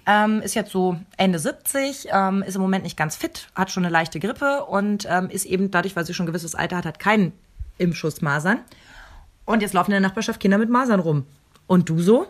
Ähm, 0.06 0.40
ist 0.42 0.54
jetzt 0.54 0.70
so 0.70 0.96
Ende 1.16 1.38
70, 1.38 2.08
ähm, 2.10 2.42
ist 2.42 2.54
im 2.54 2.62
Moment 2.62 2.84
nicht 2.84 2.96
ganz 2.96 3.16
fit, 3.16 3.48
hat 3.54 3.70
schon 3.70 3.84
eine 3.84 3.92
leichte 3.92 4.20
Grippe 4.20 4.64
und 4.64 5.06
ähm, 5.08 5.30
ist 5.30 5.46
eben 5.46 5.70
dadurch, 5.70 5.96
weil 5.96 6.06
sie 6.06 6.14
schon 6.14 6.24
ein 6.24 6.28
gewisses 6.28 6.54
Alter 6.54 6.76
hat, 6.76 6.86
hat 6.86 6.98
keinen 6.98 7.32
Impfschuss 7.78 8.22
Masern. 8.22 8.60
Und 9.44 9.62
jetzt 9.62 9.74
laufen 9.74 9.90
in 9.90 10.00
der 10.02 10.08
Nachbarschaft 10.08 10.40
Kinder 10.40 10.58
mit 10.58 10.70
Masern 10.70 11.00
rum. 11.00 11.26
Und 11.66 11.88
du 11.88 12.00
so? 12.00 12.26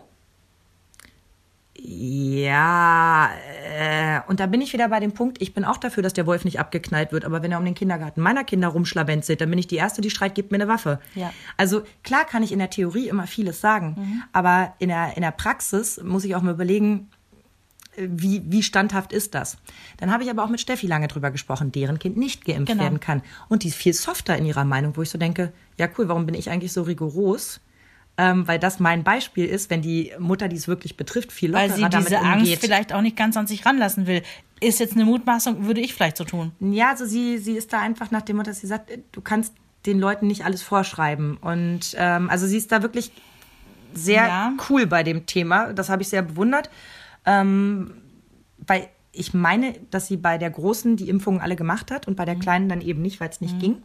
Ja, 1.83 3.29
äh, 3.75 4.19
und 4.27 4.39
da 4.39 4.45
bin 4.45 4.61
ich 4.61 4.71
wieder 4.71 4.87
bei 4.89 4.99
dem 4.99 5.13
Punkt, 5.13 5.41
ich 5.41 5.53
bin 5.53 5.65
auch 5.65 5.77
dafür, 5.77 6.03
dass 6.03 6.13
der 6.13 6.27
Wolf 6.27 6.45
nicht 6.45 6.59
abgeknallt 6.59 7.11
wird, 7.11 7.25
aber 7.25 7.41
wenn 7.41 7.51
er 7.51 7.57
um 7.57 7.65
den 7.65 7.73
Kindergarten 7.73 8.21
meiner 8.21 8.43
Kinder 8.43 8.67
rumschlawenzelt, 8.67 9.41
dann 9.41 9.49
bin 9.49 9.57
ich 9.57 9.67
die 9.67 9.77
Erste, 9.77 10.01
die 10.01 10.11
schreit, 10.11 10.35
gib 10.35 10.51
mir 10.51 10.57
eine 10.57 10.67
Waffe. 10.67 10.99
Ja. 11.15 11.33
Also 11.57 11.81
klar 12.03 12.25
kann 12.25 12.43
ich 12.43 12.51
in 12.51 12.59
der 12.59 12.69
Theorie 12.69 13.09
immer 13.09 13.25
vieles 13.25 13.61
sagen, 13.61 14.23
aber 14.31 14.73
in 14.79 14.89
der, 14.89 15.15
in 15.15 15.21
der 15.23 15.31
Praxis 15.31 15.99
muss 16.03 16.23
ich 16.23 16.35
auch 16.35 16.41
mal 16.43 16.53
überlegen, 16.53 17.09
wie, 17.97 18.41
wie 18.45 18.63
standhaft 18.63 19.11
ist 19.11 19.33
das? 19.35 19.57
Dann 19.97 20.11
habe 20.13 20.23
ich 20.23 20.29
aber 20.29 20.43
auch 20.43 20.49
mit 20.49 20.61
Steffi 20.61 20.87
lange 20.87 21.07
drüber 21.07 21.29
gesprochen, 21.31 21.71
deren 21.71 21.99
Kind 21.99 22.15
nicht 22.15 22.45
geimpft 22.45 22.67
Genau. 22.71 22.83
werden 22.83 22.99
kann. 23.01 23.21
Und 23.49 23.63
die 23.63 23.67
ist 23.67 23.75
viel 23.75 23.93
softer 23.93 24.37
in 24.37 24.45
ihrer 24.45 24.63
Meinung, 24.65 24.95
wo 24.95 25.01
ich 25.01 25.09
so 25.09 25.17
denke, 25.17 25.51
ja 25.77 25.87
cool, 25.97 26.07
warum 26.07 26.25
bin 26.25 26.35
ich 26.35 26.49
eigentlich 26.49 26.71
so 26.71 26.83
rigoros? 26.83 27.59
Ähm, 28.17 28.47
weil 28.47 28.59
das 28.59 28.79
mein 28.79 29.03
Beispiel 29.03 29.45
ist, 29.45 29.69
wenn 29.69 29.81
die 29.81 30.11
Mutter, 30.19 30.47
die 30.47 30.57
es 30.57 30.67
wirklich 30.67 30.97
betrifft, 30.97 31.31
viel 31.31 31.51
lockerer 31.51 31.69
Weil 31.69 31.75
sie 31.75 31.81
damit 31.89 32.07
diese 32.07 32.19
Angst 32.19 32.45
umgeht. 32.45 32.59
vielleicht 32.59 32.93
auch 32.93 33.01
nicht 33.01 33.15
ganz 33.15 33.37
an 33.37 33.47
sich 33.47 33.65
ranlassen 33.65 34.05
will. 34.05 34.21
Ist 34.59 34.79
jetzt 34.79 34.93
eine 34.95 35.05
Mutmaßung, 35.05 35.65
würde 35.65 35.81
ich 35.81 35.93
vielleicht 35.93 36.17
so 36.17 36.23
tun. 36.25 36.51
Ja, 36.59 36.89
also 36.89 37.05
sie, 37.05 37.37
sie 37.37 37.53
ist 37.53 37.71
da 37.73 37.79
einfach 37.79 38.11
nach 38.11 38.21
dem 38.21 38.35
Motto, 38.37 38.49
dass 38.51 38.59
sie 38.59 38.67
sagt, 38.67 38.91
du 39.11 39.21
kannst 39.21 39.53
den 39.85 39.97
Leuten 39.99 40.27
nicht 40.27 40.45
alles 40.45 40.61
vorschreiben. 40.61 41.37
Und 41.37 41.95
ähm, 41.97 42.29
also 42.29 42.45
sie 42.45 42.57
ist 42.57 42.71
da 42.71 42.81
wirklich 42.83 43.11
sehr 43.93 44.27
Ja. 44.27 44.53
cool 44.69 44.85
bei 44.85 45.03
dem 45.03 45.25
Thema. 45.25 45.73
Das 45.73 45.89
habe 45.89 46.01
ich 46.03 46.09
sehr 46.09 46.21
bewundert. 46.21 46.69
Ähm, 47.25 47.93
weil 48.67 48.87
ich 49.13 49.33
meine, 49.33 49.73
dass 49.89 50.07
sie 50.07 50.17
bei 50.17 50.37
der 50.37 50.49
Großen 50.51 50.95
die 50.95 51.09
Impfungen 51.09 51.41
alle 51.41 51.55
gemacht 51.55 51.91
hat 51.91 52.07
und 52.07 52.15
bei 52.15 52.25
der 52.25 52.35
Kleinen 52.35 52.69
dann 52.69 52.81
eben 52.81 53.01
nicht, 53.01 53.19
weil 53.19 53.29
es 53.29 53.41
nicht 53.41 53.59
ging. 53.59 53.81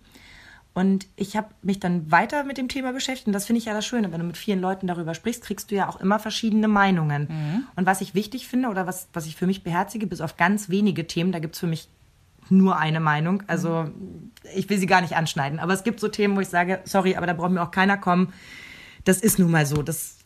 Und 0.76 1.06
ich 1.16 1.38
habe 1.38 1.48
mich 1.62 1.80
dann 1.80 2.10
weiter 2.12 2.44
mit 2.44 2.58
dem 2.58 2.68
Thema 2.68 2.92
beschäftigt. 2.92 3.28
Und 3.28 3.32
das 3.32 3.46
finde 3.46 3.60
ich 3.60 3.64
ja 3.64 3.72
das 3.72 3.86
Schöne. 3.86 4.12
Wenn 4.12 4.20
du 4.20 4.26
mit 4.26 4.36
vielen 4.36 4.60
Leuten 4.60 4.86
darüber 4.86 5.14
sprichst, 5.14 5.42
kriegst 5.42 5.70
du 5.70 5.74
ja 5.74 5.88
auch 5.88 6.02
immer 6.02 6.18
verschiedene 6.18 6.68
Meinungen. 6.68 7.28
Und 7.76 7.86
was 7.86 8.02
ich 8.02 8.14
wichtig 8.14 8.46
finde 8.46 8.68
oder 8.68 8.86
was, 8.86 9.08
was 9.14 9.24
ich 9.24 9.36
für 9.36 9.46
mich 9.46 9.64
beherzige, 9.64 10.06
bis 10.06 10.20
auf 10.20 10.36
ganz 10.36 10.68
wenige 10.68 11.06
Themen, 11.06 11.32
da 11.32 11.38
gibt 11.38 11.54
es 11.54 11.60
für 11.60 11.66
mich 11.66 11.88
nur 12.50 12.76
eine 12.76 13.00
Meinung. 13.00 13.42
Also 13.46 13.88
ich 14.54 14.68
will 14.68 14.76
sie 14.76 14.84
gar 14.84 15.00
nicht 15.00 15.16
anschneiden. 15.16 15.60
Aber 15.60 15.72
es 15.72 15.82
gibt 15.82 15.98
so 15.98 16.08
Themen, 16.08 16.36
wo 16.36 16.40
ich 16.40 16.48
sage, 16.48 16.80
sorry, 16.84 17.16
aber 17.16 17.26
da 17.26 17.32
braucht 17.32 17.52
mir 17.52 17.62
auch 17.62 17.70
keiner 17.70 17.96
kommen. 17.96 18.34
Das 19.04 19.22
ist 19.22 19.38
nun 19.38 19.52
mal 19.52 19.64
so. 19.64 19.80
Das, 19.80 20.18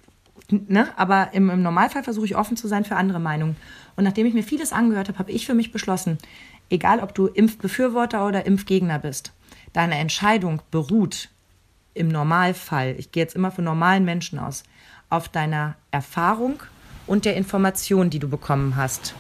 ne? 0.51 0.89
Aber 0.97 1.33
im, 1.33 1.49
im 1.49 1.63
Normalfall 1.63 2.03
versuche 2.03 2.27
ich 2.27 2.35
offen 2.35 2.57
zu 2.57 2.67
sein 2.67 2.85
für 2.85 2.97
andere 2.97 3.21
Meinungen. 3.21 3.55
Und 3.95 4.03
nachdem 4.03 4.27
ich 4.27 4.35
mir 4.35 4.43
vieles 4.43 4.73
angehört 4.73 5.07
habe, 5.07 5.21
habe 5.21 5.31
ich 5.31 5.47
für 5.47 5.55
mich 5.55 5.71
beschlossen, 5.71 6.19
egal 6.71 6.99
ob 6.99 7.15
du 7.15 7.29
Impfbefürworter 7.29 8.27
oder 8.27 8.47
Impfgegner 8.47 8.99
bist, 8.99 9.33
deine 9.73 9.97
Entscheidung 9.99 10.63
beruht 10.71 11.29
im 11.95 12.09
Normalfall, 12.09 12.95
ich 12.99 13.13
gehe 13.13 13.23
jetzt 13.23 13.35
immer 13.37 13.51
von 13.51 13.65
normalen 13.65 14.05
Menschen 14.05 14.39
aus, 14.39 14.63
auf 15.09 15.29
deiner 15.29 15.77
Erfahrung 15.91 16.61
und 17.07 17.25
der 17.25 17.37
Information, 17.37 18.11
die 18.11 18.19
du 18.21 18.29
bekommen 18.29 18.77
hast. 18.77 19.15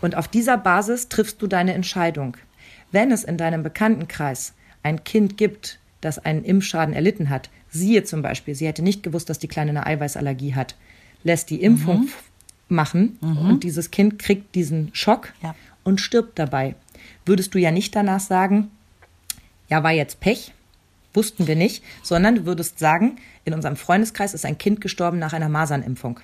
Und 0.00 0.14
auf 0.14 0.28
dieser 0.28 0.56
Basis 0.56 1.08
triffst 1.08 1.42
du 1.42 1.48
deine 1.48 1.74
Entscheidung. 1.74 2.36
Wenn 2.92 3.10
es 3.10 3.24
in 3.24 3.36
deinem 3.36 3.62
Bekanntenkreis 3.64 4.54
ein 4.84 5.02
Kind 5.02 5.36
gibt, 5.36 5.80
das 6.00 6.18
einen 6.20 6.44
Impfschaden 6.44 6.94
erlitten 6.94 7.28
hat, 7.30 7.50
siehe 7.70 8.04
zum 8.04 8.22
Beispiel, 8.22 8.54
sie 8.54 8.66
hätte 8.68 8.82
nicht 8.82 9.02
gewusst, 9.02 9.28
dass 9.28 9.40
die 9.40 9.48
Kleine 9.48 9.70
eine 9.72 9.86
Eiweißallergie 9.86 10.54
hat, 10.54 10.76
lässt 11.24 11.50
die 11.50 11.60
Impfung 11.62 12.04
f- 12.04 12.22
machen 12.68 13.18
und 13.20 13.64
dieses 13.64 13.90
Kind 13.90 14.18
kriegt 14.20 14.54
diesen 14.54 14.90
Schock 14.94 15.32
Ja. 15.42 15.54
und 15.82 16.00
stirbt 16.00 16.38
dabei. 16.38 16.76
Würdest 17.26 17.54
du 17.54 17.58
ja 17.58 17.72
nicht 17.72 17.96
danach 17.96 18.20
sagen, 18.20 18.70
ja, 19.68 19.82
war 19.82 19.92
jetzt 19.92 20.20
Pech, 20.20 20.52
wussten 21.14 21.46
wir 21.46 21.56
nicht, 21.56 21.82
sondern 22.02 22.34
du 22.36 22.46
würdest 22.46 22.78
sagen, 22.78 23.16
in 23.44 23.54
unserem 23.54 23.76
Freundeskreis 23.76 24.34
ist 24.34 24.44
ein 24.44 24.58
Kind 24.58 24.80
gestorben 24.80 25.18
nach 25.18 25.32
einer 25.32 25.48
Masernimpfung. 25.48 26.20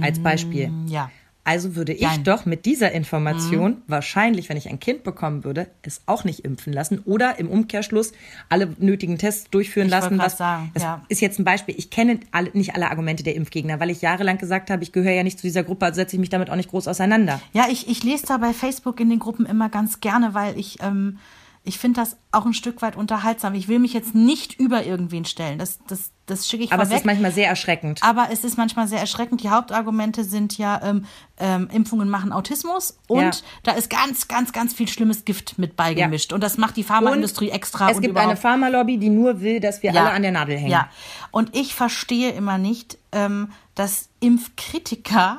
Als 0.00 0.18
Beispiel. 0.20 0.70
Ja. 0.86 1.10
Also 1.46 1.76
würde 1.76 1.92
ich 1.92 2.00
Nein. 2.00 2.24
doch 2.24 2.46
mit 2.46 2.64
dieser 2.64 2.92
Information 2.92 3.72
Mhm. 3.72 3.76
wahrscheinlich, 3.86 4.48
wenn 4.48 4.56
ich 4.56 4.70
ein 4.70 4.80
Kind 4.80 5.04
bekommen 5.04 5.44
würde, 5.44 5.68
es 5.82 6.00
auch 6.06 6.24
nicht 6.24 6.40
impfen 6.40 6.72
lassen 6.72 7.00
oder 7.04 7.38
im 7.38 7.50
Umkehrschluss 7.50 8.12
alle 8.48 8.74
nötigen 8.78 9.18
Tests 9.18 9.50
durchführen 9.50 9.88
Ich 9.88 9.90
lassen. 9.92 10.16
was- 10.18 10.38
sagen, 10.38 10.70
das 10.72 10.82
ja. 10.82 11.02
ist 11.08 11.20
jetzt 11.20 11.38
ein 11.38 11.44
Beispiel. 11.44 11.74
Ich 11.78 11.90
kenne 11.90 12.18
alle, 12.32 12.48
nicht 12.54 12.74
alle 12.74 12.90
Argumente 12.90 13.22
der 13.22 13.34
Impfgegner, 13.36 13.78
weil 13.78 13.90
ich 13.90 14.00
jahrelang 14.00 14.38
gesagt 14.38 14.70
habe, 14.70 14.82
ich 14.82 14.90
gehöre 14.90 15.12
ja 15.12 15.22
nicht 15.22 15.38
zu 15.38 15.46
dieser 15.46 15.62
Gruppe, 15.64 15.84
also 15.84 15.96
setze 15.96 16.16
ich 16.16 16.20
mich 16.20 16.30
damit 16.30 16.48
auch 16.48 16.56
nicht 16.56 16.70
groß 16.70 16.88
auseinander. 16.88 17.40
Ja, 17.52 17.66
ich, 17.70 17.88
ich 17.90 18.02
lese 18.02 18.24
da 18.26 18.38
bei 18.38 18.54
Facebook 18.54 18.98
in 18.98 19.10
den 19.10 19.18
Gruppen 19.18 19.44
immer 19.44 19.68
ganz 19.68 20.00
gerne, 20.00 20.32
weil 20.32 20.58
ich, 20.58 20.78
ähm, 20.82 21.18
ich 21.66 21.78
finde 21.78 21.98
das 22.00 22.18
auch 22.30 22.44
ein 22.44 22.52
Stück 22.52 22.82
weit 22.82 22.94
unterhaltsam. 22.94 23.54
Ich 23.54 23.68
will 23.68 23.78
mich 23.78 23.94
jetzt 23.94 24.14
nicht 24.14 24.60
über 24.60 24.84
irgendwen 24.84 25.24
stellen. 25.24 25.58
Das, 25.58 25.78
das, 25.88 26.10
das 26.26 26.46
schicke 26.46 26.64
ich 26.64 26.72
Aber 26.72 26.82
es 26.82 26.92
ist 26.92 27.06
manchmal 27.06 27.32
sehr 27.32 27.48
erschreckend. 27.48 28.02
Aber 28.02 28.28
es 28.30 28.44
ist 28.44 28.58
manchmal 28.58 28.86
sehr 28.86 29.00
erschreckend. 29.00 29.42
Die 29.42 29.48
Hauptargumente 29.48 30.24
sind 30.24 30.58
ja, 30.58 30.82
ähm, 30.84 31.06
ähm, 31.38 31.70
Impfungen 31.72 32.10
machen 32.10 32.32
Autismus 32.32 32.98
und 33.08 33.18
Ja. 33.18 33.30
da 33.62 33.72
ist 33.72 33.88
ganz, 33.88 34.28
ganz, 34.28 34.52
ganz 34.52 34.74
viel 34.74 34.88
schlimmes 34.88 35.24
Gift 35.24 35.58
mit 35.58 35.74
beigemischt. 35.74 36.34
Und 36.34 36.42
das 36.42 36.58
macht 36.58 36.76
die 36.76 36.84
Pharmaindustrie 36.84 37.48
extra. 37.48 37.88
Es 37.88 37.96
und 37.96 38.02
gibt 38.02 38.18
eine 38.18 38.36
Pharmalobby, 38.36 38.98
die 38.98 39.08
nur 39.08 39.40
will, 39.40 39.58
dass 39.58 39.82
wir 39.82 39.90
alle 39.96 40.10
an 40.10 40.20
der 40.20 40.32
Nadel 40.32 40.58
hängen. 40.58 40.70
Ja, 40.70 40.90
und 41.30 41.56
ich 41.56 41.74
verstehe 41.74 42.32
immer 42.32 42.58
nicht, 42.58 42.98
ähm, 43.12 43.50
dass 43.74 44.10
Impfkritiker 44.20 45.38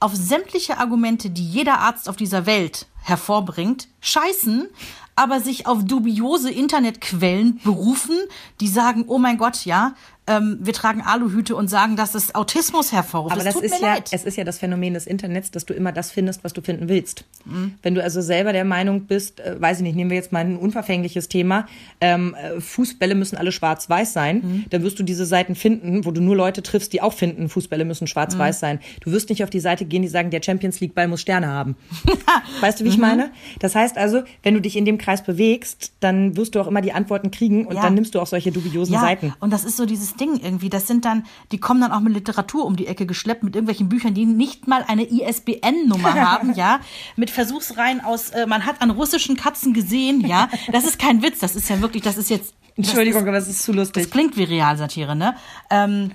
auf 0.00 0.14
sämtliche 0.14 0.76
Argumente, 0.76 1.30
die 1.30 1.48
jeder 1.48 1.78
Arzt 1.78 2.10
auf 2.10 2.16
dieser 2.16 2.44
Welt 2.44 2.88
hervorbringt, 3.04 3.88
scheißen, 4.00 4.66
aber 5.16 5.40
sich 5.40 5.66
auf 5.68 5.84
dubiose 5.84 6.50
Internetquellen 6.50 7.60
berufen, 7.62 8.16
die 8.60 8.68
sagen, 8.68 9.04
oh 9.06 9.18
mein 9.18 9.38
Gott, 9.38 9.64
ja, 9.64 9.94
ähm, 10.26 10.56
wir 10.62 10.72
tragen 10.72 11.02
Aluhüte 11.02 11.54
und 11.54 11.68
sagen, 11.68 11.96
dass 11.96 12.14
es 12.14 12.34
Autismus 12.34 12.92
hervorruft. 12.92 13.34
Aber 13.34 13.44
das, 13.44 13.52
tut 13.56 13.62
ist 13.62 13.78
ja, 13.82 13.92
leid. 13.92 14.08
es 14.10 14.24
ist 14.24 14.38
ja 14.38 14.44
das 14.44 14.56
Phänomen 14.58 14.94
des 14.94 15.06
Internets, 15.06 15.50
dass 15.50 15.66
du 15.66 15.74
immer 15.74 15.92
das 15.92 16.10
findest, 16.10 16.42
was 16.44 16.54
du 16.54 16.62
finden 16.62 16.88
willst. 16.88 17.26
Mhm. 17.44 17.74
Wenn 17.82 17.94
du 17.94 18.02
also 18.02 18.22
selber 18.22 18.54
der 18.54 18.64
Meinung 18.64 19.02
bist, 19.02 19.40
äh, 19.40 19.60
weiß 19.60 19.76
ich 19.78 19.82
nicht, 19.82 19.96
nehmen 19.96 20.08
wir 20.08 20.16
jetzt 20.16 20.32
mal 20.32 20.38
ein 20.38 20.56
unverfängliches 20.56 21.28
Thema, 21.28 21.66
ähm, 22.00 22.34
äh, 22.42 22.58
Fußbälle 22.58 23.14
müssen 23.14 23.36
alle 23.36 23.52
schwarz-weiß 23.52 24.14
sein, 24.14 24.36
Mhm. 24.38 24.64
dann 24.70 24.82
wirst 24.82 24.98
du 24.98 25.02
diese 25.02 25.26
Seiten 25.26 25.54
finden, 25.54 26.06
wo 26.06 26.10
du 26.10 26.22
nur 26.22 26.36
Leute 26.36 26.62
triffst, 26.62 26.94
die 26.94 27.02
auch 27.02 27.12
finden, 27.12 27.50
Fußbälle 27.50 27.84
müssen 27.84 28.04
Mhm. 28.04 28.08
schwarz-weiß 28.08 28.60
sein. 28.60 28.80
Du 29.02 29.12
wirst 29.12 29.28
nicht 29.28 29.44
auf 29.44 29.50
die 29.50 29.60
Seite 29.60 29.84
gehen, 29.84 30.00
die 30.00 30.08
sagen, 30.08 30.30
der 30.30 30.42
Champions 30.42 30.80
League 30.80 30.94
Ball 30.94 31.06
muss 31.06 31.20
Sterne 31.20 31.48
haben. 31.48 31.76
weißt 32.62 32.80
Mhm. 32.80 32.84
du, 32.84 32.90
wie 32.90 32.93
ich 32.93 32.93
meine? 32.98 33.30
Das 33.60 33.74
heißt 33.74 33.96
also, 33.96 34.22
wenn 34.42 34.54
du 34.54 34.60
dich 34.60 34.76
in 34.76 34.84
dem 34.84 34.98
Kreis 34.98 35.22
bewegst, 35.24 35.92
dann 36.00 36.36
wirst 36.36 36.54
du 36.54 36.60
auch 36.60 36.66
immer 36.66 36.80
die 36.80 36.92
Antworten 36.92 37.30
kriegen 37.30 37.66
und 37.66 37.76
Ja. 37.76 37.82
dann 37.82 37.94
nimmst 37.94 38.14
du 38.14 38.20
auch 38.20 38.26
solche 38.26 38.52
dubiosen 38.52 38.94
ja, 38.94 39.00
Seiten. 39.00 39.32
Und 39.40 39.52
das 39.52 39.64
ist 39.64 39.76
so 39.76 39.86
dieses 39.86 40.14
Ding 40.16 40.40
irgendwie. 40.42 40.68
Das 40.68 40.86
sind 40.86 41.04
dann, 41.04 41.24
die 41.52 41.58
kommen 41.58 41.80
dann 41.80 41.92
auch 41.92 42.00
mit 42.00 42.12
Literatur 42.14 42.64
um 42.64 42.76
die 42.76 42.86
Ecke 42.86 43.06
geschleppt, 43.06 43.42
mit 43.42 43.54
irgendwelchen 43.54 43.88
Büchern, 43.88 44.14
die 44.14 44.26
nicht 44.26 44.66
mal 44.68 44.84
eine 44.86 45.04
ISBN-Nummer 45.04 46.14
haben, 46.20 46.54
ja. 46.54 46.80
Mit 47.16 47.30
Versuchsreihen 47.30 48.00
aus, 48.02 48.30
äh, 48.30 48.46
man 48.46 48.66
hat 48.66 48.80
an 48.82 48.90
russischen 48.90 49.36
Katzen 49.36 49.72
gesehen, 49.74 50.20
ja. 50.26 50.48
Das 50.72 50.84
ist 50.84 50.98
kein 50.98 51.22
Witz, 51.22 51.38
das 51.40 51.56
ist 51.56 51.68
ja 51.68 51.80
wirklich, 51.80 52.02
das 52.02 52.16
ist 52.16 52.30
jetzt. 52.30 52.54
das 52.76 52.86
Entschuldigung, 52.88 53.22
ist, 53.22 53.28
aber 53.28 53.36
es 53.38 53.48
ist 53.48 53.62
zu 53.62 53.72
lustig. 53.72 54.04
das 54.04 54.10
klingt 54.10 54.36
wie 54.36 54.44
Realsatire, 54.44 55.14
ne? 55.16 55.34
Ähm, 55.70 56.12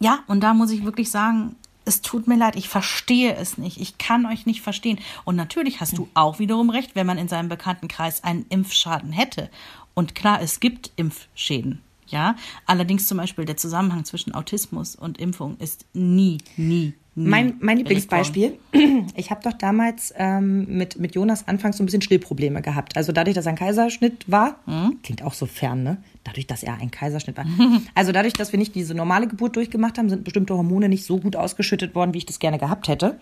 ja, 0.00 0.20
und 0.26 0.40
da 0.42 0.52
muss 0.54 0.70
ich 0.70 0.84
wirklich 0.84 1.10
sagen, 1.10 1.54
es 1.84 2.00
tut 2.00 2.26
mir 2.26 2.36
leid, 2.36 2.56
ich 2.56 2.68
verstehe 2.68 3.34
es 3.34 3.58
nicht. 3.58 3.80
Ich 3.80 3.98
kann 3.98 4.26
euch 4.26 4.46
nicht 4.46 4.62
verstehen. 4.62 4.98
Und 5.24 5.36
natürlich 5.36 5.80
hast 5.80 5.98
du 5.98 6.08
auch 6.14 6.38
wiederum 6.38 6.70
recht, 6.70 6.94
wenn 6.94 7.06
man 7.06 7.18
in 7.18 7.28
seinem 7.28 7.48
Bekanntenkreis 7.48 8.24
einen 8.24 8.46
Impfschaden 8.48 9.12
hätte. 9.12 9.50
Und 9.94 10.14
klar, 10.14 10.40
es 10.40 10.60
gibt 10.60 10.90
Impfschäden. 10.96 11.82
Ja, 12.12 12.36
allerdings 12.66 13.08
zum 13.08 13.16
Beispiel 13.18 13.46
der 13.46 13.56
Zusammenhang 13.56 14.04
zwischen 14.04 14.34
Autismus 14.34 14.94
und 14.94 15.18
Impfung 15.18 15.56
ist 15.56 15.86
nie, 15.94 16.38
nie, 16.58 16.92
nie. 17.14 17.28
Mein, 17.28 17.54
mein. 17.60 17.78
Lieblingsbeispiel, 17.78 18.58
ich 19.16 19.30
habe 19.30 19.40
doch 19.42 19.54
damals 19.54 20.12
ähm, 20.16 20.66
mit, 20.68 20.98
mit 20.98 21.14
Jonas 21.14 21.48
anfangs 21.48 21.78
so 21.78 21.82
ein 21.82 21.86
bisschen 21.86 22.02
Stillprobleme 22.02 22.60
gehabt. 22.62 22.96
Also 22.98 23.12
dadurch, 23.12 23.34
dass 23.34 23.46
er 23.46 23.52
ein 23.52 23.58
Kaiserschnitt 23.58 24.30
war, 24.30 24.56
Hm? 24.66 24.98
klingt 25.02 25.22
auch 25.22 25.32
so 25.34 25.46
fern, 25.46 25.82
ne? 25.82 25.96
Dadurch, 26.24 26.46
dass 26.46 26.62
er 26.62 26.74
ein 26.74 26.90
Kaiserschnitt 26.90 27.36
war. 27.38 27.46
Also 27.94 28.12
dadurch, 28.12 28.34
dass 28.34 28.52
wir 28.52 28.58
nicht 28.58 28.74
diese 28.74 28.94
normale 28.94 29.26
Geburt 29.26 29.56
durchgemacht 29.56 29.96
haben, 29.98 30.08
sind 30.10 30.22
bestimmte 30.24 30.54
Hormone 30.54 30.88
nicht 30.90 31.04
so 31.04 31.18
gut 31.18 31.34
ausgeschüttet 31.34 31.94
worden, 31.94 32.12
wie 32.14 32.18
ich 32.18 32.26
das 32.26 32.38
gerne 32.38 32.58
gehabt 32.58 32.88
hätte. 32.88 33.18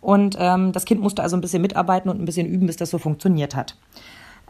Und 0.00 0.36
ähm, 0.38 0.72
das 0.72 0.84
Kind 0.84 1.00
musste 1.00 1.22
also 1.22 1.36
ein 1.36 1.40
bisschen 1.40 1.62
mitarbeiten 1.62 2.10
und 2.10 2.20
ein 2.20 2.24
bisschen 2.24 2.46
üben, 2.48 2.66
bis 2.66 2.76
das 2.76 2.90
so 2.90 2.98
funktioniert 2.98 3.54
hat. 3.54 3.76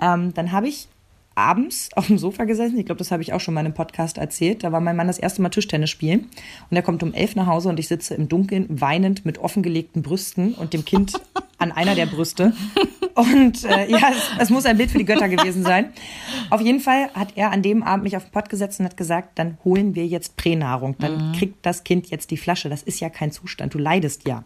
Ähm, 0.00 0.32
dann 0.34 0.50
habe 0.50 0.66
ich 0.68 0.88
abends 1.34 1.90
auf 1.96 2.06
dem 2.06 2.18
Sofa 2.18 2.44
gesessen. 2.44 2.78
Ich 2.78 2.86
glaube, 2.86 2.98
das 2.98 3.10
habe 3.10 3.22
ich 3.22 3.32
auch 3.32 3.40
schon 3.40 3.54
mal 3.54 3.60
in 3.60 3.66
einem 3.66 3.74
Podcast 3.74 4.18
erzählt. 4.18 4.64
Da 4.64 4.72
war 4.72 4.80
mein 4.80 4.96
Mann 4.96 5.06
das 5.06 5.18
erste 5.18 5.42
Mal 5.42 5.50
Tischtennis 5.50 5.90
spielen. 5.90 6.28
Und 6.70 6.76
er 6.76 6.82
kommt 6.82 7.02
um 7.02 7.14
elf 7.14 7.36
nach 7.36 7.46
Hause 7.46 7.68
und 7.68 7.78
ich 7.78 7.88
sitze 7.88 8.14
im 8.14 8.28
Dunkeln 8.28 8.66
weinend 8.68 9.24
mit 9.24 9.38
offengelegten 9.38 10.02
Brüsten 10.02 10.54
und 10.54 10.72
dem 10.72 10.84
Kind 10.84 11.20
an 11.58 11.72
einer 11.72 11.94
der 11.94 12.06
Brüste. 12.06 12.52
Und 13.14 13.64
äh, 13.64 13.90
ja, 13.90 14.10
es, 14.10 14.30
es 14.38 14.50
muss 14.50 14.66
ein 14.66 14.76
Bild 14.76 14.90
für 14.90 14.98
die 14.98 15.04
Götter 15.04 15.28
gewesen 15.28 15.62
sein. 15.62 15.92
Auf 16.50 16.60
jeden 16.60 16.80
Fall 16.80 17.10
hat 17.14 17.36
er 17.36 17.52
an 17.52 17.62
dem 17.62 17.82
Abend 17.82 18.04
mich 18.04 18.16
auf 18.16 18.24
den 18.24 18.32
Pott 18.32 18.48
gesetzt 18.48 18.80
und 18.80 18.86
hat 18.86 18.96
gesagt, 18.96 19.38
dann 19.38 19.58
holen 19.64 19.94
wir 19.94 20.06
jetzt 20.06 20.36
Pränahrung. 20.36 20.96
Dann 20.98 21.32
kriegt 21.32 21.64
das 21.64 21.84
Kind 21.84 22.08
jetzt 22.08 22.30
die 22.30 22.36
Flasche. 22.36 22.68
Das 22.68 22.82
ist 22.82 23.00
ja 23.00 23.10
kein 23.10 23.30
Zustand. 23.30 23.74
Du 23.74 23.78
leidest 23.78 24.26
ja. 24.26 24.44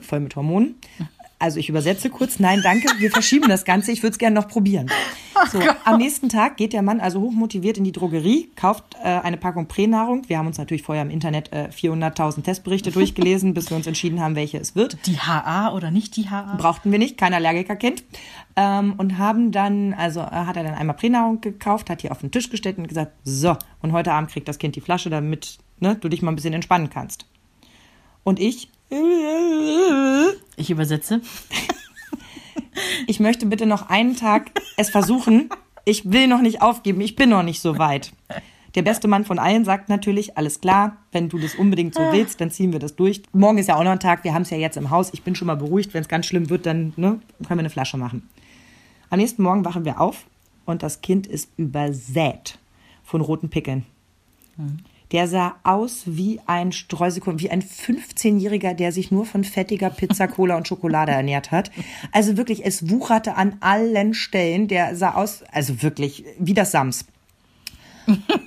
Voll 0.00 0.20
mit 0.20 0.34
Hormonen. 0.34 0.76
Also 1.40 1.60
ich 1.60 1.68
übersetze 1.68 2.10
kurz, 2.10 2.40
nein, 2.40 2.60
danke, 2.62 2.88
wir 2.98 3.10
verschieben 3.12 3.48
das 3.48 3.64
Ganze, 3.64 3.92
ich 3.92 4.02
würde 4.02 4.12
es 4.12 4.18
gerne 4.18 4.34
noch 4.34 4.48
probieren. 4.48 4.88
So, 5.52 5.60
am 5.84 5.98
nächsten 5.98 6.28
Tag 6.28 6.56
geht 6.56 6.72
der 6.72 6.82
Mann 6.82 6.98
also 6.98 7.20
hochmotiviert 7.20 7.78
in 7.78 7.84
die 7.84 7.92
Drogerie, 7.92 8.50
kauft 8.56 8.96
äh, 9.02 9.06
eine 9.06 9.36
Packung 9.36 9.68
Pränahrung. 9.68 10.28
Wir 10.28 10.38
haben 10.38 10.48
uns 10.48 10.58
natürlich 10.58 10.82
vorher 10.82 11.02
im 11.02 11.10
Internet 11.10 11.52
äh, 11.52 11.68
400.000 11.72 12.42
Testberichte 12.42 12.90
durchgelesen, 12.90 13.54
bis 13.54 13.70
wir 13.70 13.76
uns 13.76 13.86
entschieden 13.86 14.20
haben, 14.20 14.34
welche 14.34 14.58
es 14.58 14.74
wird. 14.74 14.98
Die 15.06 15.20
HA 15.20 15.72
oder 15.74 15.92
nicht 15.92 16.16
die 16.16 16.28
HA? 16.28 16.56
Brauchten 16.56 16.90
wir 16.90 16.98
nicht, 16.98 17.18
kein 17.18 17.32
Allergiker 17.32 17.76
kennt. 17.76 18.02
Ähm, 18.56 18.94
und 18.96 19.18
haben 19.18 19.52
dann, 19.52 19.94
also 19.94 20.20
äh, 20.20 20.24
hat 20.24 20.56
er 20.56 20.64
dann 20.64 20.74
einmal 20.74 20.96
Pränahrung 20.96 21.40
gekauft, 21.40 21.88
hat 21.88 22.02
die 22.02 22.10
auf 22.10 22.18
den 22.18 22.32
Tisch 22.32 22.50
gestellt 22.50 22.78
und 22.78 22.88
gesagt, 22.88 23.12
so, 23.22 23.56
und 23.80 23.92
heute 23.92 24.12
Abend 24.12 24.30
kriegt 24.30 24.48
das 24.48 24.58
Kind 24.58 24.74
die 24.74 24.80
Flasche, 24.80 25.08
damit 25.08 25.58
ne, 25.78 25.94
du 25.94 26.08
dich 26.08 26.20
mal 26.20 26.32
ein 26.32 26.36
bisschen 26.36 26.54
entspannen 26.54 26.90
kannst. 26.90 27.26
Und 28.24 28.40
ich 28.40 28.70
Ich 30.56 30.70
übersetze. 30.70 31.20
Ich 33.06 33.20
möchte 33.20 33.46
bitte 33.46 33.66
noch 33.66 33.88
einen 33.88 34.16
Tag 34.16 34.50
es 34.76 34.90
versuchen. 34.90 35.50
Ich 35.84 36.10
will 36.10 36.26
noch 36.26 36.40
nicht 36.40 36.62
aufgeben. 36.62 37.00
Ich 37.00 37.16
bin 37.16 37.30
noch 37.30 37.42
nicht 37.42 37.60
so 37.60 37.78
weit. 37.78 38.12
Der 38.74 38.82
beste 38.82 39.08
Mann 39.08 39.24
von 39.24 39.38
allen 39.38 39.64
sagt 39.64 39.88
natürlich, 39.88 40.36
alles 40.36 40.60
klar, 40.60 40.98
wenn 41.10 41.28
du 41.28 41.38
das 41.38 41.54
unbedingt 41.54 41.94
so 41.94 42.00
willst, 42.12 42.40
dann 42.40 42.50
ziehen 42.50 42.72
wir 42.72 42.78
das 42.78 42.94
durch. 42.94 43.22
Morgen 43.32 43.58
ist 43.58 43.68
ja 43.68 43.76
auch 43.76 43.82
noch 43.82 43.90
ein 43.90 44.00
Tag, 44.00 44.24
wir 44.24 44.34
haben 44.34 44.42
es 44.42 44.50
ja 44.50 44.58
jetzt 44.58 44.76
im 44.76 44.90
Haus. 44.90 45.10
Ich 45.12 45.22
bin 45.22 45.34
schon 45.34 45.46
mal 45.46 45.56
beruhigt, 45.56 45.94
wenn 45.94 46.02
es 46.02 46.08
ganz 46.08 46.26
schlimm 46.26 46.50
wird, 46.50 46.66
dann 46.66 46.92
ne, 46.96 47.18
können 47.46 47.58
wir 47.58 47.60
eine 47.60 47.70
Flasche 47.70 47.96
machen. 47.96 48.28
Am 49.10 49.18
nächsten 49.18 49.42
Morgen 49.42 49.64
wachen 49.64 49.84
wir 49.84 50.00
auf 50.00 50.26
und 50.66 50.82
das 50.82 51.00
Kind 51.00 51.26
ist 51.26 51.50
übersät 51.56 52.58
von 53.02 53.22
roten 53.22 53.48
Pickeln. 53.48 53.86
Der 55.12 55.26
sah 55.26 55.56
aus 55.62 56.02
wie 56.06 56.38
ein 56.46 56.70
Streusekund, 56.72 57.40
wie 57.40 57.50
ein 57.50 57.62
15-Jähriger, 57.62 58.74
der 58.74 58.92
sich 58.92 59.10
nur 59.10 59.24
von 59.24 59.42
fettiger 59.44 59.88
Pizza, 59.90 60.28
Cola 60.28 60.56
und 60.56 60.68
Schokolade 60.68 61.12
ernährt 61.12 61.50
hat. 61.50 61.70
Also 62.12 62.36
wirklich, 62.36 62.64
es 62.66 62.90
wucherte 62.90 63.34
an 63.36 63.56
allen 63.60 64.12
Stellen. 64.14 64.68
Der 64.68 64.94
sah 64.96 65.14
aus, 65.14 65.42
also 65.52 65.82
wirklich, 65.82 66.24
wie 66.38 66.54
das 66.54 66.70
Sams. 66.72 67.06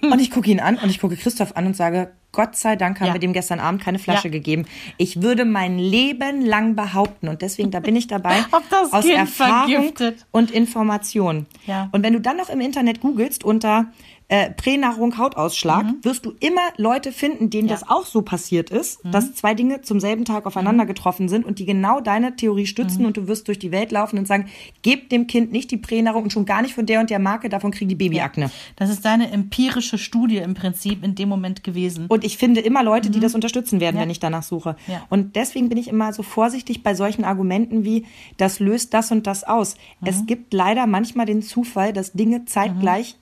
Und 0.02 0.19
ich 0.19 0.32
gucke 0.32 0.50
ihn 0.50 0.60
an 0.60 0.78
und 0.78 0.89
ich 0.89 1.00
gucke 1.00 1.15
Christoph 1.15 1.56
an 1.56 1.67
und 1.67 1.76
sage, 1.76 2.12
Gott 2.32 2.56
sei 2.56 2.76
Dank 2.76 3.00
haben 3.00 3.08
Ja. 3.08 3.13
wir 3.13 3.19
dem 3.19 3.34
gestern 3.34 3.60
Abend 3.60 3.82
keine 3.84 4.00
Flasche 4.00 4.30
Ja. 4.30 4.32
gegeben. 4.32 4.65
Ich 4.97 5.21
würde 5.21 5.45
mein 5.45 5.78
Leben 5.78 6.43
lang 6.43 6.76
behaupten 6.76 7.28
und 7.28 7.41
deswegen, 7.43 7.69
da 7.69 7.80
bin 7.80 7.95
ich 7.95 8.08
dabei, 8.08 8.38
aus 8.91 9.04
Kind 9.06 9.17
Erfahrung 9.17 9.69
vergiftet. 9.71 10.26
und 10.32 10.50
Information. 10.50 11.45
Ja. 11.67 11.89
Und 11.91 12.04
wenn 12.04 12.13
du 12.13 12.21
dann 12.21 12.38
noch 12.38 12.50
im 12.50 12.60
Internet 12.62 13.02
googelst 13.02 13.43
unter 13.43 13.86
äh, 14.34 14.50
Pränahrung, 14.52 15.17
Hautausschlag, 15.17 15.86
wirst 16.04 16.26
du 16.26 16.32
immer 16.39 16.62
Leute 16.78 17.12
finden, 17.12 17.50
denen 17.50 17.65
Mhm. 17.65 17.70
Ja. 17.70 17.76
Mhm. 17.76 17.80
das 17.82 17.89
auch 17.89 18.06
so 18.06 18.22
passiert 18.22 18.70
ist, 18.70 19.02
dass 19.04 19.34
zwei 19.36 19.54
Dinge 19.56 19.82
zum 19.82 20.00
selben 20.00 20.24
Tag 20.24 20.46
aufeinander 20.46 20.86
getroffen 20.86 21.28
sind 21.28 21.46
und 21.46 21.60
die 21.60 21.65
genau 21.65 22.00
deine 22.00 22.38
Theorie 22.38 22.62
Mhm. 22.62 22.65
stützen 22.65 23.06
und 23.06 23.17
du 23.17 23.28
wirst 23.28 23.50
durch 23.50 23.60
die 23.60 23.72
Welt 23.72 23.91
laufen 23.91 24.17
und 24.17 24.26
sagen, 24.28 24.46
gebt 24.84 25.12
dem 25.12 25.28
Kind 25.28 25.52
nicht 25.52 25.70
die 25.70 25.76
Pränahrung 25.76 26.24
und 26.24 26.32
schon 26.32 26.46
gar 26.46 26.62
nicht 26.62 26.74
von 26.74 26.86
der 26.86 27.02
und 27.02 27.10
der 27.10 27.20
Marke, 27.20 27.50
davon 27.50 27.72
kriegen 27.72 27.89
die 27.89 27.96
Babyakne. 27.96 28.50
Das 28.78 28.89
ist 28.89 29.04
deine 29.04 29.30
empirische 29.32 29.98
Studie 29.98 30.38
im 30.38 30.54
Prinzip 30.54 31.04
in 31.04 31.13
dem 31.15 31.28
Moment 31.28 31.63
gewesen. 31.65 32.06
Und 32.08 32.24
ich 32.24 32.38
finde 32.38 32.62
immer 32.62 32.84
Leute, 32.84 33.10
die 33.10 33.20
das 33.20 33.36
unterstützen 33.36 33.82
werden, 33.82 33.96
Mhm. 33.96 34.00
Ja. 34.00 34.04
wenn 34.04 34.10
ich 34.12 34.20
danach 34.22 34.44
suche. 34.44 34.78
Ja. 34.88 35.04
Und 35.10 35.36
deswegen 35.36 35.67
bin 35.67 35.78
ich 35.78 35.89
immer 35.89 36.13
so 36.13 36.24
vorsichtig 36.24 36.84
bei 36.84 36.96
solchen 36.96 37.26
Argumenten 37.26 37.84
wie, 37.84 38.06
das 38.38 38.62
löst 38.62 38.94
das 38.94 39.12
und 39.12 39.28
das 39.28 39.44
aus. 39.44 39.76
Mhm. 40.00 40.08
Es 40.08 40.26
gibt 40.26 40.54
leider 40.54 40.88
manchmal 40.88 41.26
den 41.26 41.41
Zufall, 41.41 41.91
dass 41.91 42.13
Dinge 42.13 42.46
zeitgleich 42.46 43.17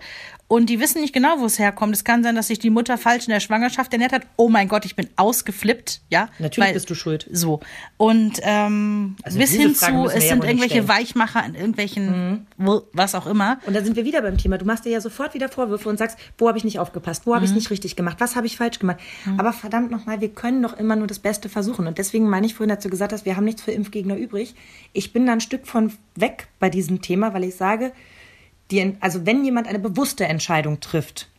Und 0.49 0.69
die 0.69 0.81
wissen 0.81 0.99
nicht 0.99 1.13
genau, 1.13 1.39
wo 1.39 1.45
es 1.45 1.59
herkommt. 1.59 1.95
Es 1.95 2.03
kann 2.03 2.23
sein, 2.23 2.35
dass 2.35 2.47
sich 2.47 2.59
die 2.59 2.69
Mutter 2.69 2.97
falsch 2.97 3.27
in 3.27 3.31
der 3.31 3.39
Schwangerschaft 3.39 3.93
ernährt 3.93 4.11
hat. 4.11 4.23
Oh 4.35 4.49
mein 4.49 4.67
Gott, 4.67 4.83
ich 4.83 4.97
bin 4.97 5.07
ausgeflippt, 5.15 6.01
ja. 6.09 6.27
Natürlich 6.39 6.73
bist 6.73 6.89
du 6.89 6.95
schuld. 6.95 7.29
So. 7.31 7.61
Und 7.97 8.39
ähm, 8.41 9.15
Also 9.23 9.39
bis 9.39 9.51
hin 9.51 9.73
zu, 9.75 10.09
es 10.13 10.27
sind 10.27 10.43
irgendwelche. 10.43 10.81
Mhm. 10.81 10.89
Weichmacher 10.89 11.45
in 11.45 11.53
irgendwelchen, 11.53 12.47
was 12.57 13.13
auch 13.13 13.27
immer. 13.27 13.59
Und 13.67 13.75
da 13.75 13.83
sind 13.83 13.95
wir 13.95 14.05
wieder 14.05 14.23
beim 14.23 14.37
Thema. 14.37 14.57
Du 14.57 14.65
machst 14.65 14.85
dir 14.85 14.89
ja 14.89 15.01
sofort 15.01 15.35
wieder 15.35 15.49
Vorwürfe 15.49 15.87
und 15.87 15.99
sagst, 15.99 16.17
wo 16.37 16.47
habe 16.47 16.57
ich 16.57 16.63
nicht 16.63 16.79
aufgepasst, 16.79 17.27
wo 17.27 17.35
habe 17.35 17.45
ich 17.45 17.51
nicht 17.51 17.69
richtig 17.69 17.95
gemacht, 17.95 18.17
was 18.19 18.35
habe 18.35 18.47
ich 18.47 18.57
falsch 18.57 18.79
gemacht. 18.79 18.97
Aber 19.37 19.53
verdammt 19.53 19.91
nochmal, 19.91 20.19
wir 20.19 20.29
können 20.29 20.63
doch 20.63 20.75
immer 20.77 20.95
nur 20.95 21.05
das 21.05 21.19
Beste 21.19 21.47
versuchen. 21.47 21.85
Und 21.85 21.99
deswegen 21.99 22.27
meine 22.27 22.47
ich 22.47 22.55
vorhin, 22.55 22.75
du 22.81 22.89
gesagt 22.89 23.13
hast, 23.13 23.25
wir 23.25 23.35
haben 23.35 23.45
nichts 23.45 23.61
für 23.61 23.71
Impfgegner 23.71 24.17
übrig. 24.17 24.55
Ich 24.93 25.13
bin 25.13 25.27
da 25.27 25.33
ein 25.33 25.41
Stück 25.41 25.67
von 25.67 25.93
weg 26.15 26.47
bei 26.59 26.69
diesem 26.69 27.03
Thema, 27.03 27.33
weil 27.35 27.43
ich 27.43 27.55
sage, 27.55 27.91
die, 28.71 28.95
also 28.99 29.25
wenn 29.25 29.43
jemand 29.43 29.67
eine 29.67 29.79
bewusste 29.79 30.25
Entscheidung 30.25 30.79
trifft, 30.79 31.29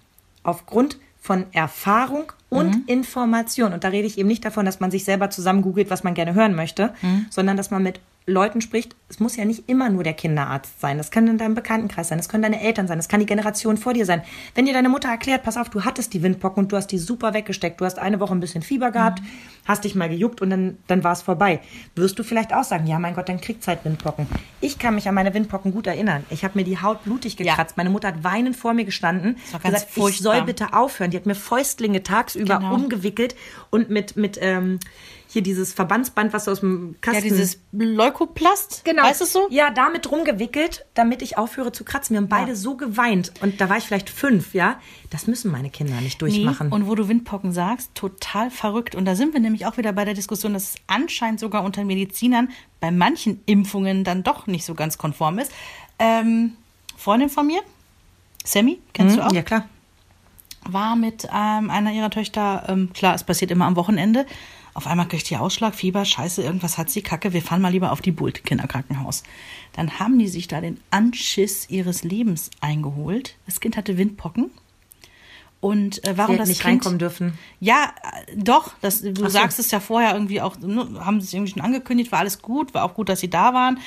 aufgrund 0.43 0.99
von 1.21 1.47
Erfahrung 1.53 2.33
und 2.49 2.88
Information, 2.88 3.73
und 3.73 3.85
da 3.85 3.88
rede 3.88 4.07
ich 4.07 4.19
eben 4.19 4.29
nicht 4.29 4.45
davon, 4.45 4.64
dass 4.64 4.81
man 4.81 4.90
sich 4.90 5.05
selber 5.05 5.31
zusammen 5.31 5.62
googelt, 5.62 5.90
was 5.90 6.03
man 6.03 6.14
gerne 6.14 6.35
hören 6.35 6.55
möchte, 6.55 6.95
sondern 7.31 7.57
dass 7.57 7.71
man 7.71 7.83
mit 7.83 8.01
Leuten 8.31 8.61
spricht, 8.61 8.97
es 9.09 9.21
muss 9.21 9.37
ja 9.37 9.45
nicht 9.45 9.69
immer 9.69 9.90
nur 9.90 10.05
der 10.05 10.12
Kinderarzt 10.12 10.81
sein. 10.81 10.99
Das 10.99 11.11
kann 11.11 11.27
in 11.27 11.38
deinem 11.38 11.55
Bekanntenkreis 11.55 12.09
sein, 12.09 12.19
das 12.19 12.29
können 12.29 12.43
deine 12.43 12.61
Eltern 12.61 12.87
sein, 12.87 12.99
das 12.99 13.09
kann 13.09 13.21
die 13.21 13.27
Generation 13.27 13.77
vor 13.77 13.93
dir 13.93 14.07
sein. 14.07 14.23
Wenn 14.55 14.66
dir 14.66 14.73
deine 14.73 14.88
Mutter 14.88 15.09
erklärt, 15.09 15.43
pass 15.43 15.57
auf, 15.57 15.69
du 15.69 15.85
hattest 15.85 16.14
die 16.14 16.23
Windpocken 16.23 16.64
und 16.64 16.73
du 16.73 16.77
hast 16.77 16.88
die 16.88 16.99
super 16.99 17.35
weggesteckt, 17.35 17.81
du 17.81 17.85
hast 17.85 17.99
eine 17.99 18.21
Woche 18.21 18.35
ein 18.35 18.40
bisschen 18.40 18.62
Fieber 18.62 18.90
gehabt, 18.93 19.21
hast 19.66 19.85
dich 19.85 19.95
mal 19.95 20.09
gejuckt 20.09 20.40
und 20.40 20.51
dann, 20.51 20.79
dann 20.87 21.03
war 21.03 21.12
es 21.12 21.23
vorbei. 21.23 21.61
Wirst 21.97 22.19
du 22.19 22.23
vielleicht 22.23 22.55
auch 22.55 22.64
sagen, 22.64 22.87
ja 22.87 22.99
mein 22.99 23.14
Gott, 23.14 23.29
dann 23.29 23.40
kriegt's 23.40 23.66
halt 23.66 23.85
Windpocken. 23.85 24.27
Ich 24.61 24.79
kann 24.79 24.95
mich 24.95 25.09
an 25.09 25.14
meine 25.14 25.35
Windpocken 25.35 25.73
gut 25.73 25.87
erinnern. 25.87 26.25
Ich 26.31 26.45
habe 26.45 26.59
mir 26.59 26.64
die 26.64 26.81
Haut 26.81 27.05
blutig 27.05 27.37
gekratzt. 27.37 27.77
Meine 27.77 27.90
Mutter 27.90 28.09
hat 28.09 28.23
weinend 28.23 28.57
vor 28.57 28.75
mir 28.75 28.85
gestanden. 28.85 29.37
war 29.53 29.61
ganz 29.61 29.87
gesagt, 29.87 30.11
ich 30.11 30.21
soll 30.21 30.43
bitte 30.43 30.73
aufhören. 30.73 31.11
Die 31.11 31.16
hat 31.16 31.27
mir 31.27 31.35
Fäustlinge 31.35 32.03
tagsüber 32.03 32.59
Genau. 32.59 32.75
umgewickelt 32.75 33.35
und 33.71 33.90
mit, 33.90 34.16
mit 34.16 34.38
ähm, 34.40 34.79
hier 35.33 35.43
dieses 35.43 35.73
Verbandsband, 35.73 36.33
was 36.33 36.47
du 36.47 36.51
aus 36.51 36.61
dem 36.61 36.97
Ja, 37.05 37.12
Kasten... 37.12 37.29
dieses 37.29 37.61
Leukoplast. 37.71 38.85
Genau. 38.85 39.05
Heißt 39.05 39.21
es 39.21 39.33
so? 39.33 39.47
Ja, 39.51 39.71
damit 39.71 40.11
rumgewickelt, 40.11 40.87
damit 40.95 41.23
ich 41.23 41.38
aufhöre 41.38 41.71
zu 41.71 41.85
kratzen. 41.85 42.14
Wir 42.14 42.21
haben 42.21 42.29
beide 42.29 42.57
so 42.57 42.77
geweint. 42.77 43.33
Und 43.40 43.61
da 43.61 43.69
war 43.69 43.77
ich 43.77 43.85
vielleicht 43.85 44.11
fünf, 44.11 44.55
ja. 44.55 44.81
Das 45.09 45.29
müssen 45.29 45.53
meine 45.53 45.71
Kinder 45.71 46.01
nicht 46.01 46.21
durchmachen. 46.21 46.69
Nee. 46.69 46.75
Und 46.75 46.88
wo 46.88 46.97
du 46.97 47.09
Windpocken 47.09 47.53
sagst, 47.53 47.95
total 47.95 48.51
verrückt. 48.51 48.97
Und 48.97 49.05
da 49.05 49.14
sind 49.14 49.33
wir 49.33 49.40
nämlich 49.40 49.66
auch 49.66 49.77
wieder 49.77 49.93
bei 49.93 50.05
der 50.05 50.14
Diskussion, 50.14 50.53
dass 50.53 50.71
es 50.71 50.75
anscheinend 50.88 51.38
sogar 51.38 51.62
unter 51.62 51.85
Medizinern 51.85 52.51
bei 52.81 52.90
manchen 52.90 53.40
Impfungen 53.47 54.03
dann 54.03 54.25
doch 54.25 54.49
nicht 54.49 54.64
so 54.64 54.75
ganz 54.75 54.99
konform 54.99 55.38
ist. 55.38 55.53
Ähm, 56.01 56.55
Freundin 56.97 57.29
von 57.29 57.47
mir, 57.47 57.61
Sammy, 58.45 58.81
kennst 58.95 59.16
du 59.16 59.23
auch? 59.25 59.31
Mhm. 59.31 59.37
Ja, 59.37 59.43
klar. 59.43 59.69
war 60.69 60.97
mit 60.97 61.29
ähm, 61.33 61.71
einer 61.71 61.93
ihrer 61.93 62.11
Töchter, 62.11 62.64
ähm, 62.69 62.90
klar, 62.93 63.14
es 63.14 63.23
passiert 63.25 63.51
immer 63.51 63.66
am 63.66 63.77
Wochenende. 63.77 64.27
Auf 64.74 64.87
einmal 64.87 65.09
kriegt 65.09 65.28
die 65.30 65.37
Ausschlag, 65.37 65.74
Fieber, 65.74 66.04
Scheiße, 66.04 66.42
irgendwas 66.42 66.78
hat 66.78 66.90
sie, 66.90 67.02
Kacke, 67.02 67.33
wir 67.33 67.42
fahren 67.42 67.61
mal 67.61 67.72
lieber 67.72 67.92
auf 67.92 68.00
die 68.00 68.12
Bult 68.12 68.44
Kinderkrankenhaus. 68.44 69.22
Dann 69.72 69.98
haben 69.98 70.18
die 70.18 70.28
sich 70.28 70.48
da 70.48 70.61
den 70.61 70.80
Anschiss 70.90 71.68
ihres 71.68 72.04
Lebens 72.04 72.50
eingeholt. 72.61 73.37
Das 73.46 73.61
Kind 73.61 73.76
hatte 73.76 73.98
Windpocken. 73.98 74.50
Und 75.61 76.02
äh, 76.06 76.16
warum 76.16 76.38
das 76.38 76.48
nicht 76.48 76.62
kind, 76.62 76.72
reinkommen 76.72 76.98
dürfen. 76.98 77.35
Ja, 77.61 77.92
äh, 78.26 78.37
doch. 78.37 78.72
Das, 78.80 79.02
du 79.02 79.14
so. 79.14 79.28
sagst 79.28 79.59
es 79.59 79.70
ja 79.70 79.80
vorher 79.80 80.14
irgendwie 80.14 80.40
auch, 80.40 80.59
ne, 80.59 81.04
haben 81.04 81.20
sie 81.20 81.26
es 81.26 81.35
irgendwie 81.35 81.52
schon 81.52 81.62
angekündigt, 81.62 82.12
war 82.12 82.20
alles 82.20 82.40
gut, 82.40 82.72
war 82.72 82.85
auch 82.85 82.94
gut, 82.94 83.11
dass 83.11 83.20
sie 83.20 83.28
da 83.28 83.52
waren. 83.52 83.78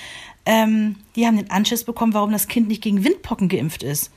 Ähm, 0.45 0.97
die 1.15 1.25
haben 1.25 1.37
den 1.37 1.49
Anschiss 1.49 1.83
bekommen, 1.83 2.13
warum 2.13 2.31
das 2.31 2.47
Kind 2.47 2.67
nicht 2.67 2.83
gegen 2.83 3.03
Windpocken 3.03 3.49
geimpft 3.49 3.81
ist. 3.81 4.11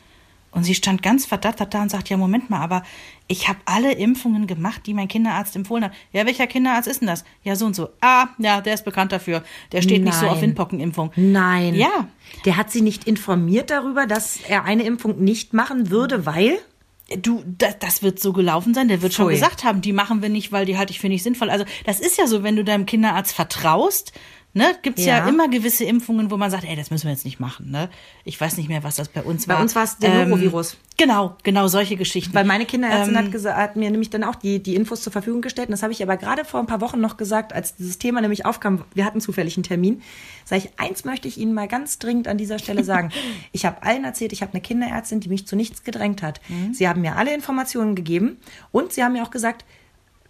Und 0.56 0.64
sie 0.64 0.74
stand 0.74 1.02
ganz 1.02 1.26
verdattert 1.26 1.74
da 1.74 1.82
und 1.82 1.90
sagt, 1.90 2.08
ja, 2.08 2.16
Moment 2.16 2.48
mal, 2.48 2.62
aber 2.62 2.82
ich 3.28 3.46
habe 3.46 3.58
alle 3.66 3.92
Impfungen 3.92 4.46
gemacht, 4.46 4.86
die 4.86 4.94
mein 4.94 5.06
Kinderarzt 5.06 5.54
empfohlen 5.54 5.84
hat. 5.84 5.92
Ja, 6.14 6.24
welcher 6.24 6.46
Kinderarzt 6.46 6.88
ist 6.88 7.02
denn 7.02 7.08
das? 7.08 7.24
Ja, 7.42 7.56
so 7.56 7.66
und 7.66 7.76
so. 7.76 7.90
Ah, 8.00 8.28
ja, 8.38 8.62
der 8.62 8.72
ist 8.72 8.86
bekannt 8.86 9.12
dafür. 9.12 9.44
Der 9.72 9.82
steht 9.82 10.02
nicht 10.02 10.14
so 10.14 10.24
auf 10.24 10.36
Nein. 10.36 10.42
Windpockenimpfung. 10.42 11.12
Nein. 11.14 11.74
Ja. 11.74 12.08
Der 12.46 12.56
hat 12.56 12.70
sie 12.70 12.80
nicht 12.80 13.06
informiert 13.06 13.68
darüber, 13.68 14.06
dass 14.06 14.38
er 14.48 14.64
eine 14.64 14.84
Impfung 14.84 15.22
nicht 15.22 15.52
machen 15.52 15.90
würde, 15.90 16.24
weil. 16.24 16.58
Du, 17.18 17.44
das, 17.46 17.78
das 17.78 18.02
wird 18.02 18.18
so 18.18 18.32
gelaufen 18.32 18.72
sein. 18.72 18.88
Der 18.88 19.02
wird 19.02 19.12
schon 19.12 19.26
Pfui. 19.26 19.34
gesagt 19.34 19.62
haben, 19.62 19.82
die 19.82 19.92
machen 19.92 20.22
wir 20.22 20.30
nicht, 20.30 20.52
weil 20.52 20.64
die 20.64 20.78
halte 20.78 20.90
ich 20.90 21.00
für 21.00 21.08
nicht 21.08 21.22
sinnvoll. 21.22 21.50
Also 21.50 21.66
das 21.84 22.00
ist 22.00 22.16
ja 22.18 22.26
so, 22.26 22.42
wenn 22.42 22.56
du 22.56 22.64
deinem 22.64 22.86
Kinderarzt 22.86 23.32
vertraust, 23.32 24.12
Ne, 24.56 24.74
gibt's 24.80 25.04
ja. 25.04 25.18
Ja. 25.18 25.28
immer 25.28 25.50
gewisse 25.50 25.84
Impfungen, 25.84 26.30
wo 26.30 26.38
man 26.38 26.50
sagt, 26.50 26.64
ey, 26.64 26.74
das 26.76 26.90
müssen 26.90 27.04
wir 27.04 27.10
jetzt 27.10 27.26
nicht 27.26 27.38
machen. 27.38 27.70
Ne? 27.70 27.90
Ich 28.24 28.40
weiß 28.40 28.56
nicht 28.56 28.70
mehr, 28.70 28.82
was 28.82 28.96
das 28.96 29.10
bei 29.10 29.22
uns 29.22 29.46
war. 29.48 29.56
Bei 29.56 29.62
uns 29.62 29.76
war 29.76 29.84
es 29.84 29.98
der 29.98 30.24
Norovirus. 30.24 30.78
Genau, 30.96 31.36
genau 31.42 31.68
solche 31.68 31.96
Geschichten. 31.96 32.32
Weil 32.32 32.46
meine 32.46 32.64
Kinderärztin 32.64 33.14
Ähm, 33.16 33.34
hat, 33.34 33.54
hat 33.54 33.76
mir 33.76 33.90
nämlich 33.90 34.08
dann 34.08 34.24
auch 34.24 34.34
die, 34.34 34.62
die 34.62 34.74
Infos 34.74 35.02
zur 35.02 35.12
Verfügung 35.12 35.42
gestellt. 35.42 35.68
Und 35.68 35.72
das 35.72 35.82
habe 35.82 35.92
ich 35.92 36.02
aber 36.02 36.16
gerade 36.16 36.46
vor 36.46 36.58
ein 36.58 36.66
paar 36.66 36.80
Wochen 36.80 37.02
noch 37.02 37.18
gesagt, 37.18 37.52
als 37.52 37.76
dieses 37.76 37.98
Thema 37.98 38.22
nämlich 38.22 38.46
aufkam. 38.46 38.82
Wir 38.94 39.04
hatten 39.04 39.20
zufällig 39.20 39.58
einen 39.58 39.64
Termin. 39.64 40.00
Sag 40.46 40.56
ich, 40.56 40.70
eins 40.78 41.04
möchte 41.04 41.28
ich 41.28 41.36
Ihnen 41.36 41.52
mal 41.52 41.68
ganz 41.68 41.98
dringend 41.98 42.26
an 42.26 42.38
dieser 42.38 42.58
Stelle 42.58 42.82
sagen. 42.82 43.10
ich 43.52 43.66
habe 43.66 43.82
allen 43.82 44.04
erzählt, 44.04 44.32
ich 44.32 44.40
habe 44.40 44.54
eine 44.54 44.62
Kinderärztin, 44.62 45.20
die 45.20 45.28
mich 45.28 45.46
zu 45.46 45.54
nichts 45.54 45.84
gedrängt 45.84 46.22
hat. 46.22 46.40
Mhm. 46.48 46.72
Sie 46.72 46.88
haben 46.88 47.02
mir 47.02 47.16
alle 47.16 47.34
Informationen 47.34 47.94
gegeben 47.94 48.38
und 48.72 48.94
sie 48.94 49.04
haben 49.04 49.12
mir 49.12 49.22
auch 49.22 49.30
gesagt, 49.30 49.66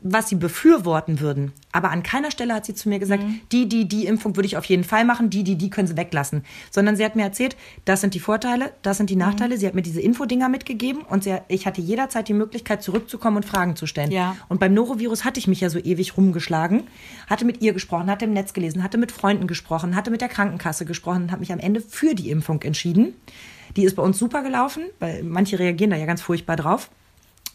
was 0.00 0.28
sie 0.28 0.36
befürworten 0.36 1.20
würden. 1.20 1.52
Aber 1.72 1.90
an 1.90 2.02
keiner 2.02 2.30
Stelle 2.30 2.54
hat 2.54 2.64
sie 2.64 2.74
zu 2.74 2.88
mir 2.88 2.98
gesagt, 2.98 3.22
Mhm. 3.22 3.40
die, 3.52 3.68
die, 3.68 3.86
die 3.86 4.06
Impfung 4.06 4.36
würde 4.36 4.46
ich 4.46 4.56
auf 4.56 4.64
jeden 4.64 4.84
Fall 4.84 5.04
machen, 5.04 5.30
die, 5.30 5.42
die, 5.44 5.56
die 5.56 5.68
können 5.70 5.86
sie 5.88 5.96
weglassen. 5.96 6.44
Sondern 6.70 6.96
sie 6.96 7.04
hat 7.04 7.16
mir 7.16 7.22
erzählt, 7.22 7.56
das 7.84 8.00
sind 8.00 8.14
die 8.14 8.20
Vorteile, 8.20 8.72
das 8.82 8.96
sind 8.96 9.10
die 9.10 9.16
Nachteile. 9.16 9.58
Sie 9.58 9.66
hat 9.66 9.74
mir 9.74 9.82
diese 9.82 10.00
Infodinger 10.00 10.48
mitgegeben 10.48 11.02
und 11.02 11.24
sie, 11.24 11.36
ich 11.48 11.66
hatte 11.66 11.80
jederzeit 11.80 12.28
die 12.28 12.34
Möglichkeit, 12.34 12.82
zurückzukommen 12.82 13.36
und 13.38 13.44
Fragen 13.44 13.76
zu 13.76 13.86
stellen. 13.86 14.10
Ja. 14.10 14.36
Und 14.48 14.60
beim 14.60 14.74
Norovirus 14.74 15.24
hatte 15.24 15.38
ich 15.38 15.48
mich 15.48 15.60
ja 15.60 15.70
so 15.70 15.78
ewig 15.78 16.16
rumgeschlagen, 16.16 16.84
hatte 17.28 17.44
mit 17.44 17.60
ihr 17.62 17.72
gesprochen, 17.72 18.10
hatte 18.10 18.24
im 18.24 18.32
Netz 18.32 18.52
gelesen, 18.52 18.82
hatte 18.82 18.98
mit 18.98 19.12
Freunden 19.12 19.46
gesprochen, 19.46 19.96
hatte 19.96 20.10
mit 20.10 20.20
der 20.20 20.28
Krankenkasse 20.28 20.84
gesprochen 20.86 21.24
und 21.24 21.30
habe 21.32 21.40
mich 21.40 21.52
am 21.52 21.58
Ende 21.58 21.80
für 21.80 22.14
die 22.14 22.30
Impfung 22.30 22.62
entschieden. 22.62 23.14
Die 23.76 23.84
ist 23.84 23.96
bei 23.96 24.02
uns 24.02 24.18
super 24.18 24.42
gelaufen, 24.42 24.84
weil 25.00 25.22
manche 25.22 25.58
reagieren 25.58 25.90
da 25.90 25.96
ja 25.96 26.06
ganz 26.06 26.22
furchtbar 26.22 26.56
drauf 26.56 26.90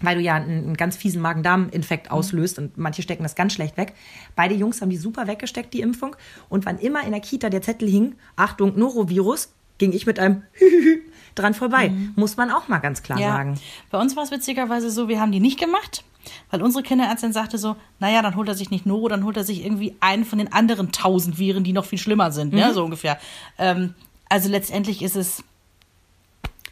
weil 0.02 0.16
du 0.16 0.22
ja 0.22 0.36
einen, 0.36 0.64
einen 0.66 0.78
ganz 0.78 0.96
fiesen 0.98 1.22
Magen-Darm-Infekt 1.22 2.12
auslöst 2.12 2.58
und 2.60 2.78
manche 2.78 3.02
stecken 3.02 3.24
das 3.24 3.36
ganz 3.36 3.54
schlecht 3.54 3.78
weg. 3.78 3.94
Beide 4.36 4.54
Jungs 4.56 4.82
haben 4.82 4.90
die 4.90 4.98
super 4.98 5.28
weggesteckt, 5.28 5.74
die 5.74 5.82
Impfung. 5.82 6.16
Und 6.50 6.66
wann 6.66 6.78
immer 6.80 7.04
in 7.04 7.12
der 7.12 7.22
Kita 7.22 7.50
der 7.50 7.62
Zettel 7.62 7.90
hing, 7.90 8.16
Achtung, 8.36 8.78
Norovirus, 8.78 9.54
ging 9.78 9.94
ich 9.94 10.06
mit 10.06 10.20
einem 10.20 10.44
dran 11.36 11.54
vorbei. 11.54 11.92
Muss 12.16 12.38
man 12.38 12.52
auch 12.52 12.68
mal 12.68 12.80
ganz 12.80 13.02
klar 13.04 13.18
sagen. 13.18 13.60
Bei 13.90 14.00
uns 14.00 14.16
war 14.16 14.24
es 14.24 14.32
witzigerweise 14.32 14.92
so, 14.92 15.08
wir 15.08 15.20
haben 15.20 15.32
die 15.32 15.40
nicht 15.40 15.60
gemacht, 15.60 16.04
weil 16.52 16.62
unsere 16.62 16.84
Kinderärztin 16.84 17.34
sagte 17.34 17.58
so, 17.58 17.76
naja, 18.00 18.22
dann 18.22 18.36
holt 18.36 18.48
er 18.48 18.54
sich 18.56 18.70
nicht 18.70 18.86
Noro, 18.86 19.08
dann 19.08 19.24
holt 19.24 19.38
er 19.38 19.44
sich 19.44 19.66
irgendwie 19.66 19.96
einen 20.02 20.24
von 20.26 20.38
den 20.38 20.54
anderen 20.54 20.92
tausend 20.92 21.40
Viren, 21.40 21.64
die 21.64 21.74
noch 21.74 21.86
viel 21.86 21.98
schlimmer 21.98 22.32
sind, 22.32 22.54
Mhm. 22.54 22.60
ne, 22.60 22.74
so 22.74 22.84
ungefähr. 22.84 23.18
Ähm, 23.58 23.96
also 24.30 24.50
letztendlich 24.50 25.02
ist 25.02 25.16
es 25.16 25.44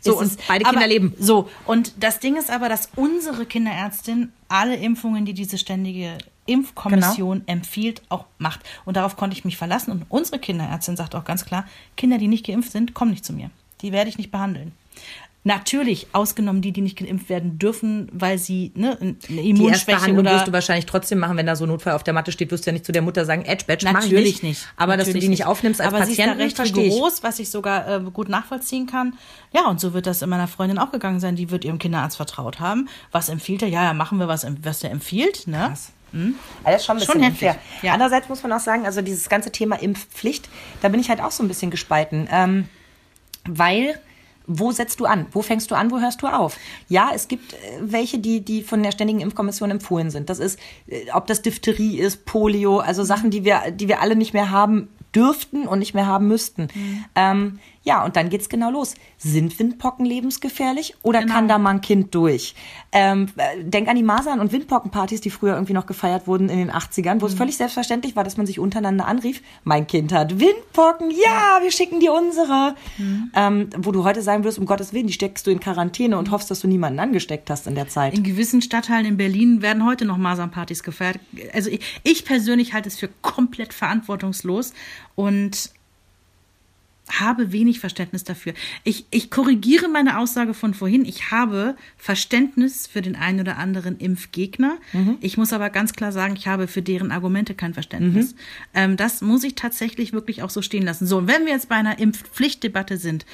so 0.01 0.19
Ist 0.21 0.39
es, 0.39 0.47
beide 0.47 0.63
Kinder 0.65 0.79
aber, 0.79 0.87
leben. 0.87 1.13
So, 1.19 1.49
und 1.65 1.93
das 2.03 2.19
Ding 2.19 2.35
ist 2.37 2.49
aber, 2.49 2.69
dass 2.69 2.89
unsere 2.95 3.45
Kinderärztin 3.45 4.31
alle 4.47 4.75
Impfungen, 4.75 5.25
die 5.25 5.33
diese 5.33 5.57
ständige 5.57 6.17
Impfkommission 6.45 7.39
Genau. 7.39 7.51
empfiehlt, 7.51 8.01
auch 8.09 8.25
macht. 8.37 8.61
Und 8.85 8.97
darauf 8.97 9.15
konnte 9.15 9.35
ich 9.37 9.45
mich 9.45 9.57
verlassen. 9.57 9.91
Und 9.91 10.05
unsere 10.09 10.39
Kinderärztin 10.39 10.97
sagt 10.97 11.15
auch 11.15 11.23
ganz 11.25 11.45
klar, 11.45 11.65
Kinder, 11.95 12.17
die 12.17 12.27
nicht 12.27 12.45
geimpft 12.45 12.71
sind, 12.71 12.93
kommen 12.93 13.11
nicht 13.11 13.25
zu 13.25 13.33
mir. 13.33 13.51
Die 13.81 13.91
werde 13.91 14.09
ich 14.09 14.17
nicht 14.17 14.31
behandeln. 14.31 14.71
Natürlich, 15.45 16.07
ausgenommen 16.11 16.61
die, 16.61 16.73
die 16.73 16.81
nicht 16.81 16.97
geimpft 16.97 17.29
werden 17.29 17.57
dürfen, 17.57 18.09
weil 18.11 18.37
sie 18.37 18.73
ne, 18.75 18.97
eine 18.99 19.13
Die 19.13 19.49
Immunschwäche 19.49 19.71
Erstbehandlung 19.91 20.19
oder 20.19 20.35
wirst 20.35 20.47
du 20.47 20.51
wahrscheinlich 20.51 20.85
trotzdem 20.85 21.19
machen, 21.19 21.37
wenn 21.37 21.45
da 21.45 21.55
so 21.55 21.63
ein 21.65 21.69
Notfall 21.69 21.93
auf 21.93 22.03
der 22.03 22.13
Matte 22.13 22.33
steht, 22.33 22.51
wirst 22.51 22.65
du 22.65 22.69
ja 22.69 22.73
nicht 22.73 22.85
zu 22.85 22.91
der 22.91 23.01
Mutter 23.01 23.23
sagen, 23.23 23.45
Edge, 23.45 23.63
Badge, 23.65 23.85
mach 23.85 23.99
ich 23.99 24.05
Natürlich 24.11 24.25
nicht. 24.25 24.43
nicht. 24.43 24.67
Aber 24.75 24.97
dass 24.97 25.05
du 25.05 25.11
Natürlich 25.11 25.23
die 25.23 25.29
nicht 25.29 25.45
aufnimmst 25.45 25.79
als 25.79 25.93
Aber 25.93 26.05
sie 26.05 26.11
ist 26.11 26.19
da 26.19 26.33
recht 26.33 26.59
rigoros, 26.59 27.23
was 27.23 27.39
ich 27.39 27.49
sogar 27.49 27.87
äh, 27.87 28.01
gut 28.11 28.27
nachvollziehen 28.27 28.85
kann. 28.85 29.13
Ja, 29.53 29.67
und 29.67 29.79
so 29.79 29.93
wird 29.93 30.07
das 30.07 30.21
in 30.21 30.29
meiner 30.29 30.49
Freundin 30.49 30.77
auch 30.77 30.91
gegangen 30.91 31.21
sein. 31.21 31.37
Die 31.37 31.49
wird 31.51 31.63
ihrem 31.63 31.79
Kinderarzt 31.79 32.17
vertraut 32.17 32.59
haben. 32.59 32.89
Was 33.13 33.29
empfiehlt 33.29 33.61
er? 33.61 33.69
Ja, 33.69 33.83
ja, 33.85 33.93
machen 33.93 34.17
wir, 34.19 34.27
was, 34.27 34.45
was 34.61 34.79
der 34.79 34.91
empfiehlt. 34.91 35.47
Ne? 35.47 35.67
Krass. 35.69 35.93
Das 36.65 36.75
ist 36.75 36.85
schon 36.85 36.97
ein 36.97 37.03
Schon 37.03 37.13
bisschen 37.15 37.23
heftig, 37.23 37.47
unfair. 37.49 37.61
ja. 37.81 37.93
Andererseits 37.93 38.29
muss 38.29 38.41
man 38.43 38.51
auch 38.53 38.59
sagen, 38.59 38.85
also 38.85 39.01
dieses 39.01 39.29
ganze 39.29 39.51
Thema 39.51 39.81
Impfpflicht, 39.81 40.49
da 40.81 40.89
bin 40.89 40.99
ich 40.99 41.09
halt 41.09 41.21
auch 41.21 41.31
so 41.31 41.43
ein 41.43 41.47
bisschen 41.47 41.71
gespalten. 41.71 42.27
Ähm, 42.31 42.65
weil, 43.47 43.99
wo 44.49 44.71
setzt 44.71 44.99
du 44.99 45.05
an? 45.05 45.27
Wo 45.31 45.43
fängst 45.43 45.69
du 45.69 45.75
an? 45.75 45.91
Wo 45.91 45.99
hörst 45.99 46.23
du 46.23 46.27
auf? 46.27 46.57
Ja, 46.89 47.11
es 47.13 47.27
gibt 47.27 47.53
äh, 47.53 47.57
welche, 47.81 48.17
die, 48.17 48.41
die 48.41 48.63
von 48.63 48.81
der 48.81 48.91
Ständigen 48.91 49.21
Impfkommission 49.21 49.69
empfohlen 49.69 50.09
sind. 50.09 50.29
Das 50.29 50.39
ist, 50.39 50.59
äh, 50.87 51.05
ob 51.13 51.27
das 51.27 51.43
Diphtherie 51.43 51.99
ist, 51.99 52.25
Polio, 52.25 52.79
also 52.79 53.03
Sachen, 53.03 53.29
die 53.29 53.45
wir, 53.45 53.71
die 53.71 53.87
wir 53.87 54.01
alle 54.01 54.15
nicht 54.15 54.33
mehr 54.33 54.49
haben 54.49 54.89
dürften 55.15 55.67
und 55.67 55.79
nicht 55.79 55.93
mehr 55.93 56.05
haben 56.05 56.27
müssten. 56.27 56.67
Ähm, 57.15 57.59
ja, 57.83 58.03
und 58.05 58.15
dann 58.17 58.29
geht's 58.29 58.49
genau 58.49 58.69
los. 58.69 58.93
Sind 59.17 59.57
Windpocken 59.57 60.05
lebensgefährlich 60.05 60.95
oder 61.01 61.21
Genau. 61.21 61.33
kann 61.33 61.47
da 61.47 61.57
mal 61.57 61.71
ein 61.71 61.81
Kind 61.81 62.13
durch? 62.13 62.53
Ähm, 62.91 63.29
äh, 63.37 63.63
denk 63.63 63.87
an 63.87 63.95
die 63.95 64.03
Masern- 64.03 64.39
und 64.39 64.51
Windpockenpartys, 64.51 65.21
die 65.21 65.29
früher 65.29 65.53
irgendwie 65.53 65.73
noch 65.73 65.85
gefeiert 65.85 66.27
wurden 66.27 66.49
in 66.49 66.57
den 66.59 66.71
80ern, 66.71 67.21
wo 67.21 67.25
es 67.25 67.33
völlig 67.33 67.57
selbstverständlich 67.57 68.15
war, 68.15 68.23
dass 68.23 68.37
man 68.37 68.45
sich 68.45 68.59
untereinander 68.59 69.07
anrief, 69.07 69.41
mein 69.63 69.87
Kind 69.87 70.11
hat 70.13 70.39
Windpocken, 70.39 71.09
ja, 71.09 71.59
wir 71.61 71.71
schicken 71.71 71.99
dir 71.99 72.13
unsere. 72.13 72.75
Ähm, 73.33 73.69
wo 73.77 73.91
du 73.91 74.03
heute 74.03 74.21
sagen 74.21 74.43
würdest, 74.43 74.59
um 74.59 74.65
Gottes 74.65 74.93
Willen, 74.93 75.07
die 75.07 75.13
steckst 75.13 75.47
du 75.47 75.51
in 75.51 75.59
Quarantäne 75.59 76.17
und 76.17 76.31
hoffst, 76.31 76.51
dass 76.51 76.59
du 76.59 76.67
niemanden 76.67 76.99
angesteckt 76.99 77.49
hast 77.49 77.65
in 77.65 77.75
der 77.75 77.87
Zeit. 77.87 78.13
In 78.13 78.23
gewissen 78.23 78.61
Stadtteilen 78.61 79.05
in 79.05 79.17
Berlin 79.17 79.61
werden 79.61 79.85
heute 79.85 80.05
noch 80.05 80.17
Masernpartys 80.17 80.83
gefeiert. 80.83 81.19
Also 81.53 81.69
ich, 81.71 81.79
ich 82.03 82.25
persönlich 82.25 82.73
halte 82.73 82.89
es 82.89 82.97
für 82.99 83.09
komplett 83.21 83.73
verantwortungslos 83.73 84.73
und 85.19 85.71
habe 87.09 87.51
wenig 87.51 87.81
Verständnis 87.81 88.23
dafür. 88.23 88.53
Ich, 88.85 89.05
ich 89.11 89.29
korrigiere 89.29 89.89
meine 89.89 90.17
Aussage 90.17 90.53
von 90.53 90.73
vorhin. 90.73 91.03
Ich 91.03 91.31
habe 91.31 91.75
Verständnis 91.97 92.87
für 92.87 93.01
den 93.01 93.17
einen 93.17 93.41
oder 93.41 93.57
anderen 93.57 93.97
Impfgegner. 93.97 94.77
Ich 95.19 95.35
muss 95.35 95.51
aber 95.51 95.71
ganz 95.71 95.91
klar 95.91 96.13
sagen, 96.13 96.35
ich 96.37 96.47
habe 96.47 96.67
für 96.67 96.81
deren 96.81 97.11
Argumente 97.11 97.53
kein 97.53 97.73
Verständnis. 97.73 98.35
Ähm, 98.73 98.95
das 98.95 99.21
muss 99.21 99.43
ich 99.43 99.55
tatsächlich 99.55 100.13
wirklich 100.13 100.41
auch 100.41 100.51
so 100.51 100.61
stehen 100.61 100.83
lassen. 100.83 101.05
So, 101.05 101.17
und 101.17 101.27
wenn 101.27 101.45
wir 101.45 101.51
jetzt 101.51 101.67
bei 101.67 101.75
einer 101.75 101.99
Impfpflichtdebatte 101.99 102.95
sind, 102.95 103.25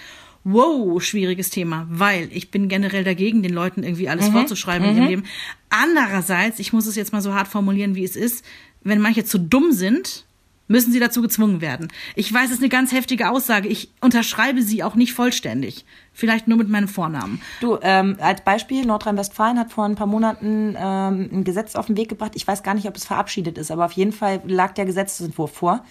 wow, 0.43 1.03
schwieriges 1.03 1.51
Thema, 1.51 1.85
weil 1.91 2.29
ich 2.31 2.49
bin 2.49 2.67
generell 2.67 3.03
dagegen, 3.03 3.43
den 3.43 3.53
Leuten 3.53 3.83
irgendwie 3.83 4.09
alles 4.09 4.29
vorzuschreiben 4.29 4.89
in 4.89 4.97
ihrem 4.97 5.07
Leben. 5.07 5.23
Andererseits, 5.69 6.57
ich 6.57 6.73
muss 6.73 6.87
es 6.87 6.95
jetzt 6.95 7.13
mal 7.13 7.21
so 7.21 7.35
hart 7.35 7.47
formulieren, 7.47 7.93
wie 7.93 8.05
es 8.05 8.15
ist, 8.15 8.43
wenn 8.83 9.01
manche 9.01 9.25
zu 9.25 9.37
dumm 9.37 9.71
sind, 9.71 10.25
müssen 10.67 10.91
sie 10.91 10.99
dazu 10.99 11.21
gezwungen 11.21 11.61
werden. 11.61 11.89
Ich 12.15 12.33
weiß, 12.33 12.45
es 12.45 12.53
ist 12.53 12.59
eine 12.59 12.69
ganz 12.69 12.91
heftige 12.91 13.29
Aussage. 13.29 13.67
Ich 13.67 13.91
unterschreibe 14.01 14.61
sie 14.61 14.83
auch 14.83 14.95
nicht 14.95 15.13
vollständig. 15.13 15.85
Vielleicht 16.13 16.47
nur 16.47 16.57
mit 16.57 16.69
meinem 16.69 16.87
Vornamen. 16.87 17.41
Du, 17.61 17.77
ähm, 17.81 18.17
als 18.19 18.41
Beispiel, 18.41 18.85
Nordrhein-Westfalen 18.85 19.59
hat 19.59 19.71
vor 19.71 19.85
ein 19.85 19.95
paar 19.95 20.07
Monaten 20.07 20.75
ähm, 20.77 21.29
ein 21.31 21.43
Gesetz 21.43 21.75
auf 21.75 21.87
den 21.87 21.97
Weg 21.97 22.09
gebracht. 22.09 22.31
Ich 22.35 22.47
weiß 22.47 22.63
gar 22.63 22.73
nicht, 22.73 22.87
ob 22.87 22.95
es 22.95 23.05
verabschiedet 23.05 23.57
ist, 23.57 23.69
aber 23.69 23.85
auf 23.85 23.91
jeden 23.91 24.11
Fall 24.11 24.41
lag 24.45 24.73
der 24.73 24.85
Gesetzentwurf 24.85 25.51
vor, 25.51 25.83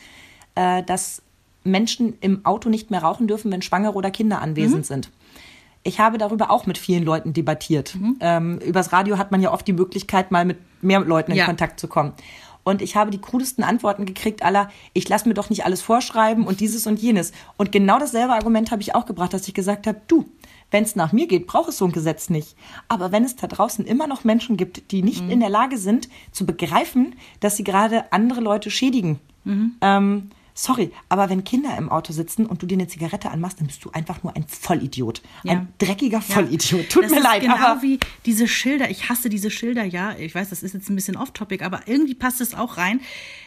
äh, 0.54 0.82
dass 0.82 1.22
Menschen 1.62 2.14
im 2.20 2.44
Auto 2.44 2.68
nicht 2.68 2.90
mehr 2.90 3.02
rauchen 3.02 3.26
dürfen, 3.26 3.50
wenn 3.52 3.62
Schwangere 3.62 3.94
oder 3.94 4.10
Kinder 4.10 4.40
anwesend 4.42 4.86
sind. 4.86 5.10
Ich 5.86 6.00
habe 6.00 6.16
darüber 6.16 6.50
auch 6.50 6.64
mit 6.66 6.78
vielen 6.78 7.04
Leuten 7.04 7.34
debattiert. 7.34 7.94
Ähm, 8.20 8.58
übers 8.60 8.92
Radio 8.92 9.18
hat 9.18 9.30
man 9.30 9.42
ja 9.42 9.52
oft 9.52 9.66
die 9.66 9.74
Möglichkeit, 9.74 10.30
mal 10.30 10.46
mit 10.46 10.56
mehr 10.80 11.00
Leuten 11.00 11.32
in 11.32 11.36
Ja. 11.36 11.44
Kontakt 11.44 11.78
zu 11.78 11.88
kommen. 11.88 12.12
Und 12.64 12.82
ich 12.82 12.96
habe 12.96 13.10
die 13.10 13.20
krudesten 13.20 13.62
Antworten 13.62 14.06
gekriegt, 14.06 14.42
aller, 14.42 14.70
ich 14.94 15.08
lasse 15.08 15.28
mir 15.28 15.34
doch 15.34 15.50
nicht 15.50 15.64
alles 15.64 15.82
vorschreiben 15.82 16.46
und 16.46 16.60
dieses 16.60 16.86
und 16.86 16.98
jenes. 16.98 17.32
Und 17.56 17.72
genau 17.72 17.98
dasselbe 17.98 18.32
Argument 18.32 18.70
habe 18.70 18.82
ich 18.82 18.94
auch 18.94 19.06
gebracht, 19.06 19.32
dass 19.32 19.46
ich 19.46 19.54
gesagt 19.54 19.86
habe, 19.86 20.00
du, 20.08 20.24
wenn 20.70 20.82
es 20.82 20.96
nach 20.96 21.12
mir 21.12 21.28
geht, 21.28 21.46
braucht 21.46 21.68
es 21.68 21.78
so 21.78 21.84
ein 21.84 21.92
Gesetz 21.92 22.30
nicht. 22.30 22.56
Aber 22.88 23.12
wenn 23.12 23.24
es 23.24 23.36
da 23.36 23.46
draußen 23.46 23.84
immer 23.84 24.06
noch 24.06 24.24
Menschen 24.24 24.56
gibt, 24.56 24.90
die 24.90 25.02
nicht 25.02 25.22
in 25.30 25.40
der 25.40 25.50
Lage 25.50 25.78
sind, 25.78 26.08
zu 26.32 26.46
begreifen, 26.46 27.14
dass 27.40 27.56
sie 27.56 27.64
gerade 27.64 28.12
andere 28.12 28.40
Leute 28.40 28.70
schädigen, 28.70 29.20
ähm, 29.82 30.30
sorry, 30.54 30.92
aber 31.08 31.28
wenn 31.28 31.42
Kinder 31.44 31.76
im 31.76 31.90
Auto 31.90 32.12
sitzen 32.12 32.46
und 32.46 32.62
du 32.62 32.66
dir 32.66 32.74
eine 32.74 32.86
Zigarette 32.86 33.30
anmachst, 33.30 33.60
dann 33.60 33.66
bist 33.66 33.84
du 33.84 33.90
einfach 33.90 34.22
nur 34.22 34.34
ein 34.36 34.46
Vollidiot. 34.48 35.20
Ja. 35.42 35.52
Ein 35.52 35.68
dreckiger 35.78 36.20
Vollidiot. 36.22 36.88
Tut 36.88 37.04
das 37.04 37.10
mir 37.10 37.20
leid, 37.20 37.42
genau 37.42 37.56
aber 37.56 37.82
wie 37.82 37.98
diese 38.24 38.46
Schilder. 38.46 38.88
Ich 38.90 39.08
hasse 39.08 39.28
diese 39.28 39.50
Schilder, 39.50 39.84
ja. 39.84 40.14
Ich 40.16 40.34
weiß, 40.34 40.50
das 40.50 40.62
ist 40.62 40.74
jetzt 40.74 40.88
ein 40.88 40.94
bisschen 40.94 41.16
off-topic, 41.16 41.64
aber 41.64 41.80
irgendwie 41.86 42.14
passt 42.14 42.40
es 42.40 42.54
auch 42.54 42.76
rein. 42.76 43.00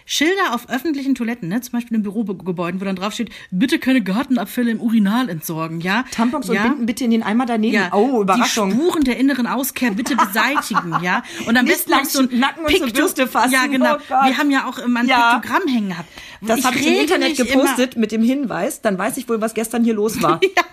Schilder 0.06 0.54
auf 0.54 0.70
öffentlichen 0.70 1.16
Toiletten, 1.16 1.50
ne? 1.50 1.60
zum 1.60 1.74
Beispiel 1.74 1.98
in 1.98 2.04
Bürogebäuden, 2.04 2.80
wo 2.80 2.86
dann 2.86 2.96
drauf 2.96 3.14
steht, 3.14 3.30
bitte 3.52 3.78
keine 3.78 4.02
Gartenabfälle 4.02 4.72
im 4.72 4.80
Urinal 4.80 5.28
entsorgen, 5.28 5.82
ja. 5.82 6.06
Tampons 6.12 6.48
ja? 6.48 6.54
und 6.64 6.70
Binden 6.70 6.86
bitte 6.86 7.04
in 7.04 7.12
den 7.12 7.24
Eimer 7.24 7.46
daneben. 7.46 7.74
Ja, 7.74 7.94
Oh, 7.94 8.22
Überraschung. 8.22 8.70
Die 8.70 8.76
Spuren 8.76 9.04
der 9.04 9.18
inneren 9.18 9.48
Auskehr 9.48 9.92
bitte 9.92 10.16
beseitigen, 10.28 10.96
ja. 11.02 11.24
Und 11.46 11.58
am 11.58 11.66
Nicht 11.66 11.86
besten 11.86 11.92
noch 11.92 12.06
so 12.06 12.20
ein 12.22 12.40
Nacken 12.40 12.66
und 12.66 12.78
zur 12.78 12.88
Bürste 12.88 13.28
fassen. 13.28 13.52
Ja, 13.54 13.68
genau. 13.68 13.96
Oh. 13.96 14.26
Wir 14.26 14.38
haben 14.38 14.50
ja 14.50 14.66
auch 14.68 14.78
immer 14.78 15.02
ein 15.02 15.08
Ja. 15.08 15.40
Piktogramm 15.40 15.68
hängen 15.68 15.90
gehabt. 15.90 16.10
Das 16.42 16.60
ich 16.60 16.76
rege 16.76 16.97
Internet 17.02 17.38
gepostet 17.38 17.98
mit 17.98 18.12
dem 18.12 18.24
Hinweis, 18.24 18.82
dann 18.82 18.98
weiß 18.98 19.18
ich 19.18 19.28
wohl, 19.30 19.42
was 19.42 19.54
gestern 19.54 19.84
hier 19.84 19.94
los 19.94 20.22
war. 20.22 20.40
ja. 20.56 20.64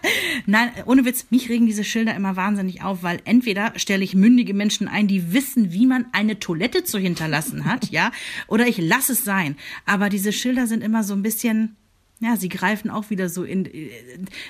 Nein, 0.47 0.71
ohne 0.87 1.05
Witz, 1.05 1.27
mich 1.31 1.49
regen 1.49 1.67
diese 1.67 1.85
Schilder 1.85 2.15
immer 2.15 2.37
wahnsinnig 2.37 2.83
auf, 2.83 3.03
weil 3.03 3.21
entweder 3.25 3.73
stelle 3.77 4.05
ich 4.05 4.15
mündige 4.15 4.55
Menschen 4.55 4.89
ein, 4.89 5.07
die 5.07 5.33
wissen, 5.33 5.73
wie 5.73 5.87
man 5.87 6.07
eine 6.13 6.39
Toilette 6.39 6.85
zu 6.85 6.99
hinterlassen 6.99 7.65
hat, 7.65 7.91
ja, 7.91 8.13
oder 8.49 8.67
ich 8.67 8.79
lasse 8.79 9.13
es 9.13 9.25
sein. 9.25 9.57
Aber 9.87 10.09
diese 10.09 10.33
Schilder 10.33 10.67
sind 10.67 10.83
immer 10.83 11.05
so 11.05 11.15
ein 11.15 11.23
bisschen 11.23 11.77
ja, 12.21 12.37
sie 12.37 12.49
greifen 12.49 12.91
auch 12.91 13.11
wieder 13.11 13.29
so 13.29 13.43
in. 13.45 13.67
äh, 13.67 13.91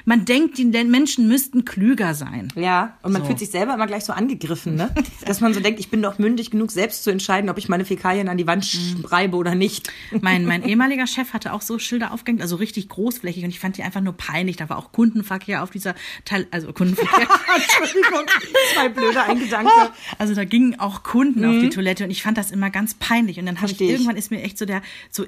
Man 0.04 0.24
denkt, 0.26 0.58
die 0.58 0.64
Menschen 0.66 1.26
müssten 1.26 1.64
klüger 1.64 2.14
sein. 2.14 2.52
Ja, 2.54 2.96
und 3.02 3.12
man 3.12 3.22
So. 3.22 3.26
fühlt 3.28 3.38
sich 3.40 3.50
selber 3.50 3.74
immer 3.74 3.86
gleich 3.86 4.04
so 4.04 4.12
angegriffen, 4.12 4.76
ne? 4.76 4.94
Dass 5.26 5.40
man 5.40 5.54
so 5.54 5.60
denkt, 5.60 5.80
ich 5.80 5.88
bin 5.88 6.00
doch 6.02 6.18
mündig 6.18 6.50
genug, 6.50 6.70
selbst 6.70 7.02
zu 7.02 7.10
entscheiden, 7.10 7.50
ob 7.50 7.58
ich 7.58 7.68
meine 7.68 7.84
Fäkalien 7.84 8.28
an 8.28 8.36
die 8.36 8.46
Wand 8.46 8.64
schreibe 8.66 9.36
oder 9.36 9.54
nicht. 9.54 9.90
Mein, 10.20 10.44
mein 10.44 10.62
ehemaliger 10.64 11.06
Chef 11.06 11.32
hatte 11.32 11.52
auch 11.52 11.62
so 11.62 11.78
Schilder 11.78 12.12
aufgehängt, 12.12 12.42
also 12.42 12.56
richtig 12.56 12.88
großflächig 12.88 13.42
und 13.44 13.50
ich 13.50 13.58
fand 13.58 13.76
die 13.76 13.82
einfach 13.82 14.00
nur 14.02 14.12
peinlich. 14.16 14.56
Da 14.56 14.68
war 14.68 14.78
auch 14.78 14.92
Kundenverkehr 14.92 15.62
auf 15.62 15.70
dieser 15.70 15.94
Teil, 16.24 16.46
also 16.50 16.72
Kundenverkehr. 16.72 17.26
Entschuldigung, 17.56 18.26
zwei 18.74 18.88
blöde 18.90 19.22
Eingedanke. 19.22 19.70
Also 20.18 20.34
da 20.34 20.44
gingen 20.44 20.78
auch 20.78 21.02
Kunden 21.02 21.44
auf 21.44 21.58
die 21.60 21.70
Toilette 21.70 22.04
und 22.04 22.10
ich 22.10 22.22
fand 22.22 22.38
das 22.38 22.50
immer 22.50 22.70
ganz 22.70 22.94
peinlich. 22.94 23.38
Und 23.40 23.46
dann 23.46 23.60
habe 23.60 23.72
ich. 23.72 23.80
irgendwann 23.80 24.16
ist 24.16 24.30
mir 24.30 24.42
echt 24.42 24.58
so 24.58 24.64
der 24.66 24.82
so 25.10 25.24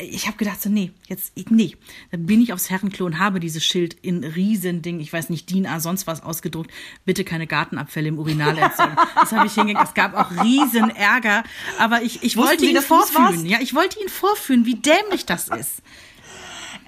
ich 0.00 0.26
habe 0.26 0.36
gedacht 0.36 0.62
so 0.62 0.70
nee 0.70 0.92
jetzt 1.08 1.32
nee. 1.50 1.76
Dann 2.10 2.26
bin 2.26 2.40
ich 2.40 2.52
aufs 2.52 2.70
Herrenklo 2.70 3.06
und 3.06 3.18
habe 3.18 3.40
dieses 3.40 3.64
Schild 3.64 3.94
in 4.02 4.24
Riesending 4.24 5.00
ich 5.00 5.12
weiß 5.12 5.30
nicht 5.30 5.50
DIN 5.50 5.66
A 5.66 5.80
sonst 5.80 6.06
was 6.06 6.22
ausgedruckt. 6.22 6.70
Bitte 7.04 7.24
keine 7.24 7.46
Gartenabfälle 7.46 8.08
im 8.08 8.18
Urinal 8.18 8.56
entsorgen 8.58 8.96
das 9.14 9.32
habe 9.32 9.46
ich 9.46 9.54
hingekriegt. 9.54 9.88
Es 9.88 9.94
gab 9.94 10.14
auch 10.14 10.30
riesen 10.44 10.90
Ärger 10.90 11.42
aber 11.78 12.02
ich, 12.02 12.22
ich 12.22 12.36
Wussten 12.36 12.48
wollte 12.48 12.64
Sie, 12.64 12.70
ihn 12.70 12.82
vorführen. 12.82 13.46
Ja 13.46 13.58
ich 13.60 13.74
wollte 13.74 14.00
ihn 14.00 14.08
vorführen 14.08 14.64
wie 14.66 14.76
dämlich 14.76 15.26
das 15.26 15.48
ist 15.48 15.82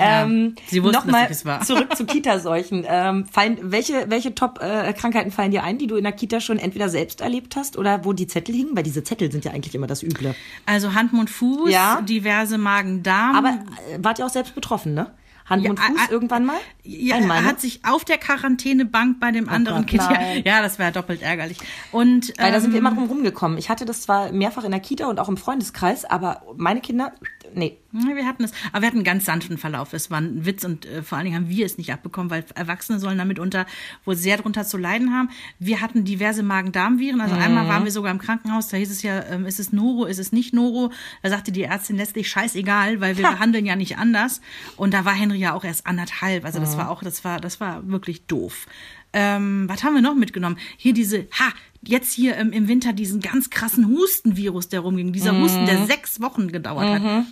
Ähm, 0.01 0.55
Sie 0.69 0.83
wussten, 0.83 0.97
Nochmal 0.97 1.23
dass 1.23 1.31
ich 1.31 1.37
es 1.39 1.45
war. 1.45 1.61
zurück 1.63 1.97
zu 1.97 2.05
Kitaseuchen. 2.07 2.85
Ähm, 2.89 3.27
fallen, 3.27 3.59
welche 3.63 4.07
welche 4.09 4.35
Top-Krankheiten 4.35 5.31
fallen 5.31 5.51
dir 5.51 5.63
ein, 5.65 5.79
die 5.79 5.87
du 5.87 5.97
in 5.97 6.05
der 6.05 6.13
Kita 6.13 6.41
schon 6.41 6.59
entweder 6.59 6.89
selbst 6.89 7.21
erlebt 7.21 7.57
hast 7.57 7.77
oder 7.79 8.05
wo 8.05 8.13
die 8.13 8.27
Zettel 8.27 8.55
hingen? 8.55 8.77
Weil 8.77 8.83
diese 8.83 9.05
Zettel 9.05 9.31
sind 9.31 9.45
ja 9.45 9.53
eigentlich 9.53 9.75
immer 9.75 9.87
das 9.87 10.03
Üble. 10.03 10.35
also 10.67 10.95
Hand 10.95 11.13
Mund 11.13 11.31
Fuß 11.31 11.71
Ja. 11.71 12.01
diverse 12.03 12.59
Magen 12.59 13.03
Darm 13.03 13.37
Aber 13.37 13.49
äh, 13.49 13.99
wart 14.03 14.19
ihr 14.19 14.27
auch 14.27 14.31
selbst 14.31 14.55
betroffen, 14.55 14.95
ne? 14.95 15.11
Hand 15.47 15.65
Ja, 15.65 15.71
und 15.71 15.81
Fuß 15.81 16.09
äh, 16.09 16.13
irgendwann 16.13 16.45
mal? 16.45 16.59
Ja, 16.85 17.17
Einmal, 17.17 17.43
ne? 17.43 17.49
hat 17.49 17.61
sich 17.61 17.81
auf 17.85 18.05
der 18.05 18.19
Quarantänebank 18.19 19.19
bei 19.19 19.33
dem 19.33 19.49
anderen 19.49 19.79
Gott, 19.83 19.89
Kind. 19.89 20.03
Ja, 20.03 20.21
ja, 20.45 20.63
das 20.63 20.79
war 20.79 20.93
doppelt 20.93 21.23
ärgerlich. 21.23 21.59
Und 21.91 22.33
Weil 22.39 22.53
da 22.53 22.61
sind 22.61 22.71
wir 22.73 22.79
ähm, 22.79 22.87
immer 22.87 22.95
drum 22.95 23.09
rumgekommen. 23.09 23.59
Ich 23.59 23.69
hatte 23.69 23.85
das 23.85 24.03
zwar 24.03 24.31
mehrfach 24.31 24.63
in 24.63 24.71
der 24.71 24.79
Kita 24.81 25.07
und 25.09 25.19
auch 25.19 25.29
im 25.29 25.37
Freundeskreis, 25.37 26.05
aber 26.05 26.43
meine 26.57 26.81
Kinder, 26.81 27.13
nee. 27.55 27.79
Wir 27.93 28.27
hatten 28.27 28.45
es, 28.45 28.53
aber 28.73 28.83
wir 28.83 28.87
hatten 28.87 28.99
einen 28.99 29.05
ganz 29.05 29.25
sanften 29.25 29.59
Verlauf. 29.59 29.93
Es 29.93 30.11
war 30.11 30.21
ein 30.21 30.47
Witz 30.47 30.65
und 30.65 30.87
äh, 30.87 31.03
vor 31.03 31.19
allen 31.19 31.25
Dingen 31.25 31.37
haben 31.37 31.49
wir 31.49 31.67
es 31.67 31.77
nicht 31.77 31.93
abbekommen, 31.93 32.31
weil 32.31 32.45
Erwachsene 32.55 33.01
sollen 33.01 33.19
damit 33.19 33.39
unter 33.39 33.67
wohl 34.05 34.17
sehr 34.17 34.37
drunter 34.37 34.65
zu 34.65 34.79
leiden 34.79 35.13
haben. 35.13 35.31
Wir 35.59 35.81
hatten 35.81 36.05
diverse 36.05 36.43
Magen-Darm-Viren. 36.43 37.21
Also 37.21 37.35
einmal 37.35 37.67
waren 37.67 37.85
wir 37.85 37.91
sogar 37.91 38.13
im 38.13 38.19
Krankenhaus, 38.19 38.69
da 38.69 38.77
hieß 38.77 38.91
es 38.91 39.03
ja, 39.03 39.25
ähm, 39.25 39.45
ist 39.45 39.59
es 39.59 39.73
Noro, 39.73 40.05
ist 40.05 40.19
es 40.19 40.31
nicht 40.31 40.55
Noro? 40.55 40.93
Da 41.23 41.31
sagte 41.31 41.51
die 41.51 41.63
Ärztin 41.63 41.97
letztlich 41.97 42.29
scheißegal, 42.29 43.01
weil 43.01 43.17
wir 43.17 43.29
behandeln 43.29 43.67
ja 43.67 43.75
nicht 43.77 43.99
anders. 43.99 44.41
Und 44.77 44.95
da 44.95 45.05
war 45.05 45.15
Henry 45.15 45.39
ja 45.39 45.55
auch 45.55 45.65
erst 45.65 45.87
anderthalb. 45.87 46.45
Also 46.45 46.61
das 46.61 46.77
war 46.77 46.91
auch, 46.91 47.03
das 47.03 47.25
war, 47.25 47.41
das 47.41 47.61
war 47.61 47.89
wirklich 47.89 48.27
doof. 48.27 48.67
Ähm, 49.13 49.69
was 49.69 49.83
haben 49.83 49.95
wir 49.95 50.03
noch 50.03 50.15
mitgenommen? 50.15 50.57
Hier 50.77 50.95
diese, 50.95 51.27
ha, 51.33 51.53
jetzt 51.83 52.13
hier 52.13 52.37
ähm, 52.37 52.53
im 52.53 52.69
Winter 52.69 52.93
diesen 52.93 53.21
ganz 53.21 53.51
krassen 53.51 53.89
Hustenvirus, 53.89 54.69
der 54.69 54.81
rumging. 54.81 55.13
Dieser 55.13 55.37
Husten, 55.37 55.67
der 55.67 55.87
sechs 55.87 56.21
Wochen 56.21 56.49
gedauert 56.53 56.87
hat. 56.87 57.25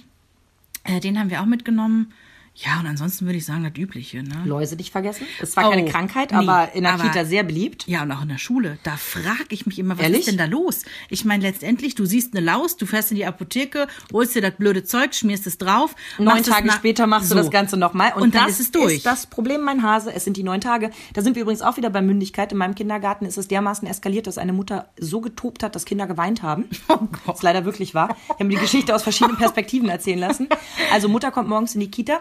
Äh, 0.89 1.01
den 1.01 1.18
haben 1.18 1.30
wir 1.30 1.41
auch 1.43 1.47
mitgenommen. 1.47 2.12
Ja, 2.61 2.80
und 2.80 2.86
ansonsten 2.86 3.24
würde 3.26 3.38
ich 3.38 3.44
sagen, 3.44 3.62
das 3.62 3.72
Übliche, 3.80 4.22
ne? 4.24 4.42
Läuse 4.44 4.74
nicht 4.74 4.90
vergessen. 4.90 5.26
Es 5.40 5.56
war 5.56 5.70
keine 5.70 5.84
Oh, 5.84 5.88
Krankheit, 5.88 6.32
nee, 6.32 6.38
aber 6.38 6.72
in 6.74 6.82
der 6.82 6.94
aber- 6.94 7.04
Kita 7.04 7.24
sehr 7.24 7.44
beliebt. 7.44 7.86
Ja, 7.86 8.02
und 8.02 8.11
auch 8.11 8.22
in 8.22 8.28
der 8.30 8.38
Schule. 8.38 8.78
Da 8.82 8.96
frage 8.96 9.46
ich 9.50 9.64
mich 9.66 9.78
immer, 9.78 9.96
was 9.96 10.02
Ehrlich? 10.02 10.20
ist 10.20 10.28
denn 10.28 10.38
da 10.38 10.46
los? 10.46 10.82
Ich 11.09 11.24
meine, 11.24 11.44
letztendlich, 11.44 11.94
du 11.94 12.04
siehst 12.04 12.34
eine 12.36 12.44
Laus, 12.44 12.76
du 12.76 12.84
fährst 12.86 13.12
in 13.12 13.16
die 13.16 13.24
Apotheke, 13.26 13.86
holst 14.12 14.34
dir 14.34 14.42
das 14.42 14.54
blöde 14.56 14.82
Zeug, 14.82 15.14
schmierst 15.14 15.46
es 15.46 15.59
drauf. 15.59 15.94
Neun 16.18 16.42
Tage 16.42 16.72
später 16.72 17.06
machst 17.06 17.28
So. 17.28 17.36
du 17.36 17.42
das 17.42 17.50
Ganze 17.52 17.76
nochmal. 17.76 18.12
Und, 18.14 18.22
Und 18.22 18.34
dann 18.34 18.48
das 18.48 18.59
ist 18.59 18.74
durch. 18.74 18.96
ist 18.96 19.06
das 19.06 19.28
Problem, 19.28 19.62
mein 19.62 19.84
Hase. 19.84 20.12
Es 20.12 20.24
sind 20.24 20.36
die 20.36 20.42
neun 20.42 20.61
Tage. 20.61 20.90
Da 21.12 21.22
sind 21.22 21.36
wir 21.36 21.42
übrigens 21.42 21.62
auch 21.62 21.76
wieder 21.76 21.90
bei 21.90 22.02
Mündigkeit. 22.02 22.50
In 22.50 22.59
meinem 22.59 22.74
Kindergarten 22.74 23.24
ist 23.24 23.38
es 23.38 23.46
dermaßen 23.46 23.86
eskaliert, 23.86 24.26
dass 24.26 24.36
eine 24.36 24.52
Mutter 24.52 24.88
so 24.98 25.20
getobt 25.20 25.62
hat, 25.62 25.76
dass 25.76 25.84
Kinder 25.84 26.09
geweint 26.09 26.42
haben. 26.42 26.64
Oh 26.88 26.96
Gott. 26.96 27.20
Was 27.26 27.42
leider 27.42 27.64
wirklich 27.64 27.94
wahr. 27.94 28.16
Ich 28.24 28.30
habe 28.30 28.44
mir 28.46 28.56
die 28.56 28.62
Geschichte 28.62 28.92
aus 28.94 29.02
verschiedenen 29.04 29.36
Perspektiven 29.36 29.88
erzählen 29.90 30.18
lassen. 30.18 30.48
Also 30.92 31.09
Mutter 31.09 31.30
kommt 31.30 31.48
morgens 31.48 31.74
in 31.74 31.80
die 31.80 31.90
Kita. 31.90 32.20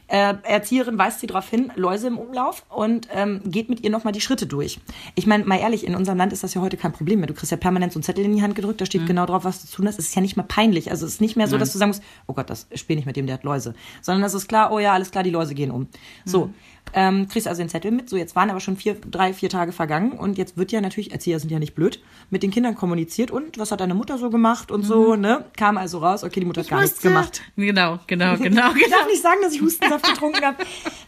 Äh, 0.13 0.33
Erzieherin 0.43 0.97
weist 0.97 1.21
sie 1.21 1.27
darauf 1.27 1.47
hin, 1.49 1.71
Läuse 1.77 2.07
im 2.07 2.17
Umlauf 2.17 2.65
und 2.67 3.07
ähm, 3.13 3.39
geht 3.45 3.69
mit 3.69 3.79
ihr 3.81 3.89
nochmal 3.89 4.11
die 4.11 4.19
Schritte 4.19 4.45
durch. 4.45 4.81
Ich 5.15 5.25
meine, 5.25 5.45
mal 5.45 5.57
ehrlich, 5.57 5.87
in 5.87 5.95
unserem 5.95 6.17
Land 6.17 6.33
ist 6.33 6.43
das 6.43 6.53
ja 6.53 6.59
heute 6.59 6.75
kein 6.75 6.91
Problem 6.91 7.19
mehr. 7.21 7.27
Du 7.27 7.33
kriegst 7.33 7.49
ja 7.49 7.55
permanent 7.55 7.93
so 7.93 7.97
einen 7.99 8.03
Zettel 8.03 8.25
in 8.25 8.35
die 8.35 8.41
Hand 8.41 8.55
gedrückt, 8.55 8.81
da 8.81 8.83
Mhm. 8.83 8.87
steht 8.87 9.07
genau 9.07 9.25
drauf, 9.25 9.45
was 9.45 9.61
du 9.61 9.67
zu 9.69 9.77
tun 9.77 9.87
hast. 9.87 9.97
Es 9.99 10.09
ist 10.09 10.15
ja 10.15 10.21
nicht 10.21 10.35
mehr 10.35 10.45
peinlich. 10.45 10.91
Also 10.91 11.05
es 11.05 11.13
ist 11.13 11.21
nicht 11.21 11.37
mehr 11.37 11.47
so, 11.47 11.57
dass 11.57 11.71
du 11.71 11.77
sagen 11.77 11.91
musst, 11.91 12.03
oh 12.27 12.33
Gott, 12.33 12.49
das 12.49 12.67
spiel 12.75 12.97
nicht 12.97 13.05
mit 13.05 13.15
dem, 13.15 13.25
der 13.25 13.35
hat 13.35 13.43
Läuse. 13.43 13.73
Sondern 14.01 14.23
es 14.25 14.33
ist 14.33 14.49
klar, 14.49 14.73
oh 14.73 14.79
ja, 14.79 14.91
alles 14.91 15.11
klar, 15.11 15.23
die 15.23 15.29
Läuse 15.29 15.55
gehen 15.55 15.71
um. 15.71 15.87
So, 16.25 16.47
Mhm. 16.47 16.53
ähm, 16.93 17.27
kriegst 17.29 17.47
also 17.47 17.61
den 17.61 17.69
Zettel 17.69 17.91
mit. 17.91 18.09
So, 18.09 18.17
jetzt 18.17 18.35
waren 18.35 18.49
aber 18.49 18.59
schon 18.59 18.75
vier, 18.75 18.95
drei, 18.95 19.33
vier 19.33 19.47
Tage 19.47 19.71
vergangen 19.71 20.11
und 20.11 20.37
jetzt 20.37 20.57
wird 20.57 20.73
ja 20.73 20.81
natürlich, 20.81 21.13
Erzieher 21.13 21.39
sind 21.39 21.51
ja 21.51 21.59
nicht 21.59 21.73
blöd, 21.73 22.01
mit 22.29 22.43
den 22.43 22.51
Kindern 22.51 22.75
kommuniziert 22.75 23.31
und 23.31 23.57
was 23.57 23.71
hat 23.71 23.79
deine 23.79 23.93
Mutter 23.93 24.17
so 24.17 24.29
gemacht 24.29 24.71
und 24.71 24.83
so, 24.83 25.15
ne? 25.15 25.45
Kam 25.55 25.77
also 25.77 25.99
raus, 25.99 26.25
okay, 26.25 26.41
die 26.41 26.45
Mutter 26.45 26.61
hat 26.61 26.67
gar 26.69 26.81
nichts 26.81 27.01
Mhm. 27.01 27.07
Wusste. 27.07 27.07
gemacht. 27.07 27.41
Genau, 27.55 27.99
genau, 28.07 28.35
genau, 28.37 28.71
Ich 28.75 28.83
genau. 28.83 28.97
darf 28.97 29.07
nicht 29.07 29.21
sagen, 29.21 29.39
dass 29.41 29.53
ich 29.53 29.61
Hustensaft 29.61 30.00
getrunken 30.01 30.43
habe. 30.43 30.57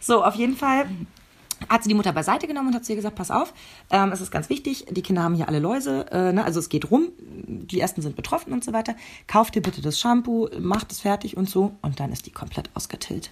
So, 0.00 0.24
auf 0.24 0.34
jeden 0.34 0.56
Fall 0.56 0.86
hat 1.68 1.82
sie 1.82 1.88
die 1.88 1.94
Mutter 1.94 2.12
beiseite 2.12 2.46
genommen 2.46 2.68
und 2.68 2.74
hat 2.74 2.84
zu 2.84 2.92
ihr 2.92 2.96
gesagt, 2.96 3.16
pass 3.16 3.30
auf, 3.30 3.54
ähm, 3.90 4.12
es 4.12 4.20
ist 4.20 4.30
ganz 4.30 4.48
wichtig, 4.50 4.86
die 4.90 5.02
Kinder 5.02 5.22
haben 5.22 5.34
hier 5.34 5.48
alle 5.48 5.60
Läuse, 5.60 6.06
äh, 6.10 6.32
ne? 6.32 6.44
also 6.44 6.58
es 6.58 6.68
geht 6.68 6.90
rum, 6.90 7.08
die 7.18 7.80
ersten 7.80 8.02
sind 8.02 8.16
betroffen 8.16 8.52
und 8.52 8.64
so 8.64 8.72
weiter. 8.72 8.94
Kauf 9.26 9.50
dir 9.50 9.62
bitte 9.62 9.80
das 9.80 9.98
Shampoo, 9.98 10.48
mach 10.58 10.84
das 10.84 11.00
fertig 11.00 11.36
und 11.36 11.48
so. 11.48 11.74
Und 11.82 12.00
dann 12.00 12.12
ist 12.12 12.26
die 12.26 12.32
komplett 12.32 12.70
ausgetillt. 12.74 13.30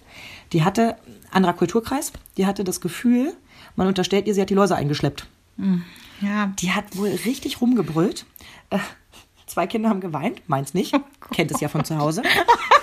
Die 0.51 0.63
hatte, 0.63 0.95
anderer 1.31 1.53
Kulturkreis, 1.53 2.11
die 2.37 2.45
hatte 2.45 2.63
das 2.63 2.81
Gefühl, 2.81 3.33
man 3.75 3.87
unterstellt 3.87 4.27
ihr, 4.27 4.33
sie 4.33 4.41
hat 4.41 4.49
die 4.49 4.55
Läuse 4.55 4.75
eingeschleppt. 4.75 5.27
Ja, 6.21 6.47
Die 6.59 6.71
hat 6.71 6.97
wohl 6.97 7.09
richtig 7.09 7.61
rumgebrüllt. 7.61 8.25
Äh, 8.69 8.79
zwei 9.45 9.67
Kinder 9.67 9.89
haben 9.89 10.01
geweint, 10.01 10.41
meins 10.47 10.73
nicht. 10.73 10.95
Kennt 11.31 11.51
es 11.51 11.59
ja 11.61 11.67
von 11.67 11.85
zu 11.85 11.97
Hause. 11.97 12.23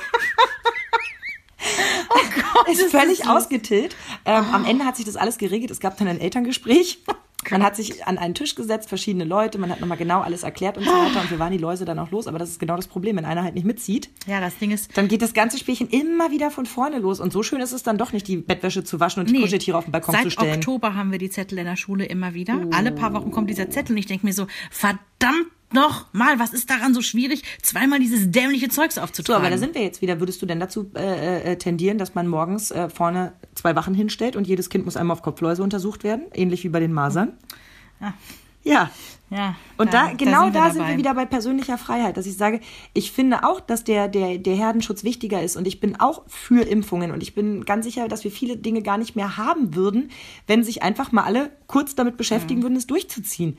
ist 2.71 2.91
völlig 2.91 3.27
ausgetillt. 3.29 3.97
Ähm, 4.25 4.45
Am 4.53 4.65
Ende 4.65 4.85
hat 4.85 4.97
sich 4.97 5.07
das 5.07 5.17
alles 5.17 5.39
geregelt. 5.39 5.71
Es 5.71 5.81
gab 5.81 5.97
dann 5.99 6.09
ein 6.09 6.21
Elterngespräch. 6.21 7.03
Man 7.51 7.63
hat 7.63 7.75
sich 7.75 8.07
an 8.07 8.19
einen 8.19 8.35
Tisch 8.35 8.55
gesetzt, 8.55 8.89
verschiedene 8.91 9.25
Leute, 9.25 9.57
man 9.57 9.71
hat 9.71 9.81
nochmal 9.81 9.97
genau 9.97 10.21
alles 10.21 10.43
erklärt 10.43 10.77
und 10.77 10.85
so 10.85 10.91
weiter. 10.91 11.23
Und 11.23 11.31
wir 11.31 11.39
waren 11.39 11.53
die 11.53 11.59
Läuse 11.59 11.87
dann 11.87 11.99
auch 11.99 12.11
los. 12.11 12.27
Aber 12.27 12.39
das 12.39 12.51
ist 12.51 12.61
genau 12.61 12.77
das 12.77 12.87
Problem, 12.87 13.17
wenn 13.17 13.25
einer 13.25 13.43
halt 13.43 13.55
nicht 13.55 13.65
mitzieht. 13.65 14.11
ja, 14.27 14.41
das 14.41 14.59
Ding 14.59 14.71
ist, 14.73 14.97
Dann 14.97 15.09
geht 15.09 15.23
das 15.23 15.33
ganze 15.33 15.57
Spielchen 15.57 15.89
immer 15.89 16.31
wieder 16.31 16.51
von 16.51 16.67
vorne 16.67 16.99
los. 16.99 17.19
Und 17.19 17.33
so 17.33 17.43
schön 17.43 17.63
ist 17.63 17.73
es 17.73 17.83
dann 17.83 17.97
doch 17.97 18.13
nicht, 18.13 18.29
die 18.29 18.37
Bettwäsche 18.37 18.85
zu 18.85 19.01
waschen 19.01 19.21
und 19.21 19.31
die 19.31 19.41
Kuscheltiere 19.41 19.79
auf 19.79 19.85
den 19.85 19.93
Balkon 19.93 20.15
seit 20.15 20.25
zu 20.25 20.31
stellen. 20.33 20.57
Oktober 20.57 20.95
haben 20.95 21.13
wir 21.13 21.19
die 21.19 21.31
Zettel 21.31 21.59
in 21.59 21.65
der 21.65 21.77
Schule 21.77 22.05
immer 22.05 22.35
wieder. 22.35 22.61
Alle 22.73 22.93
paar 22.93 23.15
Wochen 23.15 23.31
kommt 23.31 23.49
dieser 23.49 23.71
Zettel 23.71 23.93
und 23.93 23.99
ich 23.99 24.07
denke 24.07 24.27
mir 24.27 24.35
so, 24.35 24.47
verdammt 24.71 25.47
noch 25.73 26.13
mal, 26.13 26.39
was 26.39 26.53
ist 26.53 26.71
daran 26.71 26.95
so 26.95 27.03
schwierig, 27.03 27.43
zweimal 27.63 27.99
dieses 27.99 28.31
dämliche 28.31 28.69
Zeugs 28.69 28.97
So, 28.97 29.01
aufzutragen? 29.01 29.43
aber 29.43 29.51
da 29.51 29.59
sind 29.59 29.75
wir 29.75 29.83
jetzt 29.83 30.03
wieder. 30.03 30.21
Würdest 30.21 30.41
du 30.43 30.47
denn 30.47 30.61
dazu 30.61 30.91
äh, 30.97 31.53
äh, 31.53 31.57
tendieren, 31.57 31.99
dass 31.99 32.15
man 32.15 32.27
morgens 32.27 32.71
äh, 32.71 32.89
vorne 32.89 33.33
zwei 33.55 33.75
Wachen 33.77 33.95
hinstellt 33.95 34.37
und 34.37 34.47
jedes 34.47 34.71
Kind 34.71 34.85
muss 34.85 34.97
einmal 34.97 35.17
auf 35.17 35.23
Kopfläuse 35.23 35.63
untersucht 35.63 36.05
werden? 36.05 36.25
Ähnlich 36.35 36.65
wie 36.65 36.69
bei 36.69 36.81
den 36.81 36.93
Masern? 36.93 37.33
Ja. 38.01 38.15
Ja. 38.63 38.91
ja, 39.31 39.57
Und 39.79 39.95
da, 39.95 40.13
genau 40.13 40.51
da, 40.51 40.71
sind 40.71 40.81
dabei. 40.81 40.91
wir 40.91 40.99
wieder 40.99 41.15
bei 41.15 41.25
persönlicher 41.25 41.79
Freiheit, 41.79 42.17
dass 42.19 42.27
ich 42.27 42.37
sage, 42.37 42.61
ich 42.93 43.11
finde 43.13 43.43
auch, 43.45 43.61
dass 43.61 43.85
der, 43.85 44.07
der, 44.09 44.37
der 44.37 44.55
Herdenschutz 44.55 45.03
wichtiger 45.03 45.43
ist 45.43 45.57
und 45.57 45.67
ich 45.67 45.81
bin 45.81 45.99
auch 45.99 46.23
für 46.27 46.63
Impfungen 46.67 47.11
und 47.11 47.23
ich 47.23 47.35
bin 47.35 47.65
ganz 47.65 47.87
sicher, 47.87 48.07
dass 48.07 48.23
wir 48.23 48.31
viele 48.31 48.59
Dinge 48.59 48.83
gar 48.83 48.99
nicht 48.99 49.17
mehr 49.17 49.39
haben 49.39 49.75
würden, 49.75 50.11
wenn 50.47 50.63
sich 50.63 50.83
einfach 50.83 51.11
mal 51.11 51.23
alle 51.25 51.51
kurz 51.69 51.95
damit 51.95 52.19
beschäftigen 52.19 52.63
würden, 52.63 52.77
es 52.77 52.87
durchzuziehen. 52.87 53.57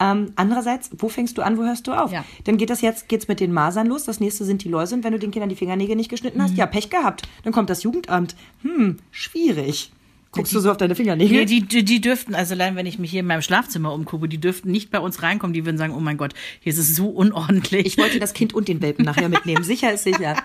Ähm, 0.00 0.32
andererseits, 0.36 0.90
wo 0.98 1.08
fängst 1.08 1.38
du 1.38 1.42
an, 1.42 1.56
wo 1.56 1.62
hörst 1.62 1.86
du 1.86 1.92
auf? 1.92 2.12
Ja. 2.12 2.24
Dann 2.44 2.58
geht 2.58 2.68
das 2.70 2.80
jetzt, 2.82 3.08
geht's 3.08 3.28
mit 3.28 3.40
den 3.40 3.52
Masern 3.52 3.86
los, 3.86 4.04
das 4.04 4.20
nächste 4.20 4.44
sind 4.44 4.64
die 4.64 4.68
Läuse 4.68 4.96
und 4.96 5.04
wenn 5.04 5.12
du 5.12 5.18
den 5.18 5.30
Kindern 5.30 5.48
die 5.48 5.56
Fingernägel 5.56 5.96
nicht 5.96 6.10
geschnitten 6.10 6.38
Mhm. 6.38 6.42
hast, 6.42 6.56
ja, 6.56 6.66
Pech 6.66 6.90
gehabt. 6.90 7.22
Dann 7.44 7.52
kommt 7.54 7.70
das 7.70 7.84
Jugendamt. 7.84 8.34
Hm, 8.62 8.98
schwierig. 9.10 9.92
Guckst 10.32 10.54
du 10.54 10.60
so 10.60 10.70
auf 10.70 10.78
deine 10.78 10.94
Fingernägel? 10.94 11.40
Nee, 11.40 11.44
die, 11.44 11.60
die, 11.60 11.84
die 11.84 12.00
dürften, 12.00 12.34
also 12.34 12.54
allein 12.54 12.74
wenn 12.74 12.86
ich 12.86 12.98
mich 12.98 13.10
hier 13.10 13.20
in 13.20 13.26
meinem 13.26 13.42
Schlafzimmer 13.42 13.92
umgucke, 13.92 14.28
die 14.28 14.38
dürften 14.38 14.70
nicht 14.70 14.90
bei 14.90 14.98
uns 14.98 15.22
reinkommen. 15.22 15.52
Die 15.52 15.66
würden 15.66 15.76
sagen, 15.76 15.94
oh 15.94 16.00
mein 16.00 16.16
Gott, 16.16 16.32
hier 16.60 16.72
ist 16.72 16.78
es 16.78 16.96
so 16.96 17.08
unordentlich. 17.08 17.84
Ich 17.86 17.98
wollte 17.98 18.18
das 18.18 18.32
Kind 18.32 18.54
und 18.54 18.66
den 18.66 18.80
Welpen 18.80 19.04
nachher 19.04 19.28
mitnehmen. 19.28 19.62
Sicher 19.62 19.92
ist 19.92 20.04
sicher. 20.04 20.36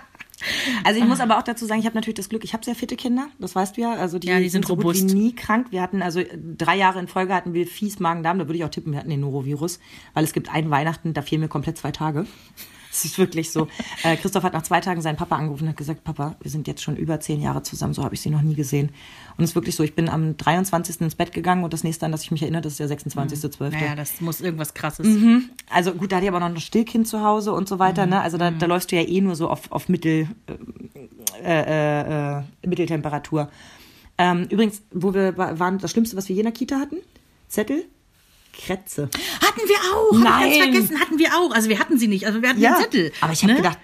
Also 0.84 1.00
ich 1.00 1.06
muss 1.06 1.18
aber 1.20 1.38
auch 1.38 1.42
dazu 1.42 1.66
sagen, 1.66 1.80
ich 1.80 1.86
habe 1.86 1.96
natürlich 1.96 2.16
das 2.16 2.28
Glück, 2.28 2.44
ich 2.44 2.52
habe 2.52 2.64
sehr 2.64 2.76
fitte 2.76 2.94
Kinder, 2.94 3.28
das 3.40 3.56
weißt 3.56 3.76
du 3.76 3.80
ja. 3.80 3.94
Also 3.94 4.20
die, 4.20 4.28
Ja, 4.28 4.38
die 4.38 4.48
sind 4.48 4.66
so 4.66 4.74
robust. 4.74 5.00
gut 5.02 5.10
wie 5.10 5.14
nie 5.14 5.34
krank. 5.34 5.68
Wir 5.70 5.82
hatten 5.82 6.00
also 6.00 6.22
drei 6.56 6.76
Jahre 6.76 7.00
in 7.00 7.08
Folge 7.08 7.34
hatten 7.34 7.54
wir 7.54 7.66
fies 7.66 7.98
Magen-Darm, 7.98 8.38
da 8.38 8.46
würde 8.46 8.56
ich 8.56 8.64
auch 8.64 8.68
tippen, 8.68 8.92
wir 8.92 9.00
hatten 9.00 9.10
den 9.10 9.20
Norovirus, 9.20 9.80
weil 10.14 10.22
es 10.22 10.32
gibt 10.32 10.48
einen 10.54 10.70
Weihnachten, 10.70 11.12
da 11.12 11.22
fehlen 11.22 11.40
mir 11.40 11.48
komplett 11.48 11.76
zwei 11.78 11.90
Tage. 11.90 12.26
Das 12.98 13.04
ist 13.04 13.18
wirklich 13.18 13.50
so. 13.52 13.68
Äh, 14.04 14.16
Christoph 14.16 14.44
hat 14.44 14.52
nach 14.52 14.62
zwei 14.62 14.80
Tagen 14.80 15.00
seinen 15.02 15.16
Papa 15.16 15.36
angerufen 15.36 15.64
und 15.64 15.70
hat 15.70 15.76
gesagt, 15.76 16.04
Papa, 16.04 16.36
wir 16.40 16.50
sind 16.50 16.66
jetzt 16.68 16.82
schon 16.82 16.96
über 16.96 17.18
zehn 17.20 17.40
Jahre 17.40 17.62
zusammen, 17.62 17.94
so 17.94 18.04
habe 18.04 18.14
ich 18.14 18.20
sie 18.20 18.30
noch 18.30 18.42
nie 18.42 18.54
gesehen. 18.54 18.90
Und 19.36 19.44
es 19.44 19.50
ist 19.50 19.54
wirklich 19.56 19.74
so, 19.74 19.82
ich 19.82 19.94
bin 19.94 20.08
am 20.08 20.36
23. 20.36 21.00
ins 21.00 21.14
Bett 21.16 21.32
gegangen 21.32 21.64
und 21.64 21.72
das 21.72 21.82
nächste, 21.84 22.06
an 22.06 22.12
das 22.12 22.22
ich 22.22 22.30
mich 22.30 22.42
erinnere, 22.42 22.62
das 22.62 22.78
ist 22.78 22.80
der 22.80 22.88
26.12. 22.88 23.70
naja, 23.70 23.94
das 23.96 24.20
muss 24.20 24.40
irgendwas 24.40 24.74
krasses. 24.74 25.06
Also 25.70 25.92
gut, 25.92 26.12
da 26.12 26.16
hatte 26.16 26.26
ich 26.26 26.30
aber 26.30 26.40
noch 26.40 26.46
ein 26.48 26.60
Stillkind 26.60 27.08
zu 27.08 27.22
Hause 27.22 27.52
und 27.52 27.68
so 27.68 27.78
weiter, 27.78 28.06
ne? 28.06 28.20
Also 28.20 28.36
da, 28.38 28.50
da 28.52 28.66
läufst 28.66 28.92
du 28.92 28.96
ja 28.96 29.02
eh 29.02 29.20
nur 29.20 29.34
so 29.36 29.48
auf, 29.48 29.70
auf 29.72 29.88
Mittel, 29.88 30.28
äh, 31.42 31.42
äh, 31.44 32.38
äh, 32.38 32.42
Mitteltemperatur. 32.66 33.48
Ähm, 34.16 34.46
übrigens, 34.50 34.82
wo 34.92 35.14
wir 35.14 35.36
wa- 35.38 35.58
waren, 35.58 35.78
das 35.78 35.90
Schlimmste, 35.92 36.16
was 36.16 36.28
wir 36.28 36.34
je 36.34 36.40
in 36.40 36.46
der 36.46 36.52
Kita 36.52 36.76
hatten, 36.78 36.96
Zettel, 37.48 37.84
Krätze. 38.58 39.08
Hatten 39.40 39.60
wir 39.66 39.76
auch. 39.94 40.12
Hab 40.16 40.22
Nein. 40.40 40.50
Ich 40.52 40.58
ganz 40.58 40.72
vergessen, 40.74 41.00
hatten 41.00 41.18
wir 41.18 41.28
auch. 41.38 41.52
Also 41.54 41.68
wir 41.68 41.78
hatten 41.78 41.98
sie 41.98 42.08
nicht. 42.08 42.26
Also 42.26 42.42
wir 42.42 42.48
hatten 42.50 42.60
den 42.60 42.74
Zettel. 42.76 43.12
aber 43.20 43.32
ich 43.32 43.42
habe 43.44 43.52
ne? 43.52 43.58
gedacht, 43.58 43.78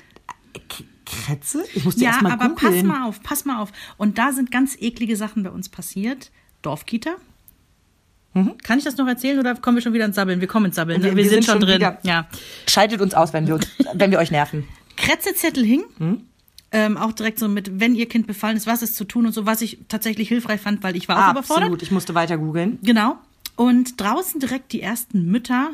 äh, 0.53 0.59
K- 0.69 0.85
Krätze? 1.07 1.65
Ich 1.75 1.85
musste 1.85 2.03
Ja, 2.03 2.11
erst 2.11 2.23
mal 2.23 2.33
aber 2.33 2.51
pass 2.51 2.65
googeln. 2.65 2.87
mal 2.87 3.05
auf, 3.09 3.23
pass 3.23 3.45
mal 3.45 3.61
auf. 3.61 3.71
Und 3.97 4.19
da 4.19 4.33
sind 4.33 4.51
ganz 4.51 4.77
eklige 4.81 5.17
Sachen 5.17 5.43
bei 5.45 5.51
uns 5.51 5.69
passiert. 5.69 6.31
Dorfkita. 6.63 7.15
Kann 8.65 8.79
ich 8.79 8.85
das 8.85 8.97
noch 8.97 9.07
erzählen 9.07 9.39
oder 9.39 9.55
kommen 9.55 9.77
wir 9.77 9.83
schon 9.83 9.93
wieder 9.93 10.05
ins 10.07 10.17
Sabbeln? 10.17 10.41
Wir 10.41 10.49
kommen 10.49 10.67
ins 10.67 10.75
Sabbeln. 10.75 11.01
Wir- 11.01 11.11
Wir, 11.11 11.17
wir 11.19 11.25
sind, 11.25 11.45
sind 11.45 11.53
schon 11.53 11.61
drin. 11.61 11.77
wieder- 11.77 12.01
Ja. 12.03 12.27
Schaltet 12.69 13.01
uns 13.01 13.15
aus, 13.15 13.33
wenn 13.33 13.47
wir, 13.47 13.55
uns, 13.55 13.69
wenn 13.95 14.11
wir 14.11 14.19
euch 14.19 14.33
nerven. 14.33 14.67
Kretzezettel 14.97 15.65
hing. 15.65 15.85
Hm? 15.99 16.23
Ähm, 16.73 16.97
auch 16.97 17.13
direkt 17.13 17.39
so 17.39 17.47
mit, 17.47 17.79
wenn 17.79 17.95
ihr 17.95 18.09
Kind 18.09 18.27
befallen 18.27 18.57
ist, 18.57 18.67
was 18.67 18.83
ist 18.83 18.97
zu 18.97 19.05
tun 19.05 19.27
und 19.27 19.33
so, 19.33 19.47
was 19.47 19.63
ich 19.63 19.79
tatsächlich 19.89 20.27
hilfreich 20.27 20.61
fand, 20.61 20.83
weil 20.83 20.97
ich 20.97 21.07
war 21.07 21.29
auch 21.29 21.31
überfordert. 21.31 21.63
Absolut, 21.65 21.83
ich 21.83 21.93
musste 21.93 22.17
weiter 22.17 22.37
googeln. 22.37 22.81
Genau. 22.83 23.19
Und 23.57 24.01
draußen 24.01 24.41
direkt 24.41 24.73
die 24.73 24.81
ersten 24.83 25.27
Mütter. 25.27 25.71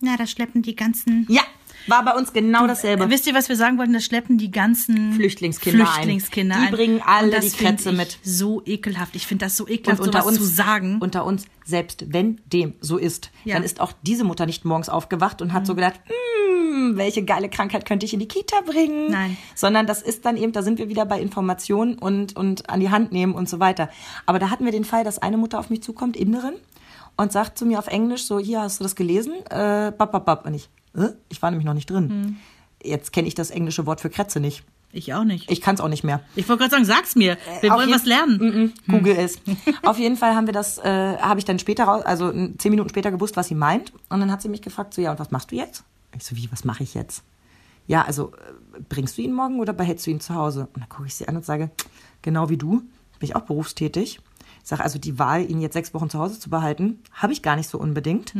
Na, 0.00 0.16
da 0.16 0.26
schleppen 0.26 0.60
die 0.62 0.76
ganzen. 0.76 1.26
Ja, 1.30 1.42
war 1.86 2.04
bei 2.04 2.12
uns 2.14 2.32
genau 2.32 2.66
dasselbe. 2.66 3.08
Wisst 3.10 3.26
ihr, 3.26 3.34
was 3.34 3.48
wir 3.48 3.56
sagen 3.56 3.78
wollten? 3.78 3.92
Da 3.94 4.00
schleppen 4.00 4.36
die 4.38 4.50
ganzen 4.50 5.12
Flüchtlingskinder 5.14 5.84
ein. 5.86 5.92
Flüchtlingskinder 5.92 6.56
Die 6.56 6.66
ein. 6.66 6.72
bringen 6.72 7.00
alle 7.04 7.26
Und 7.26 7.34
das 7.34 7.52
die 7.52 7.56
Krätze 7.64 7.90
ich 7.90 7.96
mit. 7.96 8.18
So 8.22 8.62
ekelhaft. 8.66 9.16
Ich 9.16 9.26
finde 9.26 9.46
das 9.46 9.56
so 9.56 9.64
Und 9.64 9.70
ekelhaft, 9.70 10.00
unter 10.02 10.20
sowas 10.22 10.26
uns 10.38 10.38
zu 10.38 10.44
sagen. 10.54 10.98
Unter 11.00 11.24
uns, 11.24 11.46
selbst 11.64 12.06
wenn 12.12 12.40
dem 12.52 12.74
so 12.80 12.96
ist, 12.98 13.30
Ja. 13.44 13.54
dann 13.54 13.62
ist 13.64 13.80
auch 13.80 13.92
diese 14.02 14.24
Mutter 14.24 14.44
nicht 14.46 14.64
morgens 14.66 14.88
aufgewacht 14.90 15.40
und 15.40 15.52
hat 15.54 15.66
so 15.66 15.74
gedacht, 15.74 16.00
"Hm, 16.04 16.96
welche 16.96 17.24
geile 17.24 17.48
Krankheit 17.48 17.86
könnte 17.86 18.04
ich 18.04 18.12
in 18.12 18.20
die 18.20 18.28
Kita 18.28 18.60
bringen? 18.66 19.10
Nein. 19.10 19.36
Sondern 19.54 19.86
das 19.86 20.02
ist 20.02 20.24
dann 20.26 20.36
eben, 20.36 20.52
da 20.52 20.62
sind 20.62 20.78
wir 20.78 20.88
wieder 20.88 21.06
bei 21.06 21.20
Informationen 21.20 21.94
und, 21.98 22.36
und 22.36 22.68
an 22.68 22.80
die 22.80 22.90
Hand 22.90 23.12
nehmen 23.12 23.34
und 23.34 23.48
so 23.48 23.60
weiter. 23.60 23.88
Aber 24.26 24.38
da 24.38 24.50
hatten 24.50 24.64
wir 24.64 24.72
den 24.72 24.84
Fall, 24.84 25.04
dass 25.04 25.18
eine 25.18 25.36
Mutter 25.38 25.58
auf 25.58 25.70
mich 25.70 25.82
zukommt, 25.82 26.16
Inderin, 26.16 26.54
und 27.16 27.32
sagt 27.32 27.58
zu 27.58 27.66
mir 27.66 27.78
auf 27.78 27.86
Englisch 27.86 28.24
so, 28.24 28.38
hier, 28.38 28.60
hast 28.60 28.80
du 28.80 28.84
das 28.84 28.96
gelesen? 28.96 29.34
Äh, 29.50 29.92
bap, 29.96 30.12
bap, 30.12 30.24
bap. 30.24 30.46
Und 30.46 30.54
ich, 30.54 30.68
äh? 30.96 31.08
ich 31.28 31.42
war 31.42 31.50
nämlich 31.50 31.66
noch 31.66 31.74
nicht 31.74 31.90
drin. 31.90 32.08
Hm. 32.08 32.36
Jetzt 32.82 33.12
kenne 33.12 33.28
ich 33.28 33.34
das 33.34 33.50
englische 33.50 33.86
Wort 33.86 34.00
für 34.00 34.10
Krätze 34.10 34.40
nicht. 34.40 34.64
ich 34.92 35.14
auch 35.14 35.24
nicht. 35.24 35.50
Ich 35.50 35.60
kann 35.60 35.74
es 35.74 35.80
auch 35.80 35.88
nicht 35.88 36.04
mehr. 36.04 36.20
Ich 36.36 36.48
wollte 36.48 36.60
gerade 36.60 36.72
sagen, 36.72 36.84
sag's 36.84 37.16
mir. 37.16 37.38
Wir 37.60 37.72
Auf 37.72 37.78
wollen 37.78 37.90
was 37.90 38.04
lernen. 38.04 38.38
Mm, 38.38 38.92
mm, 38.92 38.98
Google 38.98 39.16
es. 39.16 39.38
Auf 39.82 39.98
jeden 39.98 40.16
Fall 40.16 40.34
haben 40.34 40.46
wir 40.46 40.52
das, 40.52 40.78
äh, 40.78 41.16
habe 41.18 41.38
ich 41.38 41.44
dann 41.44 41.58
später 41.58 41.84
raus, 41.84 42.04
also 42.04 42.30
zehn 42.30 42.70
Minuten 42.70 42.90
später 42.90 43.10
gewusst, 43.10 43.36
was 43.36 43.48
sie 43.48 43.54
meint. 43.54 43.92
Und 44.10 44.20
dann 44.20 44.30
hat 44.30 44.42
sie 44.42 44.48
mich 44.48 44.62
gefragt, 44.62 44.94
so 44.94 45.00
ja, 45.00 45.10
und 45.10 45.18
was 45.18 45.30
machst 45.30 45.50
du 45.50 45.56
jetzt? 45.56 45.84
Ich 46.16 46.24
so, 46.24 46.36
wie, 46.36 46.50
was 46.52 46.64
mache 46.64 46.82
ich 46.82 46.94
jetzt? 46.94 47.24
Ja, 47.86 48.02
also 48.02 48.32
äh, 48.32 48.80
bringst 48.88 49.18
du 49.18 49.22
ihn 49.22 49.32
morgen 49.32 49.60
oder 49.60 49.72
behältst 49.72 50.06
du 50.06 50.10
ihn 50.10 50.20
zu 50.20 50.34
Hause? 50.34 50.68
Und 50.74 50.82
dann 50.82 50.88
gucke 50.88 51.06
ich 51.06 51.14
sie 51.14 51.26
an 51.26 51.36
und 51.36 51.44
sage, 51.44 51.70
genau 52.22 52.48
wie 52.48 52.56
du, 52.56 52.82
bin 53.18 53.28
ich 53.28 53.36
auch 53.36 53.42
berufstätig. 53.42 54.20
Ich 54.64 54.70
sage 54.70 54.82
also, 54.82 54.98
die 54.98 55.18
Wahl, 55.18 55.48
ihn 55.50 55.60
jetzt 55.60 55.74
sechs 55.74 55.92
Wochen 55.92 56.08
zu 56.08 56.18
Hause 56.18 56.40
zu 56.40 56.48
behalten, 56.48 56.98
habe 57.12 57.34
ich 57.34 57.42
gar 57.42 57.54
nicht 57.54 57.68
so 57.68 57.78
unbedingt. 57.78 58.32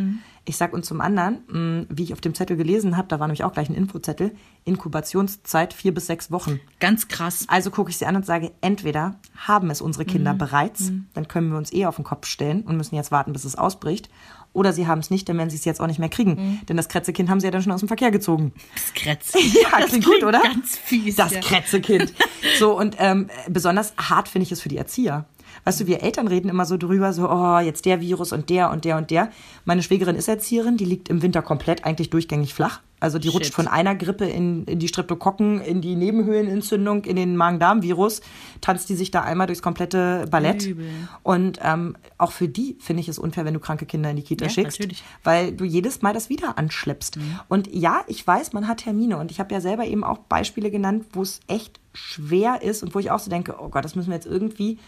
Ich 0.47 0.57
sage, 0.57 0.75
und 0.75 0.83
zum 0.83 1.03
anderen, 1.03 1.41
mh, 1.49 1.87
wie 1.91 2.03
ich 2.03 2.15
auf 2.15 2.23
dem 2.23 2.35
Zettel 2.35 2.57
gelesen 2.57 2.97
habe, 2.97 3.09
da 3.09 3.21
war 3.21 3.27
nämlich 3.27 3.45
auch 3.45 3.53
gleich 3.53 3.69
ein 3.69 3.75
Infozettel, 3.75 4.35
Inkubationszeit 4.65 5.75
vier 5.75 5.93
bis 5.93 6.07
sechs 6.07 6.31
Wochen. 6.31 6.61
Ganz 6.81 7.09
krass. 7.09 7.45
Also 7.49 7.71
gucke 7.71 7.91
ich 7.91 7.99
sie 7.99 8.07
an 8.07 8.17
und 8.17 8.25
sage, 8.25 8.53
entweder 8.63 9.17
haben 9.37 9.69
es 9.69 9.83
unsere 9.83 10.07
Kinder 10.07 10.33
bereits, 10.33 10.93
dann 11.13 11.29
können 11.29 11.51
wir 11.51 11.59
uns 11.59 11.73
eh 11.75 11.85
auf 11.85 11.97
den 11.97 12.05
Kopf 12.05 12.27
stellen 12.27 12.63
und 12.63 12.79
müssen 12.79 12.95
jetzt 12.95 13.13
warten, 13.13 13.35
bis 13.35 13.45
es 13.45 13.55
ausbricht. 13.57 14.09
Oder 14.55 14.73
sie 14.73 14.87
haben 14.87 15.01
es 15.01 15.11
nicht, 15.11 15.29
dann 15.29 15.37
werden 15.37 15.51
sie 15.51 15.57
es 15.57 15.65
jetzt 15.67 15.81
auch 15.81 15.89
nicht 15.89 15.99
mehr 15.99 16.09
kriegen. 16.09 16.61
Denn 16.69 16.77
das 16.79 16.89
Kretzekind 16.89 17.29
haben 17.29 17.41
sie 17.41 17.47
ja 17.47 17.51
dann 17.51 17.63
schon 17.63 17.73
aus 17.73 17.81
dem 17.81 17.89
Verkehr 17.89 18.11
gezogen. 18.11 18.53
Das 18.75 18.95
Kretze. 18.95 19.39
Ja, 19.63 19.81
das 19.81 19.91
klingt 19.91 20.07
gut, 20.07 20.23
oder? 20.23 20.41
Ganz 20.41 20.77
fies. 20.77 21.17
Das 21.17 21.33
ja. 21.33 21.41
Kretzekind. 21.41 22.15
So, 22.59 22.79
und 22.79 22.97
ähm, 22.99 23.29
besonders 23.49 23.93
hart 23.99 24.29
finde 24.29 24.45
ich 24.45 24.53
es 24.53 24.61
für 24.61 24.69
die 24.69 24.77
Erzieher. 24.77 25.27
Weißt 25.65 25.81
du, 25.81 25.87
wir 25.87 26.03
Eltern 26.03 26.29
reden 26.29 26.49
immer 26.49 26.67
so 26.67 26.77
drüber, 26.77 27.13
so, 27.13 27.31
oh, 27.31 27.59
jetzt 27.59 27.85
der 27.85 28.01
Virus 28.01 28.33
und 28.33 28.51
der 28.51 28.71
und 28.71 28.85
der 28.85 28.97
und 28.97 29.11
der. 29.11 29.31
Meine 29.65 29.83
Schwägerin 29.83 30.17
ist 30.17 30.29
Erzieherin, 30.29 30.77
die 30.77 30.85
liegt 30.85 31.09
im 31.09 31.23
Winter 31.23 31.43
komplett 31.43 31.85
eigentlich 31.85 32.11
durchgängig 32.11 32.55
flach. 32.55 32.81
Also 33.01 33.19
die 33.19 33.29
Shit. 33.29 33.35
rutscht 33.35 33.53
von 33.53 33.69
einer 33.69 33.95
Grippe 33.95 34.25
in, 34.25 34.65
in 34.65 34.79
die 34.79 34.89
Streptokokken, 34.89 35.61
in 35.61 35.83
die 35.83 35.95
Nebenhöhlenentzündung, 35.95 37.05
in 37.05 37.17
den 37.17 37.37
Magen-Darm-Virus, 37.37 38.23
tanzt 38.63 38.89
die 38.89 38.95
sich 38.95 39.11
da 39.11 39.21
einmal 39.21 39.47
durchs 39.47 39.61
komplette 39.61 40.27
Ballett. 40.31 40.65
Übel. 40.65 40.87
Und 41.23 41.59
ähm, 41.63 41.97
auch 42.17 42.33
für 42.33 42.49
die 42.49 42.79
finde 42.81 43.03
ich 43.03 43.09
es 43.11 43.19
unfair, 43.19 43.45
wenn 43.45 43.53
du 43.53 43.61
kranke 43.61 43.85
Kinder 43.85 44.09
in 44.09 44.17
die 44.17 44.23
Kita 44.23 44.47
Ja, 44.47 44.51
schickst, 44.51 44.81
natürlich. 44.81 45.03
weil 45.23 45.53
du 45.53 45.65
jedes 45.65 46.01
Mal 46.01 46.15
das 46.15 46.31
wieder 46.31 46.57
anschleppst. 46.57 47.19
Und 47.49 47.69
ja, 47.75 48.05
ich 48.07 48.27
weiß, 48.27 48.55
man 48.55 48.67
hat 48.67 48.79
Termine 48.79 49.19
und 49.19 49.31
ich 49.31 49.39
habe 49.39 49.53
ja 49.53 49.61
selber 49.61 49.85
eben 49.85 50.03
auch 50.03 50.19
Beispiele 50.19 50.71
genannt, 50.71 51.05
wo 51.13 51.21
es 51.21 51.41
echt 51.47 51.81
schwer 51.93 52.63
ist 52.63 52.83
und 52.83 52.95
wo 52.95 53.01
ich 53.01 53.11
auch 53.11 53.19
so 53.19 53.29
denke, 53.29 53.57
oh 53.61 53.69
Gott, 53.69 53.85
das 53.85 53.97
müssen 53.97 54.09
wir 54.09 54.15
jetzt 54.15 54.27
irgendwie 54.27 54.79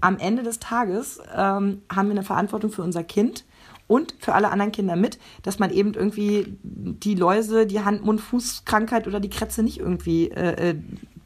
am 0.00 0.18
Ende 0.18 0.42
des 0.42 0.58
Tages 0.58 1.20
ähm, 1.34 1.82
haben 1.90 2.08
wir 2.08 2.12
eine 2.12 2.22
Verantwortung 2.22 2.70
für 2.70 2.82
unser 2.82 3.04
Kind 3.04 3.44
und 3.86 4.14
für 4.18 4.34
alle 4.34 4.50
anderen 4.50 4.72
Kinder 4.72 4.96
mit, 4.96 5.18
dass 5.42 5.58
man 5.58 5.70
eben 5.70 5.94
irgendwie 5.94 6.56
die 6.62 7.14
Läuse, 7.14 7.66
die 7.66 7.80
Hand-Mund-Fuß-Krankheit 7.80 9.06
oder 9.06 9.20
die 9.20 9.30
Krätze 9.30 9.62
nicht 9.62 9.78
irgendwie 9.78 10.30
äh, 10.30 10.70
äh, 10.70 10.76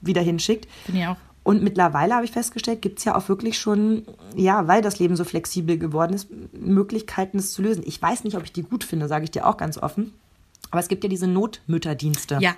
wieder 0.01 0.23
hinschickt. 0.23 0.67
Finde 0.85 1.01
ich 1.01 1.07
auch. 1.07 1.17
Und 1.45 1.63
mittlerweile 1.63 2.15
habe 2.15 2.27
ich 2.27 2.33
festgestellt, 2.33 2.83
gibt 2.83 2.99
es 2.99 3.07
ja 3.07 3.17
auch 3.17 3.29
wirklich 3.31 3.59
schon, 3.59 4.05
ja, 4.37 4.69
weil 4.69 4.83
das 4.83 4.99
Leben 4.99 5.17
so 5.17 5.25
flexibel 5.25 5.79
geworden 5.79 6.13
ist, 6.13 6.29
Möglichkeiten, 6.53 7.39
es 7.39 7.53
zu 7.53 7.63
lösen. 7.63 7.83
Ich 7.87 8.03
weiß 8.03 8.25
nicht, 8.25 8.37
ob 8.37 8.43
ich 8.45 8.53
die 8.53 8.63
gut 8.63 8.85
finde, 8.85 9.09
sage 9.09 9.25
ich 9.25 9.31
dir 9.31 9.47
auch 9.47 9.57
ganz 9.57 9.79
offen. 9.79 10.13
Aber 10.71 10.81
es 10.81 10.89
gibt 10.89 11.05
ja 11.05 11.09
diese 11.09 11.27
Notmütterdienste. 11.27 12.39
Ja, 12.43 12.55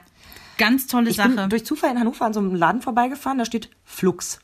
ganz 0.59 0.89
tolle 0.89 1.11
Ich 1.11 1.17
Sache. 1.17 1.29
bin 1.29 1.49
durch 1.51 1.65
Zufall 1.65 1.93
in 1.93 2.01
Hannover 2.01 2.25
an 2.25 2.33
so 2.33 2.41
einem 2.41 2.55
Laden 2.55 2.83
vorbeigefahren, 2.83 3.39
da 3.39 3.45
steht 3.45 3.71
Flux. 3.85 4.41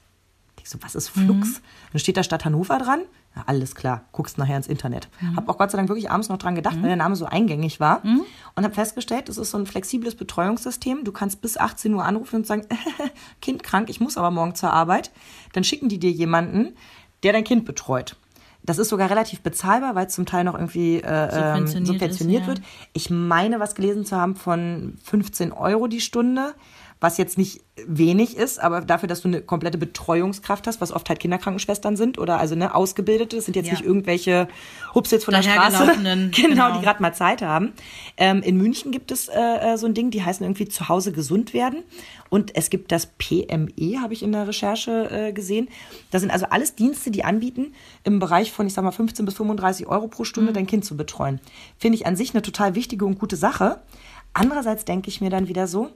Ich 0.66 0.70
so, 0.70 0.78
was 0.82 0.96
ist 0.96 1.10
Flux? 1.10 1.62
Dann 1.92 2.00
steht 2.00 2.16
da 2.16 2.24
Stadt 2.24 2.44
Hannover 2.44 2.78
dran. 2.78 3.02
Ja, 3.36 3.44
alles 3.46 3.76
klar, 3.76 4.04
guckst 4.10 4.36
nachher 4.36 4.56
ins 4.56 4.66
Internet. 4.66 5.08
Hab 5.36 5.48
auch 5.48 5.58
Gott 5.58 5.70
sei 5.70 5.76
Dank 5.76 5.88
wirklich 5.88 6.10
abends 6.10 6.28
noch 6.28 6.38
dran 6.38 6.56
gedacht, 6.56 6.74
weil 6.80 6.88
der 6.88 6.96
Name 6.96 7.14
so 7.14 7.24
eingängig 7.24 7.78
war. 7.78 8.02
Und 8.56 8.64
habe 8.64 8.74
festgestellt, 8.74 9.28
es 9.28 9.38
ist 9.38 9.52
so 9.52 9.58
ein 9.58 9.66
flexibles 9.66 10.16
Betreuungssystem. 10.16 11.04
Du 11.04 11.12
kannst 11.12 11.40
bis 11.40 11.56
18 11.56 11.94
Uhr 11.94 12.04
anrufen 12.04 12.36
und 12.36 12.48
sagen, 12.48 12.66
Kind 13.40 13.62
krank, 13.62 13.88
ich 13.90 14.00
muss 14.00 14.18
aber 14.18 14.32
morgen 14.32 14.56
zur 14.56 14.72
Arbeit. 14.72 15.12
Dann 15.52 15.62
schicken 15.62 15.88
die 15.88 16.00
dir 16.00 16.10
jemanden, 16.10 16.74
der 17.22 17.32
dein 17.32 17.44
Kind 17.44 17.64
betreut. 17.64 18.16
Das 18.64 18.78
ist 18.78 18.88
sogar 18.88 19.08
relativ 19.08 19.42
bezahlbar, 19.42 19.94
weil 19.94 20.08
es 20.08 20.14
zum 20.14 20.26
Teil 20.26 20.42
noch 20.42 20.54
irgendwie 20.54 20.96
äh, 20.96 21.02
ähm, 21.04 21.68
Subventioniert 21.68 21.86
subventioniert 21.86 22.42
ist, 22.42 22.48
ja. 22.48 22.54
wird. 22.54 22.66
Ich 22.92 23.10
meine, 23.10 23.60
was 23.60 23.76
gelesen 23.76 24.04
zu 24.04 24.16
haben 24.16 24.34
von 24.34 24.98
15 25.04 25.52
Euro 25.52 25.86
die 25.86 26.00
Stunde, 26.00 26.56
was 26.98 27.18
jetzt 27.18 27.36
nicht 27.36 27.60
wenig 27.86 28.36
ist, 28.38 28.58
aber 28.58 28.80
dafür, 28.80 29.06
dass 29.06 29.20
du 29.20 29.28
eine 29.28 29.42
komplette 29.42 29.76
Betreuungskraft 29.76 30.66
hast, 30.66 30.80
was 30.80 30.92
oft 30.92 31.08
halt 31.10 31.20
Kinderkrankenschwestern 31.20 31.94
sind 31.96 32.18
oder 32.18 32.38
also 32.40 32.54
ne 32.54 32.74
Ausgebildete, 32.74 33.36
das 33.36 33.44
sind 33.44 33.54
jetzt 33.54 33.66
Ja. 33.66 33.72
nicht 33.74 33.84
irgendwelche 33.84 34.48
Hupsels 34.94 35.24
von 35.24 35.34
der 35.34 35.42
Straße, 35.42 35.84
genau, 36.02 36.30
genau. 36.32 36.78
die 36.78 36.82
gerade 36.84 37.02
mal 37.02 37.12
Zeit 37.12 37.42
haben. 37.42 37.74
Ähm, 38.16 38.40
in 38.42 38.56
München 38.56 38.92
gibt 38.92 39.10
es 39.10 39.28
äh, 39.28 39.38
äh, 39.38 39.76
so 39.76 39.86
ein 39.86 39.92
Ding, 39.92 40.10
die 40.10 40.22
heißen 40.24 40.44
irgendwie 40.44 40.68
zu 40.68 40.88
Hause 40.88 41.12
gesund 41.12 41.52
werden 41.52 41.82
und 42.30 42.56
es 42.56 42.70
gibt 42.70 42.92
das 42.92 43.06
PME, 43.18 44.00
habe 44.00 44.14
ich 44.14 44.22
in 44.22 44.32
der 44.32 44.48
Recherche 44.48 45.10
äh, 45.10 45.32
gesehen. 45.32 45.68
Das 46.10 46.22
sind 46.22 46.30
also 46.30 46.46
alles 46.48 46.76
Dienste, 46.76 47.10
die 47.10 47.24
anbieten, 47.24 47.74
im 48.04 48.18
Bereich 48.20 48.52
von, 48.52 48.66
ich 48.66 48.72
sag 48.72 48.84
mal, 48.84 48.90
15 48.90 49.26
bis 49.26 49.34
35 49.34 49.86
Euro 49.86 50.08
pro 50.08 50.24
Stunde 50.24 50.54
dein 50.54 50.66
Kind 50.66 50.86
zu 50.86 50.96
betreuen. 50.96 51.40
Finde 51.78 51.96
ich 51.98 52.06
an 52.06 52.16
sich 52.16 52.32
eine 52.32 52.40
total 52.40 52.74
wichtige 52.74 53.04
und 53.04 53.18
gute 53.18 53.36
Sache. 53.36 53.80
Andererseits 54.32 54.84
denke 54.86 55.08
ich 55.08 55.20
mir 55.20 55.30
dann 55.30 55.48
wieder 55.48 55.66
so, 55.66 55.90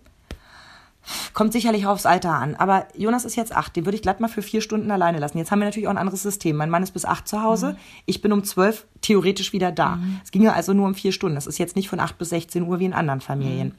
Kommt 1.33 1.53
sicherlich 1.53 1.87
aufs 1.87 2.07
Alter 2.07 2.33
an. 2.33 2.55
Aber 2.57 2.87
Jonas 2.97 3.25
ist 3.25 3.37
jetzt 3.37 3.55
acht. 3.55 3.75
Den 3.75 3.85
würde 3.85 3.97
ich 3.97 4.03
glatt 4.03 4.21
mal 4.21 4.29
für 4.29 4.43
vier 4.43 4.61
Stunden 4.61 4.91
alleine 4.91 5.19
lassen. 5.19 5.39
Jetzt 5.39 5.51
haben 5.51 5.61
wir 5.61 5.65
natürlich 5.65 5.87
auch 5.89 5.93
ein 5.93 5.99
anderes 5.99 6.23
System. 6.23 6.57
Mein 6.57 6.71
Mann 6.71 6.83
ist 6.83 6.93
bis 6.93 7.05
acht 7.05 7.27
zu 7.27 7.43
Hause. 7.43 7.77
Ich 8.07 8.21
bin 8.21 8.33
um 8.33 8.45
zwölf 8.45 8.87
theoretisch 9.01 9.53
wieder 9.53 9.73
da. 9.73 9.99
Es 10.23 10.31
ginge 10.31 10.53
also 10.53 10.73
nur 10.73 10.87
um 10.87 10.95
vier 10.95 11.13
Stunden. 11.13 11.35
Das 11.35 11.47
ist 11.47 11.59
jetzt 11.59 11.77
nicht 11.77 11.89
von 11.89 12.01
acht 12.01 12.19
bis 12.19 12.29
16 12.31 12.63
Uhr 12.65 12.79
wie 12.79 12.85
in 12.85 12.93
anderen 12.93 13.21
Familien. 13.21 13.75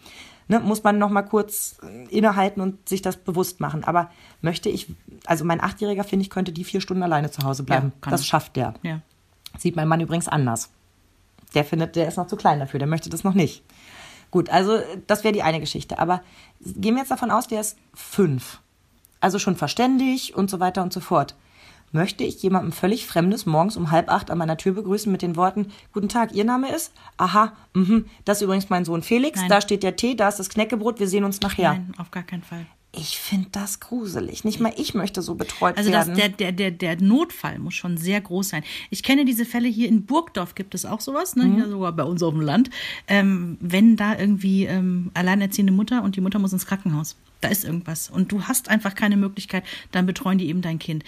Ne, 0.48 0.60
muss 0.60 0.84
man 0.84 0.98
noch 0.98 1.10
mal 1.10 1.22
kurz 1.22 1.78
äh, 1.82 2.10
innehalten 2.10 2.60
und 2.62 2.90
sich 2.90 3.02
das 3.02 3.16
bewusst 3.16 3.62
machen. 3.62 3.86
Aber 3.86 4.10
möchte 4.42 4.68
ich, 4.68 4.88
also 5.26 5.46
mein 5.46 5.62
Achtjähriger, 5.62 6.04
finde 6.04 6.24
ich, 6.24 6.30
könnte 6.30 6.52
die 6.52 6.66
vier 6.66 6.82
Stunden 6.82 7.04
alleine 7.04 7.32
zu 7.32 7.44
Hause 7.44 7.64
bleiben. 7.64 7.94
kann 8.02 8.12
das 8.12 8.22
er. 8.22 8.26
schafft 8.26 8.56
der. 8.58 8.74
ja. 8.84 9.00
Sieht 9.58 9.78
mein 9.78 9.88
Mann 9.88 10.02
übrigens 10.02 10.28
anders. 10.28 10.70
Der 11.54 11.64
findet, 11.64 11.96
der 11.96 12.08
ist 12.08 12.18
noch 12.18 12.28
zu 12.28 12.36
klein 12.36 12.60
dafür, 12.60 12.80
der 12.80 12.88
möchte 12.88 13.10
das 13.10 13.24
noch 13.24 13.34
nicht. 13.34 13.64
Gut, 14.32 14.50
also 14.50 14.80
das 15.08 15.24
wäre 15.24 15.34
die 15.34 15.44
eine 15.44 15.60
Geschichte. 15.60 16.00
Aber 16.00 16.22
gehen 16.62 16.96
wir 16.96 17.02
jetzt 17.02 17.12
davon 17.12 17.32
aus, 17.32 17.48
der 17.48 17.62
ist 17.62 17.78
fünf. 17.94 18.62
Also 19.20 19.38
schon 19.38 19.56
verständig 19.56 20.36
und 20.36 20.50
so 20.50 20.60
weiter 20.60 20.82
und 20.82 20.94
so 20.94 21.02
fort. 21.02 21.36
Möchte 21.92 22.24
ich 22.24 22.42
jemandem 22.42 22.72
völlig 22.72 23.06
Fremdes 23.06 23.46
morgens 23.46 23.76
um 23.76 23.92
halb 23.92 24.10
acht 24.10 24.32
an 24.32 24.38
meiner 24.38 24.56
Tür 24.56 24.74
begrüßen 24.74 25.12
mit 25.12 25.22
den 25.22 25.36
Worten, 25.36 25.74
Guten 25.92 26.08
Tag, 26.08 26.34
Ihr 26.34 26.46
Name 26.46 26.74
ist? 26.74 26.94
Aha, 27.18 27.52
mhm, 27.74 28.06
das 28.24 28.38
ist 28.38 28.44
übrigens 28.44 28.70
mein 28.70 28.86
Sohn 28.86 29.04
Felix, 29.04 29.42
Nein. 29.42 29.50
da 29.50 29.60
steht 29.60 29.84
der 29.84 29.98
Tee, 29.98 30.16
da 30.16 30.30
ist 30.30 30.40
das 30.40 30.48
Knäckebrot, 30.48 31.02
wir 31.02 31.10
sehen 31.10 31.26
uns 31.26 31.42
nachher. 31.42 31.74
Nein, 31.74 31.94
auf 31.98 32.10
gar 32.10 32.24
keinen 32.24 32.44
Fall. 32.44 32.66
Ich 32.94 33.18
finde 33.20 33.48
das 33.54 33.80
gruselig. 33.80 34.44
Nicht 34.44 34.60
mal 34.60 34.74
ich 34.76 34.94
möchte 34.94 35.22
so 35.22 35.36
betreut 35.36 35.78
Also 35.78 35.92
werden. 35.92 36.14
der, 36.16 36.28
der, 36.28 36.52
der, 36.52 36.72
der 36.72 37.02
Notfall 37.02 37.58
muss 37.58 37.74
schon 37.74 37.98
sehr 37.98 38.20
groß 38.20 38.50
sein. 38.50 38.64
Ich 38.90 39.02
kenne 39.02 39.24
diese 39.24 39.46
Fälle 39.46 39.70
hier 39.70 39.88
in 39.88 40.06
Burgdorf 40.06 40.56
gibt 40.56 40.76
es 40.76 40.86
auch 40.86 41.00
sowas, 41.00 41.38
ne? 41.38 41.54
Hier 41.56 41.70
sogar 41.70 41.94
bei 41.94 42.04
uns 42.04 42.22
auf 42.22 42.34
dem 42.34 42.42
Land. 42.42 42.70
Ähm, 43.08 43.58
wenn 43.62 43.96
da 43.96 44.20
irgendwie 44.20 44.66
ähm, 44.66 45.10
alleinerziehende 45.14 45.72
Mutter 45.72 46.04
und 46.04 46.18
die 46.18 46.22
Mutter 46.22 46.38
muss 46.40 46.52
ins 46.52 46.66
Krankenhaus. 46.66 47.16
Da 47.40 47.48
ist 47.48 47.64
irgendwas. 47.64 48.10
Und 48.10 48.32
du 48.34 48.44
hast 48.44 48.68
einfach 48.68 48.94
keine 48.94 49.16
Möglichkeit, 49.16 49.64
dann 49.92 50.06
betreuen 50.06 50.38
die 50.38 50.50
eben 50.50 50.62
dein 50.62 50.78
Kind. 50.78 51.06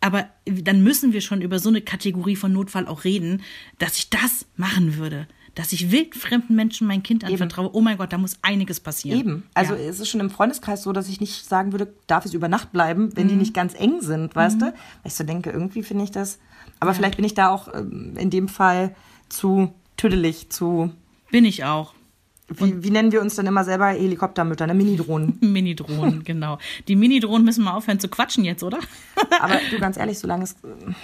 Aber 0.00 0.28
dann 0.44 0.82
müssen 0.82 1.12
wir 1.12 1.20
schon 1.20 1.42
über 1.42 1.60
so 1.60 1.68
eine 1.68 1.80
Kategorie 1.80 2.36
von 2.36 2.52
Notfall 2.52 2.86
auch 2.88 3.04
reden, 3.04 3.42
dass 3.78 3.98
ich 3.98 4.10
das 4.10 4.46
machen 4.56 4.96
würde. 4.96 5.28
Dass 5.58 5.72
ich 5.72 5.90
wildfremden 5.90 6.54
Menschen 6.54 6.86
mein 6.86 7.02
Kind 7.02 7.24
anvertraue. 7.24 7.70
Oh 7.72 7.80
mein 7.80 7.98
Gott, 7.98 8.12
da 8.12 8.18
muss 8.18 8.38
einiges 8.42 8.78
passieren. 8.78 9.18
Eben. 9.18 9.42
Also 9.54 9.74
ja. 9.74 9.80
es 9.80 9.98
ist 9.98 10.08
schon 10.08 10.20
im 10.20 10.30
Freundeskreis 10.30 10.84
so, 10.84 10.92
dass 10.92 11.08
ich 11.08 11.20
nicht 11.20 11.44
sagen 11.44 11.72
würde, 11.72 11.92
darf 12.06 12.24
es 12.24 12.32
über 12.32 12.46
Nacht 12.46 12.70
bleiben, 12.70 13.10
wenn 13.16 13.26
die 13.26 13.34
Mhm. 13.34 13.40
nicht 13.40 13.54
ganz 13.54 13.74
eng 13.74 14.00
sind, 14.00 14.36
weißt 14.36 14.60
du? 14.62 14.66
Weil 14.66 14.74
ich 15.04 15.14
so 15.14 15.24
denke, 15.24 15.50
irgendwie 15.50 15.82
finde 15.82 16.04
ich 16.04 16.12
das. 16.12 16.38
Aber 16.78 16.94
vielleicht 16.94 17.16
bin 17.16 17.24
ich 17.24 17.34
da 17.34 17.48
auch 17.50 17.74
ähm, 17.74 18.14
in 18.16 18.30
dem 18.30 18.46
Fall 18.46 18.94
zu 19.28 19.72
tüdelig, 19.96 20.48
zu. 20.50 20.92
bin 21.32 21.44
ich 21.44 21.64
auch. 21.64 21.92
Wie, 22.48 22.82
wie 22.82 22.90
nennen 22.90 23.12
wir 23.12 23.20
uns 23.20 23.34
dann 23.34 23.46
immer 23.46 23.62
selber 23.62 23.88
Helikoptermütter, 23.88 24.66
ne? 24.66 24.72
Mini-Drohnen. 24.72 25.38
Mini-Drohnen, 25.40 26.24
genau. 26.24 26.58
Die 26.88 26.96
Mini-Drohnen 26.96 27.44
müssen 27.44 27.62
mal 27.62 27.74
aufhören 27.74 28.00
zu 28.00 28.08
quatschen 28.08 28.44
jetzt, 28.44 28.62
oder? 28.62 28.78
Aber 29.40 29.60
du, 29.70 29.78
ganz 29.78 29.98
ehrlich, 29.98 30.18
solange 30.18 30.44
es 30.44 30.52
äh, 30.52 30.56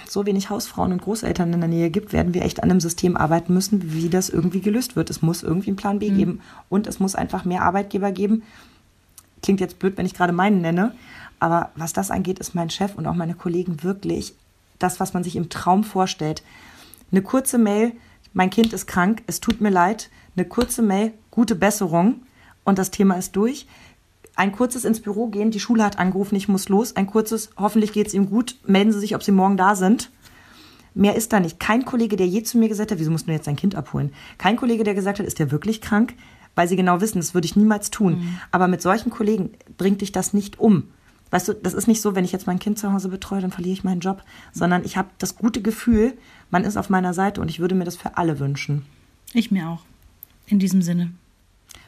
so 0.07 0.25
wenig 0.25 0.49
Hausfrauen 0.49 0.91
und 0.91 1.03
Großeltern 1.03 1.53
in 1.53 1.59
der 1.59 1.69
Nähe 1.69 1.91
gibt, 1.91 2.13
werden 2.13 2.33
wir 2.33 2.43
echt 2.43 2.63
an 2.63 2.71
einem 2.71 2.79
System 2.79 3.15
arbeiten 3.15 3.53
müssen, 3.53 3.93
wie 3.93 4.09
das 4.09 4.29
irgendwie 4.29 4.61
gelöst 4.61 4.95
wird. 4.95 5.11
Es 5.11 5.21
muss 5.21 5.43
irgendwie 5.43 5.69
einen 5.69 5.77
Plan 5.77 5.99
B 5.99 6.09
geben 6.09 6.41
und 6.69 6.87
es 6.87 6.99
muss 6.99 7.15
einfach 7.15 7.45
mehr 7.45 7.61
Arbeitgeber 7.61 8.11
geben. 8.11 8.41
Klingt 9.43 9.59
jetzt 9.59 9.77
blöd, 9.77 9.97
wenn 9.97 10.07
ich 10.07 10.15
gerade 10.15 10.33
meinen 10.33 10.61
nenne, 10.61 10.95
aber 11.39 11.69
was 11.75 11.93
das 11.93 12.09
angeht, 12.09 12.39
ist 12.39 12.55
mein 12.55 12.71
Chef 12.71 12.95
und 12.95 13.05
auch 13.05 13.13
meine 13.13 13.35
Kollegen 13.35 13.83
wirklich 13.83 14.33
das, 14.79 14.99
was 14.99 15.13
man 15.13 15.23
sich 15.23 15.35
im 15.35 15.49
Traum 15.49 15.83
vorstellt. 15.83 16.41
Eine 17.11 17.21
kurze 17.21 17.59
Mail, 17.59 17.91
mein 18.33 18.49
Kind 18.49 18.73
ist 18.73 18.87
krank, 18.87 19.21
es 19.27 19.39
tut 19.39 19.61
mir 19.61 19.69
leid. 19.69 20.09
Eine 20.35 20.45
kurze 20.45 20.81
Mail, 20.81 21.13
gute 21.35 21.55
Besserung 21.55 22.21
und 22.63 22.79
das 22.79 22.91
Thema 22.91 23.15
ist 23.15 23.35
durch 23.35 23.67
ein 24.35 24.51
kurzes 24.51 24.85
ins 24.85 24.99
Büro 24.99 25.27
gehen, 25.27 25.51
die 25.51 25.59
Schule 25.59 25.83
hat 25.83 25.97
angerufen, 25.97 26.35
ich 26.35 26.47
muss 26.47 26.69
los, 26.69 26.95
ein 26.95 27.07
kurzes, 27.07 27.49
hoffentlich 27.57 27.93
geht's 27.93 28.13
ihm 28.13 28.29
gut, 28.29 28.57
melden 28.65 28.91
Sie 28.91 28.99
sich, 28.99 29.15
ob 29.15 29.23
Sie 29.23 29.31
morgen 29.31 29.57
da 29.57 29.75
sind. 29.75 30.11
Mehr 30.93 31.15
ist 31.15 31.33
da 31.33 31.39
nicht. 31.39 31.59
Kein 31.59 31.83
Kollege, 31.83 32.15
der 32.15 32.27
je 32.27 32.43
zu 32.43 32.57
mir 32.57 32.69
gesagt 32.69 32.91
hat, 32.91 32.99
wieso 32.99 33.11
musst 33.11 33.27
du 33.27 33.31
jetzt 33.31 33.47
dein 33.47 33.57
Kind 33.57 33.75
abholen? 33.75 34.13
Kein 34.37 34.55
Kollege, 34.55 34.83
der 34.83 34.93
gesagt 34.93 35.19
hat, 35.19 35.25
ist 35.25 35.39
der 35.39 35.51
wirklich 35.51 35.81
krank? 35.81 36.13
Weil 36.55 36.69
sie 36.69 36.77
genau 36.77 37.01
wissen, 37.01 37.17
das 37.17 37.33
würde 37.33 37.45
ich 37.45 37.57
niemals 37.57 37.91
tun. 37.91 38.37
Aber 38.51 38.69
mit 38.69 38.81
solchen 38.81 39.09
Kollegen 39.09 39.51
bringt 39.77 39.99
dich 39.99 40.13
das 40.13 40.33
nicht 40.33 40.57
um. 40.57 40.83
Weißt 41.31 41.49
du, 41.49 41.53
das 41.53 41.73
ist 41.73 41.87
nicht 41.87 42.01
so, 42.01 42.15
wenn 42.15 42.23
ich 42.23 42.31
jetzt 42.31 42.47
mein 42.47 42.59
Kind 42.59 42.79
zu 42.79 42.93
Hause 42.93 43.09
betreue, 43.09 43.41
dann 43.41 43.51
verliere 43.51 43.73
ich 43.73 43.83
meinen 43.83 43.99
Job, 43.99 44.23
sondern 44.53 44.85
ich 44.85 44.95
habe 44.95 45.09
das 45.17 45.35
gute 45.35 45.61
Gefühl, 45.61 46.13
man 46.49 46.63
ist 46.63 46.77
auf 46.77 46.89
meiner 46.89 47.13
Seite 47.13 47.41
und 47.41 47.49
ich 47.49 47.59
würde 47.59 47.75
mir 47.75 47.83
das 47.83 47.97
für 47.97 48.15
alle 48.15 48.39
wünschen. 48.39 48.85
Ich 49.33 49.51
mir 49.51 49.67
auch. 49.67 49.81
In 50.47 50.59
diesem 50.59 50.81
Sinne. 50.81 51.11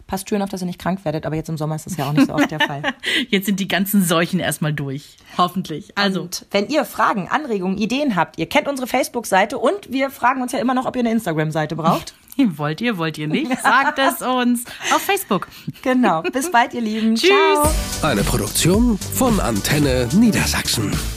Passt 0.07 0.29
schön 0.29 0.41
auf, 0.41 0.49
dass 0.49 0.61
ihr 0.61 0.65
nicht 0.67 0.79
krank 0.79 1.03
werdet, 1.03 1.25
aber 1.25 1.35
jetzt 1.35 1.49
im 1.49 1.57
Sommer 1.57 1.75
ist 1.75 1.85
das 1.85 1.97
ja 1.97 2.07
auch 2.07 2.13
nicht 2.13 2.27
so 2.27 2.33
oft 2.33 2.49
der 2.49 2.61
Fall. 2.61 2.81
Jetzt 3.29 3.45
sind 3.45 3.59
die 3.59 3.67
ganzen 3.67 4.03
Seuchen 4.03 4.39
erstmal 4.39 4.71
durch. 4.71 5.17
Hoffentlich. 5.37 5.91
Also, 5.97 6.21
Und 6.21 6.45
wenn 6.51 6.69
ihr 6.69 6.85
Fragen, 6.85 7.27
Anregungen, 7.27 7.77
Ideen 7.77 8.15
habt, 8.15 8.39
ihr 8.39 8.47
kennt 8.47 8.69
unsere 8.69 8.87
Facebook-Seite 8.87 9.57
und 9.57 9.91
wir 9.91 10.09
fragen 10.09 10.41
uns 10.41 10.53
ja 10.53 10.59
immer 10.59 10.73
noch, 10.73 10.85
ob 10.85 10.95
ihr 10.95 11.01
eine 11.01 11.11
Instagram-Seite 11.11 11.75
braucht. 11.75 12.13
wollt 12.37 12.79
ihr, 12.79 12.97
wollt 12.97 13.17
ihr 13.17 13.27
nicht? 13.27 13.51
Sagt 13.61 13.99
es 13.99 14.21
uns 14.21 14.63
auf 14.95 15.01
Facebook. 15.01 15.47
genau. 15.81 16.21
Bis 16.21 16.51
bald, 16.51 16.73
ihr 16.73 16.81
Lieben. 16.81 17.15
Tschüss. 17.15 17.29
Ciao. 17.29 18.09
Eine 18.09 18.23
Produktion 18.23 18.97
von 18.97 19.39
Antenne 19.39 20.07
Niedersachsen. 20.13 21.16